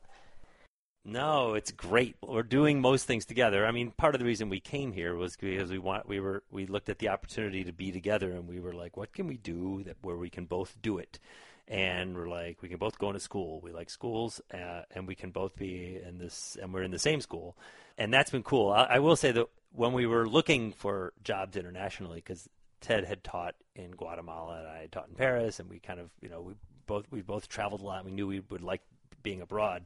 No, 1.05 1.53
it's 1.53 1.71
great. 1.71 2.17
We're 2.21 2.43
doing 2.43 2.81
most 2.81 3.05
things 3.05 3.25
together. 3.25 3.65
I 3.65 3.71
mean, 3.71 3.91
part 3.91 4.15
of 4.15 4.19
the 4.19 4.25
reason 4.25 4.49
we 4.49 4.59
came 4.59 4.91
here 4.91 5.15
was 5.15 5.35
because 5.37 5.71
we 5.71 5.79
want 5.79 6.07
we 6.07 6.19
were 6.19 6.43
we 6.51 6.65
looked 6.65 6.89
at 6.89 6.99
the 6.99 7.09
opportunity 7.09 7.63
to 7.63 7.71
be 7.71 7.91
together, 7.91 8.31
and 8.31 8.47
we 8.47 8.59
were 8.59 8.73
like, 8.73 8.97
what 8.97 9.13
can 9.13 9.25
we 9.25 9.37
do 9.37 9.83
that 9.83 9.95
where 10.01 10.17
we 10.17 10.29
can 10.29 10.45
both 10.45 10.75
do 10.81 10.97
it? 10.97 11.17
And 11.67 12.15
we're 12.15 12.27
like, 12.27 12.61
we 12.61 12.67
can 12.67 12.77
both 12.79 12.99
go 12.99 13.07
into 13.07 13.19
school. 13.19 13.61
We 13.61 13.71
like 13.71 13.89
schools, 13.89 14.41
uh, 14.53 14.81
and 14.91 15.07
we 15.07 15.15
can 15.15 15.31
both 15.31 15.55
be 15.55 15.99
in 16.05 16.17
this, 16.17 16.57
and 16.61 16.73
we're 16.73 16.83
in 16.83 16.91
the 16.91 16.99
same 16.99 17.21
school, 17.21 17.55
and 17.97 18.13
that's 18.13 18.31
been 18.31 18.43
cool. 18.43 18.71
I, 18.71 18.83
I 18.83 18.99
will 18.99 19.15
say 19.15 19.31
that 19.31 19.47
when 19.71 19.93
we 19.93 20.05
were 20.05 20.27
looking 20.27 20.71
for 20.71 21.13
jobs 21.23 21.55
internationally, 21.55 22.17
because 22.17 22.47
Ted 22.81 23.05
had 23.05 23.23
taught 23.23 23.55
in 23.75 23.91
Guatemala 23.91 24.59
and 24.59 24.67
I 24.67 24.81
had 24.81 24.91
taught 24.91 25.09
in 25.09 25.15
Paris, 25.15 25.59
and 25.59 25.69
we 25.69 25.79
kind 25.79 25.99
of, 25.99 26.09
you 26.21 26.29
know, 26.29 26.41
we 26.41 26.53
both 26.85 27.05
we 27.11 27.21
both 27.21 27.47
traveled 27.47 27.81
a 27.81 27.85
lot. 27.85 28.05
We 28.05 28.11
knew 28.11 28.27
we 28.27 28.41
would 28.49 28.61
like 28.61 28.81
being 29.21 29.41
abroad, 29.41 29.85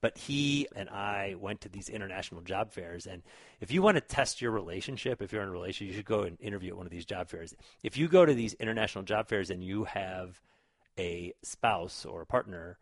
but 0.00 0.18
he 0.18 0.68
and 0.76 0.88
I 0.88 1.34
went 1.38 1.62
to 1.62 1.68
these 1.68 1.88
international 1.88 2.42
job 2.42 2.72
fairs. 2.72 3.06
And 3.06 3.22
if 3.60 3.72
you 3.72 3.82
want 3.82 3.96
to 3.96 4.00
test 4.00 4.42
your 4.42 4.50
relationship, 4.50 5.22
if 5.22 5.32
you're 5.32 5.42
in 5.42 5.48
a 5.48 5.52
relationship, 5.52 5.92
you 5.92 5.96
should 5.96 6.06
go 6.06 6.22
and 6.22 6.40
interview 6.40 6.70
at 6.72 6.76
one 6.76 6.86
of 6.86 6.92
these 6.92 7.06
job 7.06 7.28
fairs. 7.28 7.54
If 7.82 7.96
you 7.96 8.08
go 8.08 8.24
to 8.24 8.34
these 8.34 8.54
international 8.54 9.04
job 9.04 9.28
fairs 9.28 9.50
and 9.50 9.64
you 9.64 9.84
have 9.84 10.40
a 10.98 11.32
spouse 11.42 12.04
or 12.04 12.22
a 12.22 12.26
partner, 12.26 12.78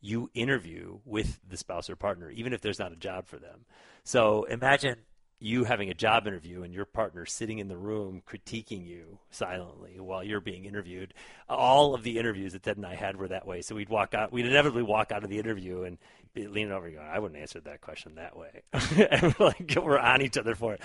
you 0.00 0.30
interview 0.34 0.98
with 1.04 1.40
the 1.48 1.56
spouse 1.56 1.90
or 1.90 1.96
partner, 1.96 2.30
even 2.30 2.52
if 2.52 2.60
there's 2.60 2.78
not 2.78 2.92
a 2.92 2.96
job 2.96 3.26
for 3.26 3.38
them. 3.38 3.64
So 4.04 4.44
imagine 4.44 4.96
you 5.38 5.64
having 5.64 5.90
a 5.90 5.94
job 5.94 6.26
interview 6.26 6.62
and 6.62 6.72
your 6.72 6.86
partner 6.86 7.26
sitting 7.26 7.58
in 7.58 7.68
the 7.68 7.76
room 7.76 8.22
critiquing 8.26 8.86
you 8.86 9.18
silently 9.30 10.00
while 10.00 10.24
you're 10.24 10.40
being 10.40 10.64
interviewed. 10.64 11.12
All 11.48 11.94
of 11.94 12.02
the 12.02 12.18
interviews 12.18 12.54
that 12.54 12.62
Ted 12.62 12.78
and 12.78 12.86
I 12.86 12.94
had 12.94 13.16
were 13.16 13.28
that 13.28 13.46
way. 13.46 13.60
So 13.60 13.74
we'd 13.74 13.90
walk 13.90 14.14
out, 14.14 14.32
we'd 14.32 14.46
inevitably 14.46 14.82
walk 14.82 15.12
out 15.12 15.24
of 15.24 15.30
the 15.30 15.38
interview 15.38 15.82
and 15.82 15.98
be 16.32 16.46
leaning 16.46 16.72
over 16.72 16.88
going, 16.88 17.06
I 17.06 17.18
wouldn't 17.18 17.40
answer 17.40 17.60
that 17.60 17.80
question 17.80 18.14
that 18.14 18.36
way. 18.36 18.62
and 19.10 19.34
we're 19.38 19.46
like, 19.46 19.74
we're 19.76 19.98
on 19.98 20.22
each 20.22 20.38
other 20.38 20.54
for 20.54 20.74
it. 20.74 20.80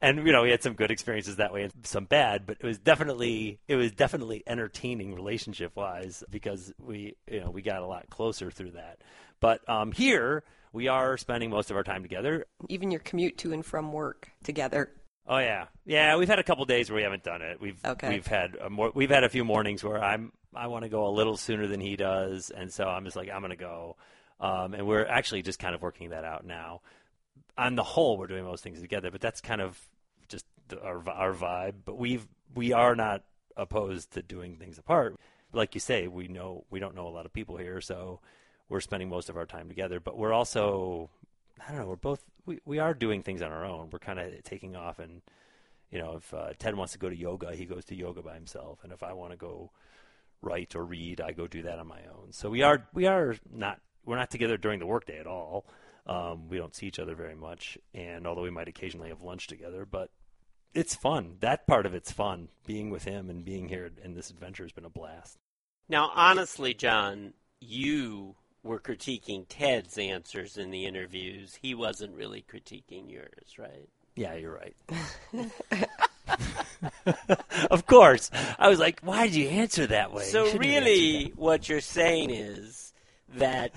And, 0.00 0.24
you 0.26 0.32
know, 0.32 0.42
we 0.42 0.50
had 0.50 0.62
some 0.62 0.74
good 0.74 0.90
experiences 0.90 1.36
that 1.36 1.52
way 1.52 1.62
and 1.62 1.72
some 1.82 2.04
bad, 2.04 2.46
but 2.46 2.58
it 2.60 2.66
was 2.66 2.78
definitely, 2.78 3.58
it 3.66 3.76
was 3.76 3.90
definitely 3.92 4.44
entertaining 4.46 5.14
relationship 5.14 5.74
wise 5.74 6.22
because 6.30 6.72
we, 6.78 7.16
you 7.28 7.40
know, 7.40 7.50
we 7.50 7.62
got 7.62 7.82
a 7.82 7.86
lot 7.86 8.08
closer 8.10 8.50
through 8.50 8.72
that. 8.72 8.98
But 9.40 9.68
um, 9.68 9.92
here, 9.92 10.44
we 10.76 10.88
are 10.88 11.16
spending 11.16 11.48
most 11.48 11.70
of 11.70 11.76
our 11.76 11.82
time 11.82 12.02
together. 12.02 12.44
Even 12.68 12.90
your 12.90 13.00
commute 13.00 13.38
to 13.38 13.52
and 13.54 13.64
from 13.64 13.92
work 13.92 14.30
together. 14.44 14.90
Oh 15.26 15.38
yeah, 15.38 15.66
yeah. 15.86 16.16
We've 16.16 16.28
had 16.28 16.38
a 16.38 16.44
couple 16.44 16.64
days 16.66 16.90
where 16.90 16.96
we 16.96 17.02
haven't 17.02 17.24
done 17.24 17.40
it. 17.40 17.60
We've 17.60 17.82
okay. 17.82 18.10
we've 18.10 18.26
had 18.26 18.56
a 18.56 18.68
more, 18.68 18.92
we've 18.94 19.10
had 19.10 19.24
a 19.24 19.28
few 19.30 19.42
mornings 19.42 19.82
where 19.82 20.02
I'm 20.02 20.32
I 20.54 20.66
want 20.66 20.84
to 20.84 20.90
go 20.90 21.08
a 21.08 21.10
little 21.10 21.38
sooner 21.38 21.66
than 21.66 21.80
he 21.80 21.96
does, 21.96 22.50
and 22.50 22.70
so 22.70 22.84
I'm 22.84 23.04
just 23.04 23.16
like 23.16 23.30
I'm 23.30 23.40
gonna 23.40 23.56
go, 23.56 23.96
um, 24.38 24.74
and 24.74 24.86
we're 24.86 25.06
actually 25.06 25.42
just 25.42 25.58
kind 25.58 25.74
of 25.74 25.80
working 25.80 26.10
that 26.10 26.24
out 26.24 26.44
now. 26.44 26.82
On 27.56 27.74
the 27.74 27.82
whole, 27.82 28.18
we're 28.18 28.26
doing 28.26 28.44
most 28.44 28.62
things 28.62 28.80
together, 28.80 29.10
but 29.10 29.22
that's 29.22 29.40
kind 29.40 29.62
of 29.62 29.80
just 30.28 30.44
the, 30.68 30.80
our 30.82 31.02
our 31.08 31.32
vibe. 31.32 31.74
But 31.86 31.96
we've 31.96 32.28
we 32.54 32.74
are 32.74 32.94
not 32.94 33.24
opposed 33.56 34.12
to 34.12 34.22
doing 34.22 34.56
things 34.56 34.78
apart. 34.78 35.16
Like 35.54 35.74
you 35.74 35.80
say, 35.80 36.06
we 36.06 36.28
know 36.28 36.66
we 36.70 36.80
don't 36.80 36.94
know 36.94 37.08
a 37.08 37.14
lot 37.16 37.24
of 37.24 37.32
people 37.32 37.56
here, 37.56 37.80
so 37.80 38.20
we're 38.68 38.80
spending 38.80 39.08
most 39.08 39.28
of 39.28 39.36
our 39.36 39.46
time 39.46 39.68
together. 39.68 40.00
But 40.00 40.16
we're 40.16 40.32
also, 40.32 41.10
I 41.66 41.72
don't 41.72 41.80
know, 41.80 41.86
we're 41.86 41.96
both 41.96 42.22
we, 42.46 42.60
we 42.64 42.78
are 42.78 42.94
doing 42.94 43.22
things 43.22 43.42
on 43.42 43.52
our 43.52 43.64
own. 43.64 43.90
We're 43.90 43.98
kind 43.98 44.18
of 44.18 44.42
taking 44.44 44.76
off, 44.76 44.98
and 44.98 45.20
you 45.90 45.98
know, 45.98 46.16
if 46.16 46.32
uh, 46.32 46.50
Ted 46.58 46.76
wants 46.76 46.92
to 46.92 46.98
go 46.98 47.10
to 47.10 47.16
yoga, 47.16 47.54
he 47.54 47.66
goes 47.66 47.84
to 47.86 47.94
yoga 47.94 48.22
by 48.22 48.34
himself, 48.34 48.78
and 48.82 48.92
if 48.92 49.02
I 49.02 49.12
want 49.12 49.32
to 49.32 49.36
go 49.36 49.70
write 50.42 50.76
or 50.76 50.84
read, 50.84 51.20
I 51.20 51.32
go 51.32 51.46
do 51.46 51.62
that 51.62 51.78
on 51.78 51.88
my 51.88 52.00
own. 52.12 52.32
So 52.32 52.48
we 52.48 52.62
are 52.62 52.86
we 52.94 53.06
are 53.06 53.36
not 53.52 53.80
we're 54.04 54.16
not 54.16 54.30
together 54.30 54.56
during 54.56 54.78
the 54.78 54.86
workday 54.86 55.18
at 55.18 55.26
all. 55.26 55.66
Um, 56.06 56.48
we 56.48 56.56
don't 56.56 56.74
see 56.74 56.86
each 56.86 57.00
other 57.00 57.16
very 57.16 57.34
much, 57.34 57.76
and 57.92 58.26
although 58.26 58.42
we 58.42 58.50
might 58.50 58.68
occasionally 58.68 59.08
have 59.08 59.22
lunch 59.22 59.48
together, 59.48 59.84
but 59.84 60.10
it's 60.72 60.94
fun. 60.94 61.36
That 61.40 61.66
part 61.66 61.86
of 61.86 61.94
it's 61.94 62.12
fun. 62.12 62.48
Being 62.64 62.90
with 62.90 63.04
him 63.04 63.28
and 63.28 63.44
being 63.44 63.68
here 63.68 63.90
in 64.04 64.14
this 64.14 64.30
adventure 64.30 64.62
has 64.62 64.72
been 64.72 64.84
a 64.84 64.90
blast. 64.90 65.38
Now, 65.88 66.10
honestly, 66.14 66.74
John, 66.74 67.32
you 67.60 68.36
were 68.66 68.78
critiquing 68.78 69.46
Ted's 69.48 69.96
answers 69.98 70.56
in 70.56 70.70
the 70.70 70.86
interviews. 70.86 71.58
He 71.60 71.74
wasn't 71.74 72.14
really 72.14 72.44
critiquing 72.50 73.10
yours, 73.10 73.58
right? 73.58 73.88
Yeah, 74.14 74.34
you're 74.34 74.54
right. 74.54 74.76
of 77.70 77.86
course. 77.86 78.30
I 78.58 78.68
was 78.68 78.78
like, 78.78 79.00
why 79.00 79.26
did 79.26 79.36
you 79.36 79.48
answer 79.48 79.86
that 79.88 80.12
way? 80.12 80.24
So, 80.24 80.56
really, 80.56 81.32
what 81.36 81.68
you're 81.68 81.80
saying 81.80 82.30
is 82.30 82.92
that 83.36 83.72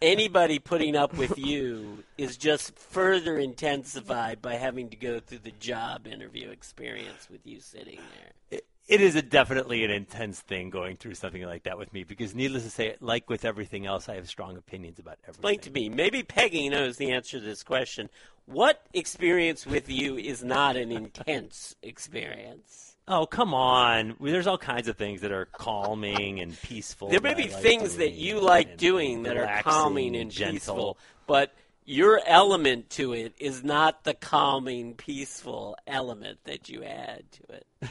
anybody 0.00 0.58
putting 0.58 0.96
up 0.96 1.14
with 1.16 1.38
you 1.38 2.04
is 2.18 2.36
just 2.36 2.78
further 2.78 3.38
intensified 3.38 4.40
by 4.42 4.54
having 4.54 4.90
to 4.90 4.96
go 4.96 5.20
through 5.20 5.38
the 5.38 5.52
job 5.52 6.06
interview 6.06 6.50
experience 6.50 7.28
with 7.30 7.46
you 7.46 7.60
sitting 7.60 7.96
there. 7.96 8.58
It, 8.58 8.66
it 8.88 9.00
is 9.00 9.14
a 9.14 9.22
definitely 9.22 9.84
an 9.84 9.90
intense 9.90 10.40
thing 10.40 10.70
going 10.70 10.96
through 10.96 11.14
something 11.14 11.42
like 11.42 11.64
that 11.64 11.78
with 11.78 11.92
me 11.92 12.04
because, 12.04 12.34
needless 12.34 12.64
to 12.64 12.70
say, 12.70 12.96
like 13.00 13.30
with 13.30 13.44
everything 13.44 13.86
else, 13.86 14.08
I 14.08 14.16
have 14.16 14.28
strong 14.28 14.56
opinions 14.56 14.98
about 14.98 15.18
everything. 15.24 15.54
Explain 15.54 15.58
to 15.60 15.70
me. 15.70 15.88
Maybe 15.88 16.22
Peggy 16.22 16.68
knows 16.68 16.96
the 16.96 17.12
answer 17.12 17.38
to 17.38 17.44
this 17.44 17.62
question. 17.62 18.10
What 18.46 18.84
experience 18.92 19.66
with 19.66 19.88
you 19.88 20.16
is 20.16 20.42
not 20.42 20.76
an 20.76 20.90
intense 20.90 21.76
experience? 21.82 22.96
Oh, 23.08 23.26
come 23.26 23.54
on. 23.54 24.16
There's 24.20 24.46
all 24.46 24.58
kinds 24.58 24.88
of 24.88 24.96
things 24.96 25.20
that 25.22 25.32
are 25.32 25.46
calming 25.46 26.40
and 26.40 26.60
peaceful. 26.62 27.08
There 27.08 27.20
may 27.20 27.34
be 27.34 27.48
like 27.48 27.62
things 27.62 27.96
that 27.96 28.12
you 28.12 28.40
like 28.40 28.76
doing 28.76 29.24
that 29.24 29.36
are 29.36 29.62
calming 29.62 30.16
and 30.16 30.30
gentle. 30.30 30.54
peaceful, 30.54 30.98
but 31.26 31.52
your 31.84 32.20
element 32.26 32.90
to 32.90 33.12
it 33.12 33.34
is 33.38 33.64
not 33.64 34.04
the 34.04 34.14
calming, 34.14 34.94
peaceful 34.94 35.76
element 35.86 36.38
that 36.44 36.68
you 36.68 36.84
add 36.84 37.24
to 37.32 37.54
it. 37.54 37.66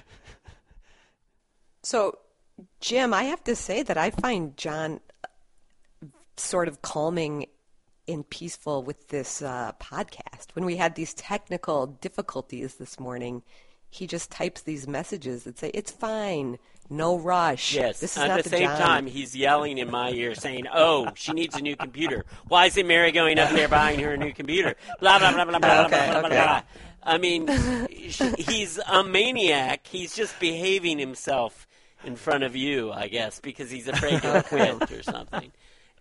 So, 1.83 2.19
Jim, 2.79 3.13
I 3.13 3.23
have 3.23 3.43
to 3.45 3.55
say 3.55 3.83
that 3.83 3.97
I 3.97 4.11
find 4.11 4.55
John 4.57 4.99
sort 6.37 6.67
of 6.67 6.81
calming 6.81 7.47
and 8.07 8.27
peaceful 8.29 8.83
with 8.83 9.07
this 9.09 9.41
uh, 9.41 9.71
podcast. 9.79 10.53
When 10.53 10.65
we 10.65 10.75
had 10.77 10.95
these 10.95 11.13
technical 11.13 11.87
difficulties 11.87 12.75
this 12.75 12.99
morning, 12.99 13.43
he 13.89 14.07
just 14.07 14.31
types 14.31 14.61
these 14.61 14.87
messages 14.87 15.43
that 15.43 15.57
say, 15.59 15.71
"It's 15.73 15.91
fine, 15.91 16.59
no 16.89 17.17
rush." 17.17 17.73
Yes. 17.73 17.99
this 17.99 18.15
is 18.17 18.23
At 18.23 18.27
not 18.27 18.43
the 18.43 18.49
same 18.49 18.67
John. 18.67 18.77
time, 18.79 19.05
he's 19.07 19.35
yelling 19.35 19.77
in 19.77 19.89
my 19.91 20.11
ear, 20.11 20.35
saying, 20.35 20.65
"Oh, 20.71 21.09
she 21.15 21.33
needs 21.33 21.55
a 21.55 21.61
new 21.61 21.75
computer. 21.75 22.25
Why 22.47 22.67
isn't 22.67 22.87
Mary 22.87 23.11
going 23.11 23.37
up 23.39 23.51
there 23.51 23.67
buying 23.67 23.99
her 23.99 24.13
a 24.13 24.17
new 24.17 24.33
computer?" 24.33 24.75
Blah 24.99 25.19
blah 25.19 25.31
blah 25.33 25.45
blah 25.45 25.59
blah 25.59 25.85
Okay, 25.85 26.09
blah 26.09 26.19
blah 26.19 26.27
okay. 26.29 26.35
blah. 26.35 26.61
I 27.03 27.17
mean, 27.17 27.47
he's 27.89 28.79
a 28.87 29.03
maniac. 29.03 29.87
He's 29.87 30.15
just 30.15 30.39
behaving 30.39 30.99
himself 30.99 31.67
in 32.03 32.15
front 32.15 32.43
of 32.43 32.55
you, 32.55 32.91
I 32.91 33.07
guess, 33.07 33.39
because 33.39 33.69
he's 33.71 33.87
afraid 33.87 34.21
to 34.21 34.43
quit 34.47 34.91
or 34.91 35.03
something. 35.03 35.51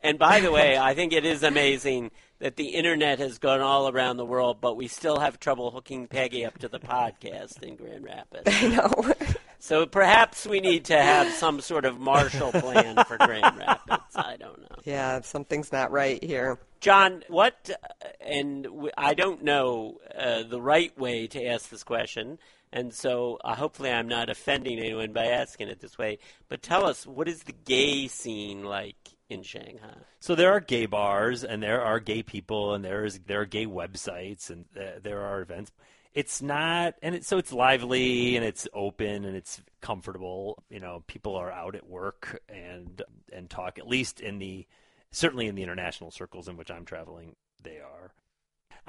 And 0.02 0.18
by 0.18 0.40
the 0.40 0.50
way, 0.50 0.78
I 0.78 0.94
think 0.94 1.12
it 1.12 1.24
is 1.24 1.42
amazing 1.42 2.10
that 2.38 2.56
the 2.56 2.68
internet 2.68 3.18
has 3.18 3.38
gone 3.38 3.60
all 3.60 3.88
around 3.88 4.16
the 4.16 4.24
world, 4.24 4.58
but 4.60 4.76
we 4.76 4.88
still 4.88 5.18
have 5.20 5.38
trouble 5.38 5.70
hooking 5.70 6.06
Peggy 6.06 6.44
up 6.44 6.58
to 6.58 6.68
the 6.68 6.80
podcast 6.80 7.62
in 7.62 7.76
Grand 7.76 8.04
Rapids. 8.04 8.44
I 8.46 8.68
know. 8.68 9.14
So 9.62 9.84
perhaps 9.84 10.46
we 10.46 10.60
need 10.60 10.86
to 10.86 11.00
have 11.00 11.30
some 11.34 11.60
sort 11.60 11.84
of 11.84 12.00
Marshall 12.00 12.50
Plan 12.50 13.04
for 13.04 13.18
Grand 13.18 13.58
Rapids. 13.58 14.16
I 14.16 14.36
don't 14.38 14.58
know. 14.58 14.76
yeah, 14.84 15.20
something's 15.20 15.70
not 15.70 15.92
right 15.92 16.24
here. 16.24 16.58
John, 16.80 17.22
what, 17.28 17.68
uh, 17.70 18.06
and 18.22 18.66
I 18.96 19.12
don't 19.12 19.44
know 19.44 20.00
uh, 20.18 20.44
the 20.44 20.62
right 20.62 20.98
way 20.98 21.26
to 21.26 21.44
ask 21.44 21.68
this 21.68 21.84
question, 21.84 22.38
and 22.72 22.92
so 22.94 23.38
uh, 23.44 23.54
hopefully 23.54 23.90
I'm 23.90 24.08
not 24.08 24.30
offending 24.30 24.78
anyone 24.78 25.12
by 25.12 25.26
asking 25.26 25.68
it 25.68 25.80
this 25.80 25.98
way, 25.98 26.18
but 26.48 26.62
tell 26.62 26.86
us, 26.86 27.06
what 27.06 27.28
is 27.28 27.42
the 27.42 27.54
gay 27.64 28.06
scene 28.08 28.64
like 28.64 28.96
in 29.28 29.42
Shanghai? 29.42 29.96
So 30.20 30.34
there 30.34 30.52
are 30.52 30.60
gay 30.60 30.86
bars, 30.86 31.44
and 31.44 31.62
there 31.62 31.82
are 31.82 32.00
gay 32.00 32.22
people, 32.22 32.74
and 32.74 32.84
there's 32.84 33.18
there 33.20 33.40
are 33.40 33.46
gay 33.46 33.66
websites, 33.66 34.50
and 34.50 34.64
uh, 34.76 35.00
there 35.02 35.22
are 35.22 35.40
events. 35.40 35.72
It's 36.12 36.42
not, 36.42 36.94
and 37.02 37.14
it, 37.14 37.24
so 37.24 37.38
it's 37.38 37.52
lively 37.52 38.34
and 38.36 38.44
it's 38.44 38.66
open 38.74 39.24
and 39.24 39.36
it's 39.36 39.62
comfortable. 39.80 40.60
You 40.68 40.80
know, 40.80 41.04
people 41.06 41.36
are 41.36 41.52
out 41.52 41.76
at 41.76 41.88
work 41.88 42.42
and 42.48 43.00
and 43.32 43.48
talk. 43.48 43.78
At 43.78 43.86
least 43.86 44.20
in 44.20 44.38
the 44.38 44.66
certainly 45.12 45.46
in 45.46 45.54
the 45.54 45.62
international 45.62 46.10
circles 46.10 46.48
in 46.48 46.56
which 46.56 46.70
I'm 46.70 46.84
traveling, 46.84 47.36
they 47.62 47.78
are. 47.78 48.12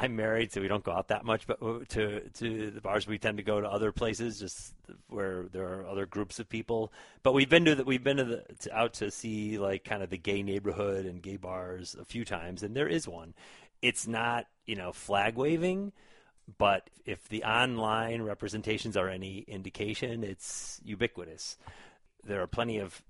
I'm 0.01 0.15
married, 0.15 0.51
so 0.51 0.61
we 0.61 0.67
don't 0.67 0.83
go 0.83 0.91
out 0.91 1.09
that 1.09 1.25
much, 1.25 1.45
but 1.45 1.61
uh, 1.61 1.81
to 1.89 2.21
to 2.27 2.71
the 2.71 2.81
bars 2.81 3.05
we 3.05 3.19
tend 3.19 3.37
to 3.37 3.43
go 3.43 3.61
to 3.61 3.69
other 3.69 3.91
places, 3.91 4.39
just 4.39 4.73
where 5.09 5.43
there 5.51 5.67
are 5.67 5.85
other 5.85 6.07
groups 6.07 6.39
of 6.39 6.49
people. 6.49 6.91
But 7.21 7.33
we've 7.33 7.49
been 7.49 7.65
to 7.65 7.75
the, 7.75 7.83
we've 7.83 8.03
been 8.03 8.17
to 8.17 8.23
the 8.23 8.43
to, 8.61 8.75
out 8.75 8.93
to 8.95 9.11
see 9.11 9.59
like 9.59 9.83
kind 9.83 10.01
of 10.01 10.09
the 10.09 10.17
gay 10.17 10.41
neighborhood 10.41 11.05
and 11.05 11.21
gay 11.21 11.37
bars 11.37 11.95
a 12.01 12.03
few 12.03 12.25
times, 12.25 12.63
and 12.63 12.75
there 12.75 12.87
is 12.87 13.07
one. 13.07 13.35
It's 13.83 14.07
not 14.07 14.47
you 14.65 14.75
know 14.75 14.91
flag 14.91 15.35
waving, 15.35 15.91
but 16.57 16.89
if 17.05 17.29
the 17.29 17.43
online 17.43 18.23
representations 18.23 18.97
are 18.97 19.07
any 19.07 19.45
indication, 19.47 20.23
it's 20.23 20.81
ubiquitous. 20.83 21.59
There 22.23 22.41
are 22.41 22.47
plenty 22.47 22.79
of 22.79 23.03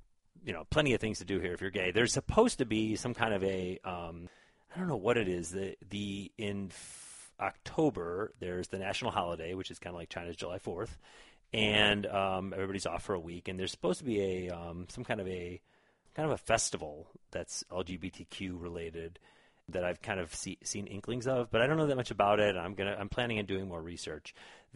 you 0.44 0.52
know 0.52 0.66
plenty 0.70 0.94
of 0.94 1.00
things 1.00 1.20
to 1.20 1.26
do 1.26 1.40
here 1.40 1.54
if 1.54 1.62
you're 1.62 1.70
gay. 1.70 1.92
There's 1.92 2.12
supposed 2.12 2.58
to 2.58 2.66
be 2.66 2.98
some 2.98 3.14
kind 3.14 3.34
of 3.34 3.46
a 3.46 3.80
um, 3.86 4.28
I 4.74 4.80
don't 4.80 4.88
know 4.88 4.96
what 4.96 5.18
it 5.18 5.28
is. 5.28 5.52
The 5.52 5.76
the 5.90 6.32
in 6.38 6.68
f- 6.72 7.32
October 7.40 8.34
there's 8.40 8.70
the 8.70 8.80
national 8.80 9.12
holiday, 9.12 9.54
which 9.54 9.72
is 9.72 9.80
kind 9.80 9.96
of 9.96 10.00
like 10.00 10.10
China's 10.10 10.36
July 10.36 10.60
Fourth, 10.60 10.98
and 11.54 12.06
um, 12.06 12.54
everybody's 12.54 12.86
off 12.86 13.04
for 13.04 13.14
a 13.14 13.20
week. 13.20 13.48
And 13.48 13.60
there's 13.60 13.72
supposed 13.72 14.00
to 14.00 14.06
be 14.06 14.48
a 14.48 14.50
um, 14.50 14.88
some 14.90 15.04
kind 15.04 15.20
of 15.20 15.28
a 15.28 15.62
kind 16.16 16.26
of 16.26 16.34
a 16.34 16.38
festival 16.38 17.08
that's 17.32 17.64
LGBTQ 17.72 18.62
related 18.62 19.20
that 19.70 19.84
I've 19.84 20.02
kind 20.02 20.20
of 20.20 20.34
see, 20.34 20.58
seen 20.64 20.88
inklings 20.88 21.28
of, 21.28 21.50
but 21.50 21.62
I 21.62 21.68
don't 21.68 21.78
know 21.78 21.88
that 21.88 21.96
much 21.96 22.12
about 22.12 22.40
it. 22.40 22.56
I'm 22.56 22.74
gonna 22.74 22.96
I'm 22.98 23.10
planning 23.10 23.40
on 23.40 23.46
doing 23.46 23.68
more 23.68 23.82
research. 23.82 24.34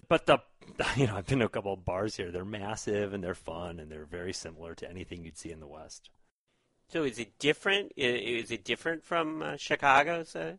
But 0.08 0.26
the 0.26 0.40
you 0.96 1.08
know 1.08 1.16
I've 1.16 1.28
been 1.28 1.40
to 1.40 1.46
a 1.46 1.50
couple 1.50 1.74
of 1.74 1.86
bars 1.86 2.16
here. 2.16 2.32
They're 2.32 2.46
massive 2.46 3.14
and 3.14 3.24
they're 3.24 3.36
fun 3.36 3.80
and 3.80 3.92
they're 3.92 4.06
very 4.06 4.34
similar 4.34 4.76
to 4.76 4.90
anything 4.90 5.24
you'd 5.24 5.38
see 5.38 5.52
in 5.52 5.60
the 5.60 5.68
West. 5.68 6.10
So 6.88 7.04
is 7.04 7.20
it 7.20 7.38
different? 7.40 7.92
Is 7.96 8.52
it 8.52 8.64
different 8.64 9.04
from 9.04 9.42
uh, 9.42 9.58
Chicago, 9.58 10.24
say? 10.24 10.56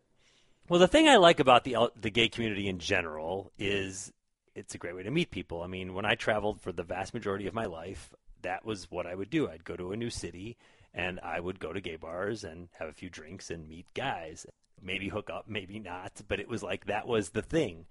Well, 0.69 0.81
the 0.81 0.89
thing 0.89 1.09
I 1.09 1.17
like 1.17 1.41
about 1.41 1.65
the 1.65 1.77
the 2.01 2.11
gay 2.11 2.29
community 2.29 2.69
in 2.69 2.79
general 2.79 3.53
is 3.59 4.13
it's 4.55 4.75
a 4.75 4.79
great 4.79 4.97
way 4.97 5.03
to 5.05 5.11
meet 5.11 5.31
people. 5.31 5.63
I 5.63 5.67
mean, 5.67 5.95
when 5.95 6.05
I 6.05 6.15
traveled 6.15 6.61
for 6.61 6.73
the 6.73 6.83
vast 6.83 7.15
majority 7.15 7.47
of 7.47 7.55
my 7.55 7.67
life, 7.67 8.15
that 8.43 8.65
was 8.65 8.91
what 8.91 9.07
I 9.07 9.15
would 9.15 9.31
do. 9.31 9.49
I'd 9.49 9.65
go 9.65 9.77
to 9.77 9.93
a 9.93 9.97
new 9.97 10.11
city 10.11 10.57
and 10.95 11.21
I 11.21 11.39
would 11.41 11.61
go 11.61 11.73
to 11.73 11.81
gay 11.81 11.97
bars 11.97 12.43
and 12.43 12.69
have 12.79 12.89
a 12.89 12.93
few 12.93 13.11
drinks 13.11 13.51
and 13.51 13.69
meet 13.69 13.87
guys. 13.95 14.47
Maybe 14.83 15.09
hook 15.09 15.31
up, 15.31 15.45
maybe 15.47 15.79
not, 15.79 16.21
but 16.27 16.41
it 16.41 16.49
was 16.49 16.63
like 16.63 16.87
that 16.87 17.07
was 17.07 17.31
the 17.31 17.43
thing. 17.43 17.87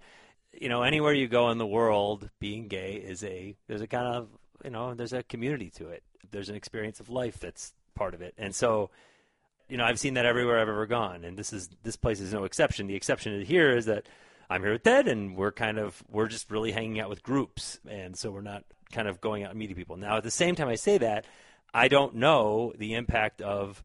You 0.52 0.68
know, 0.68 0.82
anywhere 0.82 1.12
you 1.12 1.28
go 1.28 1.50
in 1.50 1.58
the 1.58 1.66
world, 1.66 2.30
being 2.40 2.68
gay 2.68 2.94
is 2.94 3.22
a 3.24 3.56
there's 3.68 3.80
a 3.80 3.86
kind 3.86 4.06
of 4.06 4.28
you 4.64 4.70
know 4.70 4.94
there's 4.94 5.12
a 5.12 5.22
community 5.22 5.70
to 5.76 5.88
it. 5.88 6.02
There's 6.30 6.48
an 6.48 6.56
experience 6.56 7.00
of 7.00 7.08
life 7.08 7.38
that's 7.38 7.72
part 7.96 8.14
of 8.14 8.22
it, 8.22 8.34
and 8.38 8.54
so 8.54 8.90
you 9.68 9.76
know, 9.76 9.84
I've 9.84 9.98
seen 9.98 10.14
that 10.14 10.26
everywhere 10.26 10.60
I've 10.60 10.68
ever 10.68 10.86
gone, 10.86 11.24
and 11.24 11.36
this 11.36 11.52
is 11.52 11.68
this 11.82 11.96
place 11.96 12.20
is 12.20 12.32
no 12.32 12.44
exception. 12.44 12.86
The 12.86 12.94
exception 12.94 13.44
here 13.44 13.76
is 13.76 13.86
that 13.86 14.06
I'm 14.48 14.62
here 14.62 14.72
with 14.72 14.84
Ted, 14.84 15.08
and 15.08 15.36
we're 15.36 15.52
kind 15.52 15.78
of 15.78 16.02
we're 16.08 16.28
just 16.28 16.50
really 16.50 16.72
hanging 16.72 17.00
out 17.00 17.08
with 17.08 17.22
groups, 17.22 17.80
and 17.88 18.16
so 18.16 18.30
we're 18.30 18.42
not 18.42 18.64
kind 18.92 19.08
of 19.08 19.20
going 19.20 19.42
out 19.42 19.50
and 19.50 19.58
meeting 19.58 19.76
people. 19.76 19.96
Now, 19.96 20.18
at 20.18 20.22
the 20.22 20.30
same 20.30 20.54
time, 20.54 20.68
I 20.68 20.76
say 20.76 20.98
that 20.98 21.26
I 21.74 21.88
don't 21.88 22.14
know 22.16 22.72
the 22.78 22.94
impact 22.94 23.42
of 23.42 23.82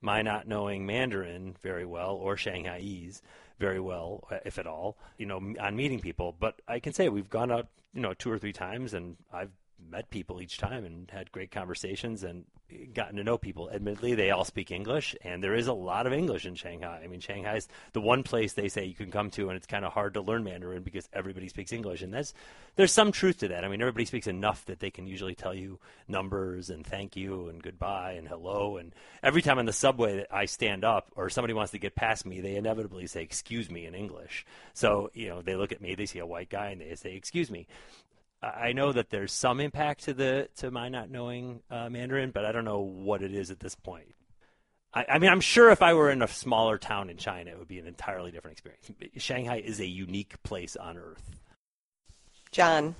my 0.00 0.22
not 0.22 0.48
knowing 0.48 0.86
Mandarin 0.86 1.56
very 1.60 1.84
well 1.84 2.14
or 2.14 2.36
Shanghaiese 2.36 3.20
very 3.58 3.80
well, 3.80 4.28
if 4.44 4.58
at 4.58 4.66
all, 4.66 4.96
you 5.18 5.26
know, 5.26 5.42
on 5.60 5.76
meeting 5.76 6.00
people. 6.00 6.34
But 6.38 6.62
I 6.66 6.78
can 6.78 6.92
say 6.92 7.08
we've 7.08 7.28
gone 7.28 7.50
out, 7.50 7.66
you 7.92 8.00
know, 8.00 8.14
two 8.14 8.30
or 8.30 8.38
three 8.38 8.52
times, 8.52 8.94
and 8.94 9.16
I've 9.32 9.50
met 9.90 10.10
people 10.10 10.40
each 10.40 10.58
time 10.58 10.84
and 10.84 11.10
had 11.10 11.32
great 11.32 11.50
conversations 11.50 12.22
and 12.22 12.44
gotten 12.92 13.16
to 13.16 13.24
know 13.24 13.38
people. 13.38 13.70
Admittedly, 13.70 14.14
they 14.14 14.30
all 14.30 14.44
speak 14.44 14.70
English, 14.70 15.16
and 15.22 15.42
there 15.42 15.54
is 15.54 15.66
a 15.66 15.72
lot 15.72 16.06
of 16.06 16.12
English 16.12 16.44
in 16.44 16.54
Shanghai. 16.54 17.00
I 17.02 17.06
mean, 17.06 17.20
Shanghai 17.20 17.56
is 17.56 17.68
the 17.92 18.00
one 18.00 18.22
place 18.22 18.52
they 18.52 18.68
say 18.68 18.84
you 18.84 18.94
can 18.94 19.10
come 19.10 19.30
to, 19.30 19.48
and 19.48 19.56
it's 19.56 19.66
kind 19.66 19.84
of 19.84 19.92
hard 19.92 20.14
to 20.14 20.20
learn 20.20 20.44
Mandarin 20.44 20.82
because 20.82 21.08
everybody 21.12 21.48
speaks 21.48 21.72
English, 21.72 22.02
and 22.02 22.12
that's 22.12 22.34
there's 22.76 22.92
some 22.92 23.10
truth 23.10 23.38
to 23.38 23.48
that. 23.48 23.64
I 23.64 23.68
mean, 23.68 23.80
everybody 23.80 24.04
speaks 24.04 24.26
enough 24.26 24.64
that 24.66 24.80
they 24.80 24.90
can 24.90 25.06
usually 25.06 25.34
tell 25.34 25.54
you 25.54 25.78
numbers 26.06 26.70
and 26.70 26.86
thank 26.86 27.16
you 27.16 27.48
and 27.48 27.62
goodbye 27.62 28.12
and 28.12 28.28
hello. 28.28 28.76
And 28.76 28.94
every 29.22 29.42
time 29.42 29.58
on 29.58 29.66
the 29.66 29.72
subway 29.72 30.16
that 30.16 30.28
I 30.30 30.44
stand 30.44 30.84
up 30.84 31.10
or 31.16 31.30
somebody 31.30 31.54
wants 31.54 31.72
to 31.72 31.78
get 31.78 31.94
past 31.94 32.26
me, 32.26 32.40
they 32.40 32.56
inevitably 32.56 33.06
say 33.06 33.22
"excuse 33.22 33.70
me" 33.70 33.86
in 33.86 33.94
English. 33.94 34.44
So 34.74 35.10
you 35.14 35.28
know, 35.28 35.42
they 35.42 35.56
look 35.56 35.72
at 35.72 35.80
me, 35.80 35.94
they 35.94 36.06
see 36.06 36.18
a 36.18 36.26
white 36.26 36.50
guy, 36.50 36.68
and 36.70 36.80
they 36.80 36.94
say 36.96 37.14
"excuse 37.14 37.50
me." 37.50 37.66
I 38.42 38.72
know 38.72 38.92
that 38.92 39.10
there's 39.10 39.32
some 39.32 39.60
impact 39.60 40.04
to 40.04 40.14
the 40.14 40.48
to 40.56 40.70
my 40.70 40.88
not 40.88 41.10
knowing 41.10 41.60
uh, 41.70 41.88
Mandarin, 41.88 42.30
but 42.30 42.44
I 42.44 42.52
don't 42.52 42.64
know 42.64 42.80
what 42.80 43.22
it 43.22 43.34
is 43.34 43.50
at 43.50 43.60
this 43.60 43.74
point. 43.74 44.14
I, 44.94 45.04
I 45.08 45.18
mean, 45.18 45.30
I'm 45.30 45.40
sure 45.40 45.70
if 45.70 45.82
I 45.82 45.94
were 45.94 46.10
in 46.10 46.22
a 46.22 46.28
smaller 46.28 46.78
town 46.78 47.10
in 47.10 47.16
China, 47.16 47.50
it 47.50 47.58
would 47.58 47.68
be 47.68 47.78
an 47.78 47.86
entirely 47.86 48.30
different 48.30 48.52
experience. 48.52 48.90
Shanghai 49.16 49.56
is 49.56 49.80
a 49.80 49.86
unique 49.86 50.42
place 50.42 50.76
on 50.76 50.96
earth. 50.96 51.30
John, 52.52 52.94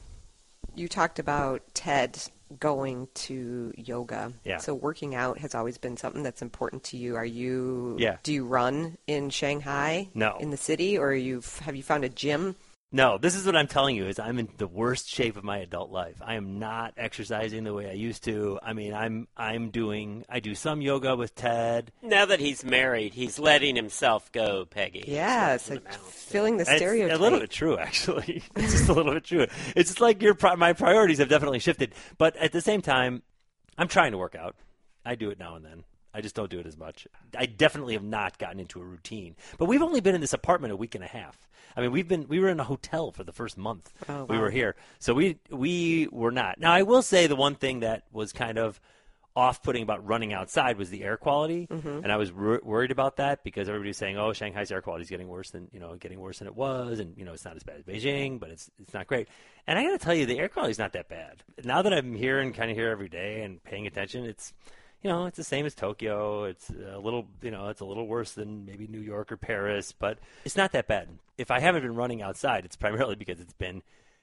you 0.74 0.88
talked 0.88 1.18
about 1.18 1.62
Ted 1.72 2.20
going 2.58 3.08
to 3.14 3.72
yoga. 3.76 4.32
Yeah. 4.44 4.58
So 4.58 4.74
working 4.74 5.14
out 5.14 5.38
has 5.38 5.54
always 5.54 5.78
been 5.78 5.96
something 5.96 6.22
that's 6.22 6.42
important 6.42 6.82
to 6.84 6.96
you. 6.96 7.16
Are 7.16 7.24
you? 7.24 7.96
Yeah. 7.98 8.16
Do 8.22 8.32
you 8.32 8.44
run 8.44 8.98
in 9.06 9.30
Shanghai? 9.30 10.08
No. 10.14 10.36
In 10.40 10.50
the 10.50 10.56
city, 10.56 10.98
or 10.98 11.12
you 11.12 11.42
have 11.62 11.76
you 11.76 11.82
found 11.82 12.04
a 12.04 12.08
gym? 12.08 12.56
No, 12.90 13.18
this 13.18 13.34
is 13.34 13.44
what 13.44 13.54
I'm 13.54 13.66
telling 13.66 13.96
you 13.96 14.06
is 14.06 14.18
I'm 14.18 14.38
in 14.38 14.48
the 14.56 14.66
worst 14.66 15.10
shape 15.10 15.36
of 15.36 15.44
my 15.44 15.58
adult 15.58 15.90
life. 15.90 16.16
I 16.24 16.36
am 16.36 16.58
not 16.58 16.94
exercising 16.96 17.64
the 17.64 17.74
way 17.74 17.86
I 17.90 17.92
used 17.92 18.24
to. 18.24 18.58
I 18.62 18.72
mean, 18.72 18.94
I'm 18.94 19.28
I'm 19.36 19.68
doing 19.68 20.24
I 20.26 20.40
do 20.40 20.54
some 20.54 20.80
yoga 20.80 21.14
with 21.14 21.34
Ted. 21.34 21.92
Now 22.00 22.24
that 22.24 22.40
he's 22.40 22.64
married, 22.64 23.12
he's 23.12 23.38
letting 23.38 23.76
himself 23.76 24.32
go, 24.32 24.64
Peggy. 24.64 25.04
Yeah, 25.06 25.52
it's 25.54 25.68
like 25.68 25.80
it 25.80 25.86
amounts 25.86 25.98
to. 26.24 26.30
filling 26.30 26.56
the 26.56 26.62
It's 26.62 26.76
stereotype. 26.76 27.18
a 27.18 27.22
little 27.22 27.40
bit 27.40 27.50
true, 27.50 27.76
actually. 27.76 28.42
It's 28.56 28.72
just 28.72 28.88
a 28.88 28.94
little 28.94 29.12
bit 29.12 29.24
true. 29.24 29.46
It's 29.76 29.90
just 29.90 30.00
like 30.00 30.22
your 30.22 30.34
my 30.56 30.72
priorities 30.72 31.18
have 31.18 31.28
definitely 31.28 31.58
shifted, 31.58 31.94
but 32.16 32.36
at 32.38 32.52
the 32.52 32.62
same 32.62 32.80
time, 32.80 33.22
I'm 33.76 33.88
trying 33.88 34.12
to 34.12 34.18
work 34.18 34.34
out. 34.34 34.56
I 35.04 35.14
do 35.14 35.28
it 35.28 35.38
now 35.38 35.56
and 35.56 35.64
then. 35.64 35.84
I 36.14 36.20
just 36.20 36.34
don't 36.34 36.50
do 36.50 36.58
it 36.58 36.66
as 36.66 36.76
much. 36.76 37.06
I 37.36 37.46
definitely 37.46 37.94
have 37.94 38.02
not 38.02 38.38
gotten 38.38 38.60
into 38.60 38.80
a 38.80 38.84
routine. 38.84 39.36
But 39.58 39.66
we've 39.66 39.82
only 39.82 40.00
been 40.00 40.14
in 40.14 40.20
this 40.20 40.32
apartment 40.32 40.72
a 40.72 40.76
week 40.76 40.94
and 40.94 41.04
a 41.04 41.08
half. 41.08 41.48
I 41.76 41.80
mean, 41.82 41.92
we've 41.92 42.08
been 42.08 42.26
we 42.28 42.40
were 42.40 42.48
in 42.48 42.58
a 42.60 42.64
hotel 42.64 43.12
for 43.12 43.24
the 43.24 43.32
first 43.32 43.56
month 43.58 43.92
Oh, 44.08 44.24
we 44.24 44.36
wow. 44.36 44.42
were 44.42 44.50
here, 44.50 44.74
so 44.98 45.14
we 45.14 45.38
we 45.50 46.08
were 46.10 46.32
not. 46.32 46.58
Now 46.58 46.72
I 46.72 46.82
will 46.82 47.02
say 47.02 47.26
the 47.26 47.36
one 47.36 47.54
thing 47.54 47.80
that 47.80 48.04
was 48.10 48.32
kind 48.32 48.58
of 48.58 48.80
off-putting 49.36 49.84
about 49.84 50.04
running 50.04 50.32
outside 50.32 50.76
was 50.78 50.90
the 50.90 51.04
air 51.04 51.16
quality, 51.16 51.68
Mm-hmm. 51.70 52.02
and 52.02 52.10
I 52.10 52.16
was 52.16 52.32
wor- 52.32 52.60
worried 52.64 52.90
about 52.90 53.18
that 53.18 53.44
because 53.44 53.68
everybody's 53.68 53.96
saying, 53.96 54.16
"Oh, 54.18 54.32
Shanghai's 54.32 54.72
air 54.72 54.82
quality 54.82 55.02
is 55.02 55.10
getting 55.10 55.28
worse 55.28 55.50
than 55.50 55.68
you 55.72 55.78
know, 55.78 55.94
getting 55.94 56.18
worse 56.18 56.38
than 56.40 56.48
it 56.48 56.56
was," 56.56 56.98
and 56.98 57.16
you 57.16 57.24
know, 57.24 57.34
it's 57.34 57.44
not 57.44 57.54
as 57.54 57.62
bad 57.62 57.76
as 57.76 57.84
Beijing, 57.84 58.40
but 58.40 58.50
it's 58.50 58.68
it's 58.80 58.94
not 58.94 59.06
great. 59.06 59.28
And 59.66 59.78
I 59.78 59.84
got 59.84 59.90
to 59.92 59.98
tell 59.98 60.14
you, 60.14 60.26
the 60.26 60.38
air 60.38 60.48
quality 60.48 60.72
is 60.72 60.78
not 60.78 60.94
that 60.94 61.08
bad. 61.08 61.44
Now 61.62 61.82
that 61.82 61.92
I'm 61.92 62.14
here 62.16 62.40
and 62.40 62.52
kind 62.54 62.70
of 62.70 62.76
here 62.76 62.88
every 62.88 63.08
day 63.10 63.42
and 63.42 63.62
paying 63.62 63.86
attention, 63.86 64.24
it's 64.24 64.52
you 65.02 65.10
know, 65.10 65.26
it's 65.26 65.36
the 65.36 65.44
same 65.44 65.66
as 65.66 65.74
Tokyo. 65.74 66.44
It's 66.44 66.70
a 66.70 66.98
little, 66.98 67.26
you 67.42 67.50
know, 67.50 67.68
it's 67.68 67.80
a 67.80 67.84
little 67.84 68.06
worse 68.06 68.32
than 68.32 68.64
maybe 68.64 68.86
New 68.86 69.00
York 69.00 69.30
or 69.30 69.36
Paris, 69.36 69.92
but 69.92 70.18
it's 70.44 70.56
not 70.56 70.72
that 70.72 70.88
bad. 70.88 71.08
If 71.36 71.50
I 71.50 71.60
haven't 71.60 71.82
been 71.82 71.94
running 71.94 72.20
outside, 72.20 72.64
it's 72.64 72.76
primarily 72.76 73.14
because 73.14 73.40
it's 73.40 73.52
been, 73.52 73.82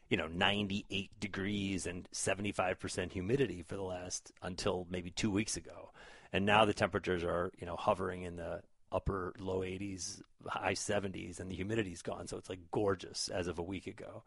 you 0.10 0.18
know, 0.18 0.28
98 0.28 1.12
degrees 1.20 1.88
and 1.88 2.10
75% 2.12 3.12
humidity 3.14 3.64
for 3.64 3.76
the 3.76 3.84
last 3.84 4.32
until 4.42 4.86
maybe 4.90 5.12
two 5.12 5.32
weeks 5.32 5.56
ago. 5.56 5.92
And 6.34 6.46
now 6.46 6.66
the 6.66 6.74
temperatures 6.74 7.24
are, 7.24 7.52
you 7.58 7.66
know, 7.66 7.78
hovering 7.78 8.24
in 8.24 8.36
the 8.36 8.62
upper 8.92 9.34
low 9.40 9.60
80s, 9.60 10.22
high 10.46 10.74
70s, 10.74 11.40
and 11.40 11.50
the 11.50 11.56
humidity's 11.56 12.02
gone. 12.02 12.28
So 12.28 12.38
it's 12.38 12.50
like 12.50 12.60
gorgeous 12.72 13.30
as 13.30 13.48
of 13.48 13.60
a 13.60 13.64
week 13.64 13.88
ago 13.88 14.24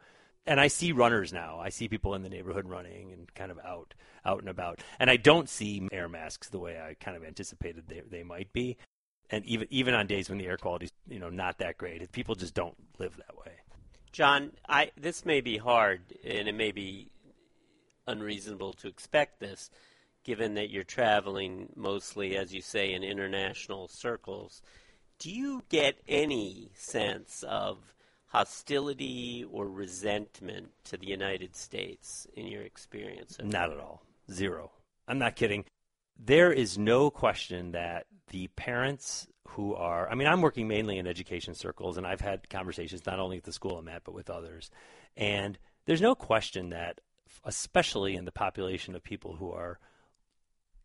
and 0.47 0.61
I 0.61 0.69
see 0.69 0.93
runners 0.93 1.33
now. 1.33 1.59
I 1.61 1.69
see 1.69 1.89
people 1.89 2.15
in 2.15 2.23
the 2.23 2.29
neighborhood 2.29 2.69
running 2.69 3.13
and 3.13 3.33
kind 3.35 3.51
of 3.51 3.59
out, 3.65 3.95
out 4.25 4.41
and 4.41 4.49
about. 4.49 4.81
And 4.99 5.11
I 5.11 5.17
don't 5.17 5.49
see 5.49 5.87
air 5.93 6.09
masks 6.09 6.49
the 6.49 6.59
way 6.59 6.81
I 6.81 6.95
kind 6.95 7.17
of 7.17 7.25
anticipated 7.25 7.85
they 7.87 8.03
they 8.09 8.23
might 8.23 8.53
be. 8.53 8.77
And 9.31 9.45
even 9.45 9.69
even 9.71 9.95
on 9.95 10.07
days 10.07 10.29
when 10.29 10.39
the 10.39 10.47
air 10.47 10.57
quality's 10.57 10.93
you 11.09 11.19
know 11.19 11.31
not 11.31 11.59
that 11.59 11.77
great, 11.77 12.11
people 12.13 12.35
just 12.35 12.55
don't 12.55 12.77
live 12.99 13.17
that 13.17 13.37
way. 13.37 13.53
John, 14.13 14.53
I 14.69 14.91
this 14.97 15.25
may 15.27 15.41
be 15.41 15.59
hard, 15.59 16.01
and 16.25 16.49
it 16.49 16.55
may 16.55 16.73
be 16.73 17.11
unreasonable 18.07 18.73
to 18.73 18.89
expect 18.89 19.39
this, 19.39 19.71
given 20.25 20.55
that 20.55 20.71
you're 20.71 20.83
traveling 20.83 21.69
mostly, 21.77 22.37
as 22.37 22.55
you 22.55 22.63
say, 22.63 22.95
in 22.95 23.05
international 23.05 23.87
circles. 23.89 24.63
Do 25.19 25.31
you 25.31 25.65
get 25.69 25.99
any 26.09 26.71
sense 26.75 27.45
of 27.47 27.95
hostility 28.29 29.45
or 29.51 29.69
resentment 29.69 30.71
to 30.85 30.97
the 30.97 31.07
United 31.07 31.57
States 31.57 32.27
in 32.35 32.47
your 32.47 32.63
experience? 32.63 33.39
Not 33.43 33.71
at 33.71 33.79
all. 33.79 34.03
Zero. 34.31 34.71
I'm 35.07 35.19
not 35.19 35.37
kidding. 35.37 35.65
There 36.19 36.53
is 36.53 36.77
no 36.77 37.11
question 37.11 37.73
that 37.73 38.07
the 38.31 38.49
parents 38.49 39.27
who 39.49 39.75
are, 39.75 40.09
I 40.11 40.15
mean, 40.15 40.29
I'm 40.29 40.43
working 40.43 40.69
mainly 40.69 40.99
in 40.99 41.07
education 41.07 41.55
circles, 41.55 41.97
and 41.97 42.07
I've 42.07 42.21
had 42.21 42.49
conversations 42.51 43.07
not 43.07 43.19
only 43.19 43.39
at 43.39 43.45
the 43.45 43.53
school 43.53 43.79
I'm 43.79 43.89
at, 43.89 44.05
but 44.05 44.15
with 44.15 44.29
others. 44.29 44.71
And 45.17 45.59
there's 45.87 46.03
no 46.03 46.15
question 46.15 46.71
that, 46.71 47.01
especially 47.45 48.15
in 48.15 48.27
the 48.27 48.33
population 48.33 48.95
of 48.95 49.03
people 49.03 49.37
who 49.37 49.51
are 49.53 49.79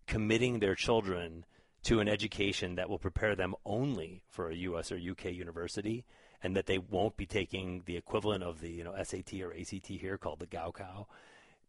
committing 0.08 0.60
their 0.60 0.76
children 0.76 1.46
to 1.84 2.00
an 2.00 2.08
education 2.08 2.76
that 2.76 2.90
will 2.90 3.00
prepare 3.00 3.36
them 3.36 3.56
only 3.66 4.22
for 4.30 4.50
a 4.50 4.56
U.S. 4.56 4.92
or 4.92 4.98
U.K. 4.98 5.32
university, 5.32 6.06
and 6.44 6.56
that 6.56 6.66
they 6.66 6.78
won't 6.78 7.18
be 7.18 7.26
taking 7.26 7.84
the 7.86 7.98
equivalent 7.98 8.44
of 8.44 8.60
the 8.62 8.70
you 8.70 8.84
know 8.84 8.96
SAT 9.02 9.34
or 9.42 9.54
ACT 9.54 9.88
here 9.88 10.18
called 10.18 10.40
the 10.40 10.48
Gaokao, 10.48 11.06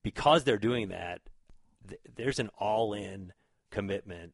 because 0.03 0.45
they're 0.45 0.59
doing 0.59 0.89
that, 0.89 1.20
th- 1.89 2.01
there's 2.16 2.39
an 2.39 2.51
all-in 2.59 3.33
commitment 3.70 4.33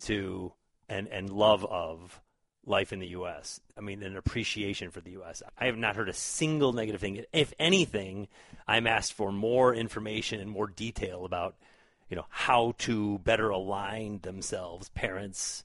to 0.00 0.52
and 0.88 1.08
and 1.08 1.30
love 1.30 1.64
of 1.64 2.20
life 2.64 2.92
in 2.92 3.00
the 3.00 3.08
U.S. 3.08 3.60
I 3.76 3.80
mean, 3.80 4.02
an 4.02 4.16
appreciation 4.16 4.90
for 4.90 5.00
the 5.00 5.12
U.S. 5.12 5.42
I 5.58 5.66
have 5.66 5.76
not 5.76 5.96
heard 5.96 6.08
a 6.08 6.14
single 6.14 6.72
negative 6.72 7.00
thing. 7.00 7.24
If 7.32 7.52
anything, 7.58 8.28
I'm 8.68 8.86
asked 8.86 9.14
for 9.14 9.32
more 9.32 9.74
information 9.74 10.40
and 10.40 10.50
more 10.50 10.68
detail 10.68 11.24
about, 11.24 11.56
you 12.08 12.16
know, 12.16 12.26
how 12.28 12.74
to 12.78 13.18
better 13.18 13.48
align 13.48 14.20
themselves, 14.22 14.90
parents, 14.90 15.64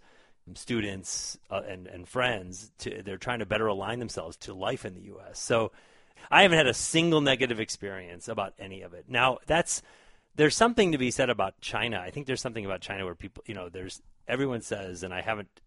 students, 0.56 1.38
uh, 1.50 1.62
and 1.68 1.88
and 1.88 2.08
friends. 2.08 2.72
To 2.80 3.02
they're 3.04 3.18
trying 3.18 3.40
to 3.40 3.46
better 3.46 3.68
align 3.68 4.00
themselves 4.00 4.38
to 4.38 4.54
life 4.54 4.86
in 4.86 4.94
the 4.96 5.02
U.S. 5.02 5.40
So, 5.40 5.72
I 6.32 6.44
haven't 6.44 6.58
had 6.58 6.68
a 6.68 6.74
single 6.74 7.22
negative 7.22 7.60
experience 7.60 8.28
about 8.28 8.54
any 8.60 8.82
of 8.82 8.94
it. 8.94 9.06
Now, 9.08 9.40
that's 9.46 9.82
there's 10.36 10.56
something 10.56 10.92
to 10.92 10.98
be 10.98 11.12
said 11.12 11.30
about 11.30 11.60
China. 11.62 12.00
I 12.00 12.12
think 12.12 12.28
there's 12.28 12.42
something 12.42 12.66
about 12.66 12.82
China 12.82 13.06
where 13.06 13.16
people, 13.16 13.44
you 13.48 13.56
know, 13.56 13.70
there's 13.70 14.02
everyone 14.28 14.62
says, 14.62 15.04
and 15.04 15.14
I 15.14 15.22
haven't 15.22 15.62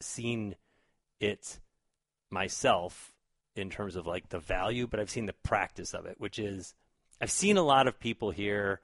seen 0.00 0.54
it 1.18 1.58
myself 2.30 3.12
in 3.56 3.68
terms 3.68 3.96
of 3.96 4.06
like 4.06 4.28
the 4.28 4.38
value, 4.38 4.86
but 4.86 5.00
I've 5.00 5.10
seen 5.10 5.26
the 5.26 5.34
practice 5.42 5.92
of 5.92 6.06
it, 6.06 6.16
which 6.18 6.38
is 6.38 6.74
I've 7.20 7.30
seen 7.30 7.56
a 7.56 7.62
lot 7.62 7.86
of 7.86 8.00
people 8.00 8.30
here. 8.30 8.80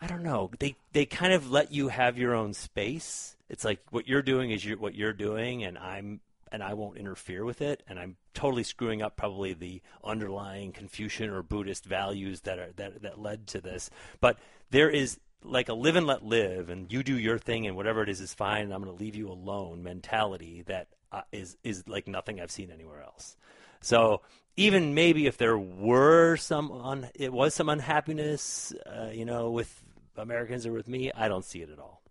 I 0.00 0.06
don't 0.06 0.22
know. 0.22 0.50
They 0.58 0.76
they 0.92 1.04
kind 1.04 1.32
of 1.32 1.50
let 1.50 1.72
you 1.72 1.88
have 1.88 2.16
your 2.16 2.34
own 2.34 2.54
space. 2.54 3.36
It's 3.48 3.64
like 3.64 3.80
what 3.90 4.08
you're 4.08 4.22
doing 4.22 4.50
is 4.50 4.64
you 4.64 4.76
what 4.76 4.94
you're 4.94 5.12
doing, 5.12 5.62
and 5.64 5.76
I'm 5.76 6.20
and 6.52 6.62
I 6.62 6.74
won't 6.74 6.96
interfere 6.96 7.44
with 7.44 7.60
it. 7.60 7.82
And 7.86 7.98
I'm 7.98 8.16
totally 8.34 8.62
screwing 8.62 9.02
up 9.02 9.16
probably 9.16 9.52
the 9.52 9.82
underlying 10.02 10.72
Confucian 10.72 11.30
or 11.30 11.42
Buddhist 11.42 11.84
values 11.84 12.40
that 12.42 12.58
are 12.58 12.72
that 12.76 13.02
that 13.02 13.20
led 13.20 13.46
to 13.48 13.60
this. 13.60 13.90
But 14.20 14.38
there 14.70 14.88
is 14.88 15.18
like 15.42 15.68
a 15.68 15.74
live 15.74 15.96
and 15.96 16.06
let 16.06 16.24
live, 16.24 16.70
and 16.70 16.90
you 16.92 17.02
do 17.02 17.18
your 17.18 17.38
thing, 17.38 17.66
and 17.66 17.76
whatever 17.76 18.02
it 18.02 18.08
is 18.08 18.20
is 18.20 18.34
fine. 18.34 18.62
And 18.62 18.74
I'm 18.74 18.82
going 18.82 18.96
to 18.96 19.02
leave 19.02 19.16
you 19.16 19.28
alone 19.30 19.82
mentality 19.82 20.62
that 20.66 20.88
uh, 21.12 21.22
is 21.30 21.56
is 21.62 21.86
like 21.88 22.08
nothing 22.08 22.40
I've 22.40 22.50
seen 22.50 22.70
anywhere 22.70 23.02
else. 23.02 23.36
So 23.80 24.22
even 24.56 24.94
maybe 24.94 25.26
if 25.26 25.38
there 25.38 25.58
were 25.58 26.36
some 26.36 26.70
un- 26.72 27.10
it 27.14 27.32
was 27.32 27.54
some 27.54 27.68
unhappiness, 27.68 28.72
uh, 28.86 29.10
you 29.12 29.24
know, 29.24 29.50
with 29.50 29.82
Americans 30.20 30.66
are 30.66 30.72
with 30.72 30.88
me, 30.88 31.10
I 31.12 31.28
don't 31.28 31.44
see 31.44 31.60
it 31.62 31.70
at 31.70 31.78
all. 31.78 32.02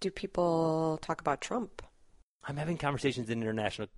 Do 0.00 0.10
people 0.10 0.98
talk 1.02 1.20
about 1.20 1.40
Trump? 1.40 1.82
I'm 2.44 2.56
having 2.56 2.78
conversations 2.78 3.28
in 3.28 3.42
international 3.42 3.88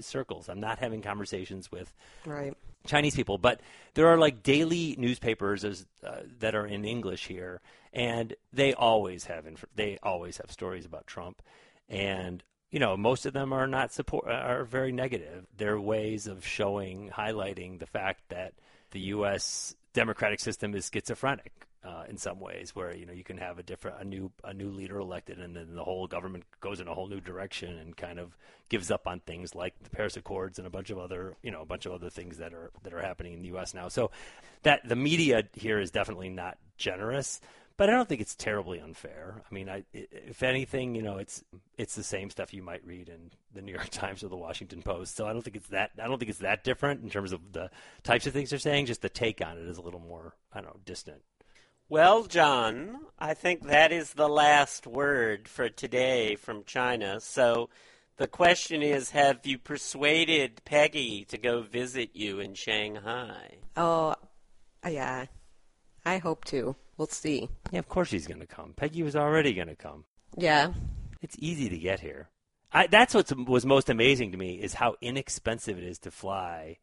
circles. 0.00 0.48
I'm 0.48 0.60
not 0.60 0.78
having 0.80 1.02
conversations 1.02 1.70
with 1.70 1.94
Right. 2.24 2.54
Chinese 2.86 3.14
people, 3.14 3.38
but 3.38 3.60
there 3.94 4.08
are 4.08 4.18
like 4.18 4.42
daily 4.42 4.96
newspapers 4.98 5.64
as, 5.64 5.86
uh, 6.04 6.22
that 6.40 6.54
are 6.54 6.66
in 6.66 6.84
English 6.84 7.26
here, 7.26 7.60
and 7.92 8.34
they 8.52 8.74
always 8.74 9.24
have 9.26 9.46
inf- 9.46 9.64
they 9.74 9.98
always 10.02 10.36
have 10.38 10.50
stories 10.50 10.84
about 10.84 11.06
Trump, 11.06 11.42
and 11.88 12.42
you 12.70 12.78
know 12.78 12.96
most 12.96 13.24
of 13.26 13.32
them 13.32 13.52
are 13.52 13.66
not 13.66 13.92
support 13.92 14.26
are 14.28 14.64
very 14.64 14.92
negative. 14.92 15.46
They're 15.56 15.80
ways 15.80 16.26
of 16.26 16.46
showing 16.46 17.10
highlighting 17.10 17.78
the 17.78 17.86
fact 17.86 18.22
that 18.28 18.54
the 18.90 19.00
U.S. 19.00 19.74
democratic 19.92 20.38
system 20.40 20.74
is 20.74 20.88
schizophrenic. 20.92 21.65
Uh, 21.86 22.02
in 22.08 22.16
some 22.16 22.40
ways, 22.40 22.74
where 22.74 22.92
you 22.96 23.06
know 23.06 23.12
you 23.12 23.22
can 23.22 23.38
have 23.38 23.60
a 23.60 23.62
different, 23.62 24.00
a 24.00 24.04
new, 24.04 24.32
a 24.42 24.52
new 24.52 24.70
leader 24.70 24.98
elected, 24.98 25.38
and 25.38 25.54
then 25.54 25.76
the 25.76 25.84
whole 25.84 26.08
government 26.08 26.42
goes 26.60 26.80
in 26.80 26.88
a 26.88 26.94
whole 26.94 27.06
new 27.06 27.20
direction 27.20 27.78
and 27.78 27.96
kind 27.96 28.18
of 28.18 28.36
gives 28.68 28.90
up 28.90 29.06
on 29.06 29.20
things 29.20 29.54
like 29.54 29.74
the 29.84 29.90
Paris 29.90 30.16
Accords 30.16 30.58
and 30.58 30.66
a 30.66 30.70
bunch 30.70 30.90
of 30.90 30.98
other, 30.98 31.36
you 31.44 31.50
know, 31.52 31.62
a 31.62 31.66
bunch 31.66 31.86
of 31.86 31.92
other 31.92 32.10
things 32.10 32.38
that 32.38 32.52
are 32.52 32.72
that 32.82 32.92
are 32.92 33.02
happening 33.02 33.34
in 33.34 33.42
the 33.42 33.48
U.S. 33.48 33.72
now. 33.72 33.86
So 33.86 34.10
that 34.64 34.88
the 34.88 34.96
media 34.96 35.44
here 35.54 35.78
is 35.78 35.92
definitely 35.92 36.28
not 36.28 36.58
generous, 36.76 37.40
but 37.76 37.88
I 37.88 37.92
don't 37.92 38.08
think 38.08 38.20
it's 38.20 38.34
terribly 38.34 38.80
unfair. 38.80 39.42
I 39.48 39.54
mean, 39.54 39.68
I, 39.68 39.84
if 39.92 40.42
anything, 40.42 40.94
you 40.94 41.02
know, 41.02 41.18
it's 41.18 41.44
it's 41.78 41.94
the 41.94 42.02
same 42.02 42.30
stuff 42.30 42.52
you 42.52 42.62
might 42.62 42.84
read 42.84 43.08
in 43.08 43.30
the 43.54 43.62
New 43.62 43.72
York 43.72 43.88
Times 43.90 44.24
or 44.24 44.28
the 44.28 44.36
Washington 44.36 44.82
Post. 44.82 45.14
So 45.14 45.26
I 45.26 45.32
don't 45.32 45.42
think 45.42 45.56
it's 45.56 45.68
that 45.68 45.92
I 46.02 46.08
don't 46.08 46.18
think 46.18 46.30
it's 46.30 46.40
that 46.40 46.64
different 46.64 47.02
in 47.02 47.10
terms 47.10 47.32
of 47.32 47.52
the 47.52 47.70
types 48.02 48.26
of 48.26 48.32
things 48.32 48.50
they're 48.50 48.58
saying. 48.58 48.86
Just 48.86 49.02
the 49.02 49.08
take 49.08 49.40
on 49.44 49.58
it 49.58 49.68
is 49.68 49.78
a 49.78 49.82
little 49.82 50.00
more, 50.00 50.34
I 50.52 50.62
don't 50.62 50.74
know, 50.74 50.80
distant. 50.84 51.22
Well, 51.88 52.24
John, 52.24 52.98
I 53.16 53.34
think 53.34 53.68
that 53.68 53.92
is 53.92 54.14
the 54.14 54.28
last 54.28 54.88
word 54.88 55.46
for 55.46 55.68
today 55.68 56.34
from 56.34 56.64
China. 56.64 57.20
So 57.20 57.70
the 58.16 58.26
question 58.26 58.82
is 58.82 59.10
Have 59.10 59.46
you 59.46 59.56
persuaded 59.56 60.62
Peggy 60.64 61.24
to 61.26 61.38
go 61.38 61.62
visit 61.62 62.10
you 62.12 62.40
in 62.40 62.54
Shanghai? 62.54 63.58
Oh, 63.76 64.16
yeah. 64.84 65.26
I 66.04 66.18
hope 66.18 66.44
to. 66.46 66.74
We'll 66.96 67.06
see. 67.06 67.48
Yeah, 67.70 67.78
of 67.78 67.88
course 67.88 68.08
she's 68.08 68.26
going 68.26 68.40
to 68.40 68.46
come. 68.48 68.72
Peggy 68.74 69.04
was 69.04 69.14
already 69.14 69.54
going 69.54 69.68
to 69.68 69.76
come. 69.76 70.06
Yeah. 70.36 70.72
It's 71.22 71.36
easy 71.38 71.68
to 71.68 71.78
get 71.78 72.00
here. 72.00 72.30
I, 72.72 72.88
that's 72.88 73.14
what 73.14 73.30
was 73.46 73.64
most 73.64 73.88
amazing 73.90 74.32
to 74.32 74.38
me 74.38 74.54
is 74.60 74.74
how 74.74 74.96
inexpensive 75.00 75.78
it 75.78 75.84
is 75.84 76.00
to 76.00 76.10
fly. 76.10 76.78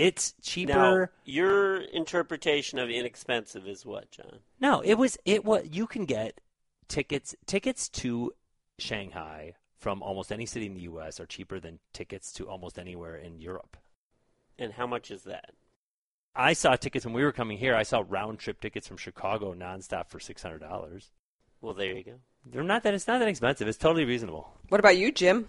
It's 0.00 0.32
cheaper. 0.40 0.72
Now, 0.72 0.92
cheaper. 0.92 1.12
your 1.26 1.76
interpretation 1.82 2.78
of 2.78 2.88
inexpensive 2.88 3.68
is 3.68 3.84
what, 3.84 4.10
John? 4.10 4.38
No, 4.58 4.80
it 4.80 4.94
was 4.94 5.18
it 5.26 5.44
was 5.44 5.68
you 5.70 5.86
can 5.86 6.06
get 6.06 6.40
tickets 6.88 7.34
tickets 7.44 7.88
to 7.90 8.32
Shanghai 8.78 9.56
from 9.78 10.02
almost 10.02 10.32
any 10.32 10.46
city 10.46 10.64
in 10.64 10.74
the 10.74 10.80
US 10.82 11.20
are 11.20 11.26
cheaper 11.26 11.60
than 11.60 11.80
tickets 11.92 12.32
to 12.32 12.48
almost 12.48 12.78
anywhere 12.78 13.14
in 13.14 13.40
Europe. 13.40 13.76
And 14.58 14.72
how 14.72 14.86
much 14.86 15.10
is 15.10 15.24
that? 15.24 15.50
I 16.34 16.54
saw 16.54 16.76
tickets 16.76 17.04
when 17.04 17.14
we 17.14 17.22
were 17.22 17.32
coming 17.32 17.58
here. 17.58 17.74
I 17.74 17.82
saw 17.82 18.02
round 18.08 18.38
trip 18.38 18.58
tickets 18.60 18.88
from 18.88 18.96
Chicago 18.96 19.52
nonstop 19.52 20.08
for 20.08 20.18
six 20.18 20.42
hundred 20.42 20.60
dollars. 20.60 21.10
Well, 21.60 21.74
there 21.74 21.92
you 21.94 22.04
go. 22.04 22.14
They're 22.46 22.62
not 22.62 22.84
that. 22.84 22.94
It's 22.94 23.06
not 23.06 23.18
that 23.18 23.28
expensive. 23.28 23.68
It's 23.68 23.76
totally 23.76 24.06
reasonable. 24.06 24.50
What 24.70 24.80
about 24.80 24.96
you, 24.96 25.12
Jim? 25.12 25.46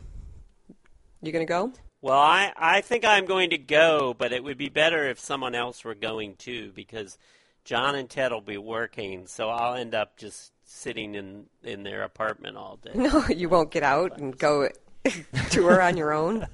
You 1.21 1.31
gonna 1.31 1.45
go? 1.45 1.71
Well, 2.01 2.17
I, 2.19 2.51
I 2.57 2.81
think 2.81 3.05
I'm 3.05 3.25
going 3.25 3.51
to 3.51 3.57
go, 3.57 4.15
but 4.17 4.33
it 4.33 4.43
would 4.43 4.57
be 4.57 4.69
better 4.69 5.07
if 5.07 5.19
someone 5.19 5.53
else 5.53 5.83
were 5.83 5.93
going 5.95 6.35
too, 6.35 6.71
because 6.75 7.17
John 7.63 7.93
and 7.95 8.09
Ted 8.09 8.31
will 8.31 8.41
be 8.41 8.57
working, 8.57 9.27
so 9.27 9.49
I'll 9.49 9.75
end 9.75 9.93
up 9.93 10.17
just 10.17 10.51
sitting 10.63 11.13
in, 11.15 11.45
in 11.63 11.83
their 11.83 12.01
apartment 12.03 12.57
all 12.57 12.77
day. 12.77 12.91
No, 12.95 13.25
you 13.27 13.49
won't 13.49 13.69
get 13.71 13.83
out 13.83 14.17
and 14.17 14.35
go 14.37 14.69
tour 15.51 15.81
on 15.81 15.95
your 15.97 16.11
own. 16.13 16.47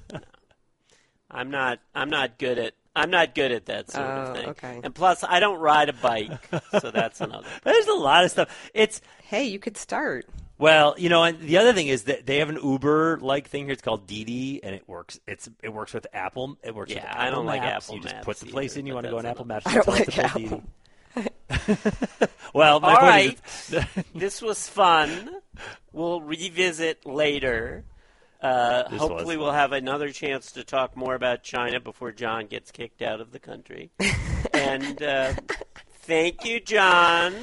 I'm 1.30 1.50
not 1.50 1.78
I'm 1.94 2.10
not 2.10 2.38
good 2.38 2.58
at 2.58 2.74
I'm 2.96 3.10
not 3.10 3.34
good 3.34 3.52
at 3.52 3.66
that 3.66 3.90
sort 3.90 4.04
Oh, 4.06 4.10
of 4.10 4.36
thing. 4.36 4.48
okay. 4.50 4.80
And 4.82 4.94
plus, 4.94 5.22
I 5.22 5.38
don't 5.40 5.60
ride 5.60 5.88
a 5.88 5.92
bike, 5.92 6.32
so 6.80 6.90
that's 6.90 7.20
another. 7.20 7.46
There's 7.62 7.86
a 7.86 7.94
lot 7.94 8.24
of 8.24 8.30
stuff. 8.30 8.70
It's 8.74 9.00
Hey, 9.22 9.44
you 9.44 9.58
could 9.58 9.76
start. 9.76 10.26
Well, 10.58 10.94
you 10.98 11.08
know, 11.08 11.22
and 11.24 11.38
the 11.40 11.58
other 11.58 11.72
thing 11.72 11.86
is 11.88 12.04
that 12.04 12.26
they 12.26 12.38
have 12.38 12.48
an 12.48 12.58
Uber 12.62 13.18
like 13.20 13.48
thing 13.48 13.64
here. 13.64 13.72
It's 13.72 13.82
called 13.82 14.06
Didi, 14.06 14.62
and 14.62 14.74
it 14.74 14.88
works. 14.88 15.18
It's 15.26 15.48
it 15.62 15.68
works 15.72 15.94
with 15.94 16.06
Apple. 16.12 16.58
It 16.62 16.74
works 16.74 16.92
Yeah, 16.92 17.02
with 17.08 17.16
I 17.16 17.30
don't 17.30 17.46
like 17.46 17.62
Maps. 17.62 17.86
Apple 17.86 17.96
You 17.96 18.02
just 18.02 18.14
Maps 18.14 18.24
put 18.24 18.36
the 18.38 18.46
either, 18.46 18.52
place 18.52 18.76
in. 18.76 18.86
You 18.86 18.94
want 18.94 19.04
to 19.06 19.10
go 19.10 19.18
on 19.18 19.26
Apple 19.26 19.44
another- 19.44 19.62
Maps. 19.64 19.66
I 19.66 19.74
don't 19.74 19.88
like 19.88 20.18
Apple. 20.18 20.40
Didi. 20.40 20.62
well, 22.54 22.80
my 22.80 22.94
All 23.00 23.18
is, 23.18 23.86
this 24.14 24.42
was 24.42 24.68
fun. 24.68 25.30
We'll 25.92 26.20
revisit 26.20 27.06
later. 27.06 27.84
Uh, 28.40 28.88
hopefully, 28.88 29.36
we'll 29.36 29.50
have 29.50 29.72
another 29.72 30.10
chance 30.12 30.52
to 30.52 30.62
talk 30.62 30.96
more 30.96 31.14
about 31.16 31.42
China 31.42 31.80
before 31.80 32.12
John 32.12 32.46
gets 32.46 32.70
kicked 32.70 33.02
out 33.02 33.20
of 33.20 33.32
the 33.32 33.40
country. 33.40 33.90
and 34.52 35.02
uh, 35.02 35.32
thank 36.02 36.44
you, 36.44 36.60
John. 36.60 37.34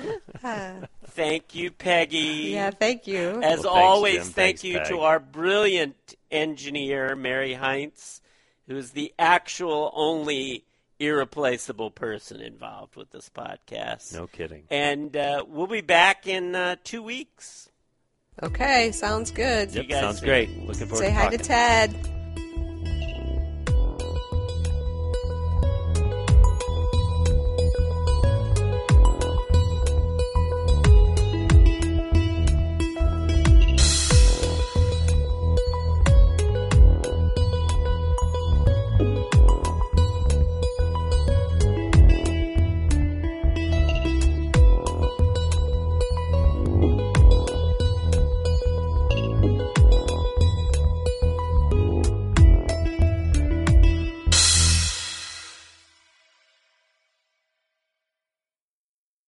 Thank 1.16 1.56
you, 1.56 1.72
Peggy. 1.72 2.18
Yeah, 2.54 2.72
thank 2.72 3.08
you. 3.08 3.42
As 3.42 3.64
Well, 3.64 3.64
thanks, 3.64 3.66
always, 3.66 4.14
Jim. 4.16 4.24
thank 4.24 4.34
Thanks, 4.34 4.64
you 4.66 4.78
Peg. 4.80 4.88
to 4.90 5.00
our 5.00 5.20
brilliant 5.20 6.16
engineer, 6.30 7.16
Mary 7.16 7.54
Heinz, 7.54 8.22
who's 8.68 8.92
the 8.92 9.14
actual 9.18 9.92
only 9.96 10.66
irreplaceable 11.00 11.92
person 11.92 12.42
involved 12.42 12.96
with 12.96 13.12
this 13.12 13.30
podcast. 13.30 14.14
no 14.14 14.28
kidding. 14.28 14.64
And 14.70 15.16
uh, 15.16 15.46
we'll 15.48 15.68
be 15.68 15.82
back 15.82 16.28
in 16.28 16.56
uh, 16.56 16.76
two 16.84 17.02
weeks. 17.04 17.70
Okay, 18.44 18.92
sounds 18.92 19.32
good. 19.32 19.72
You 19.74 19.82
Yep, 19.82 19.90
guys 19.90 20.00
sounds 20.02 20.22
great. 20.22 20.50
Looking 20.66 20.88
forward 20.88 20.98
Say 21.04 21.08
to 21.10 21.14
hi 21.14 21.24
talking. 21.26 21.40
to 21.40 21.46
Ted. 21.46 22.10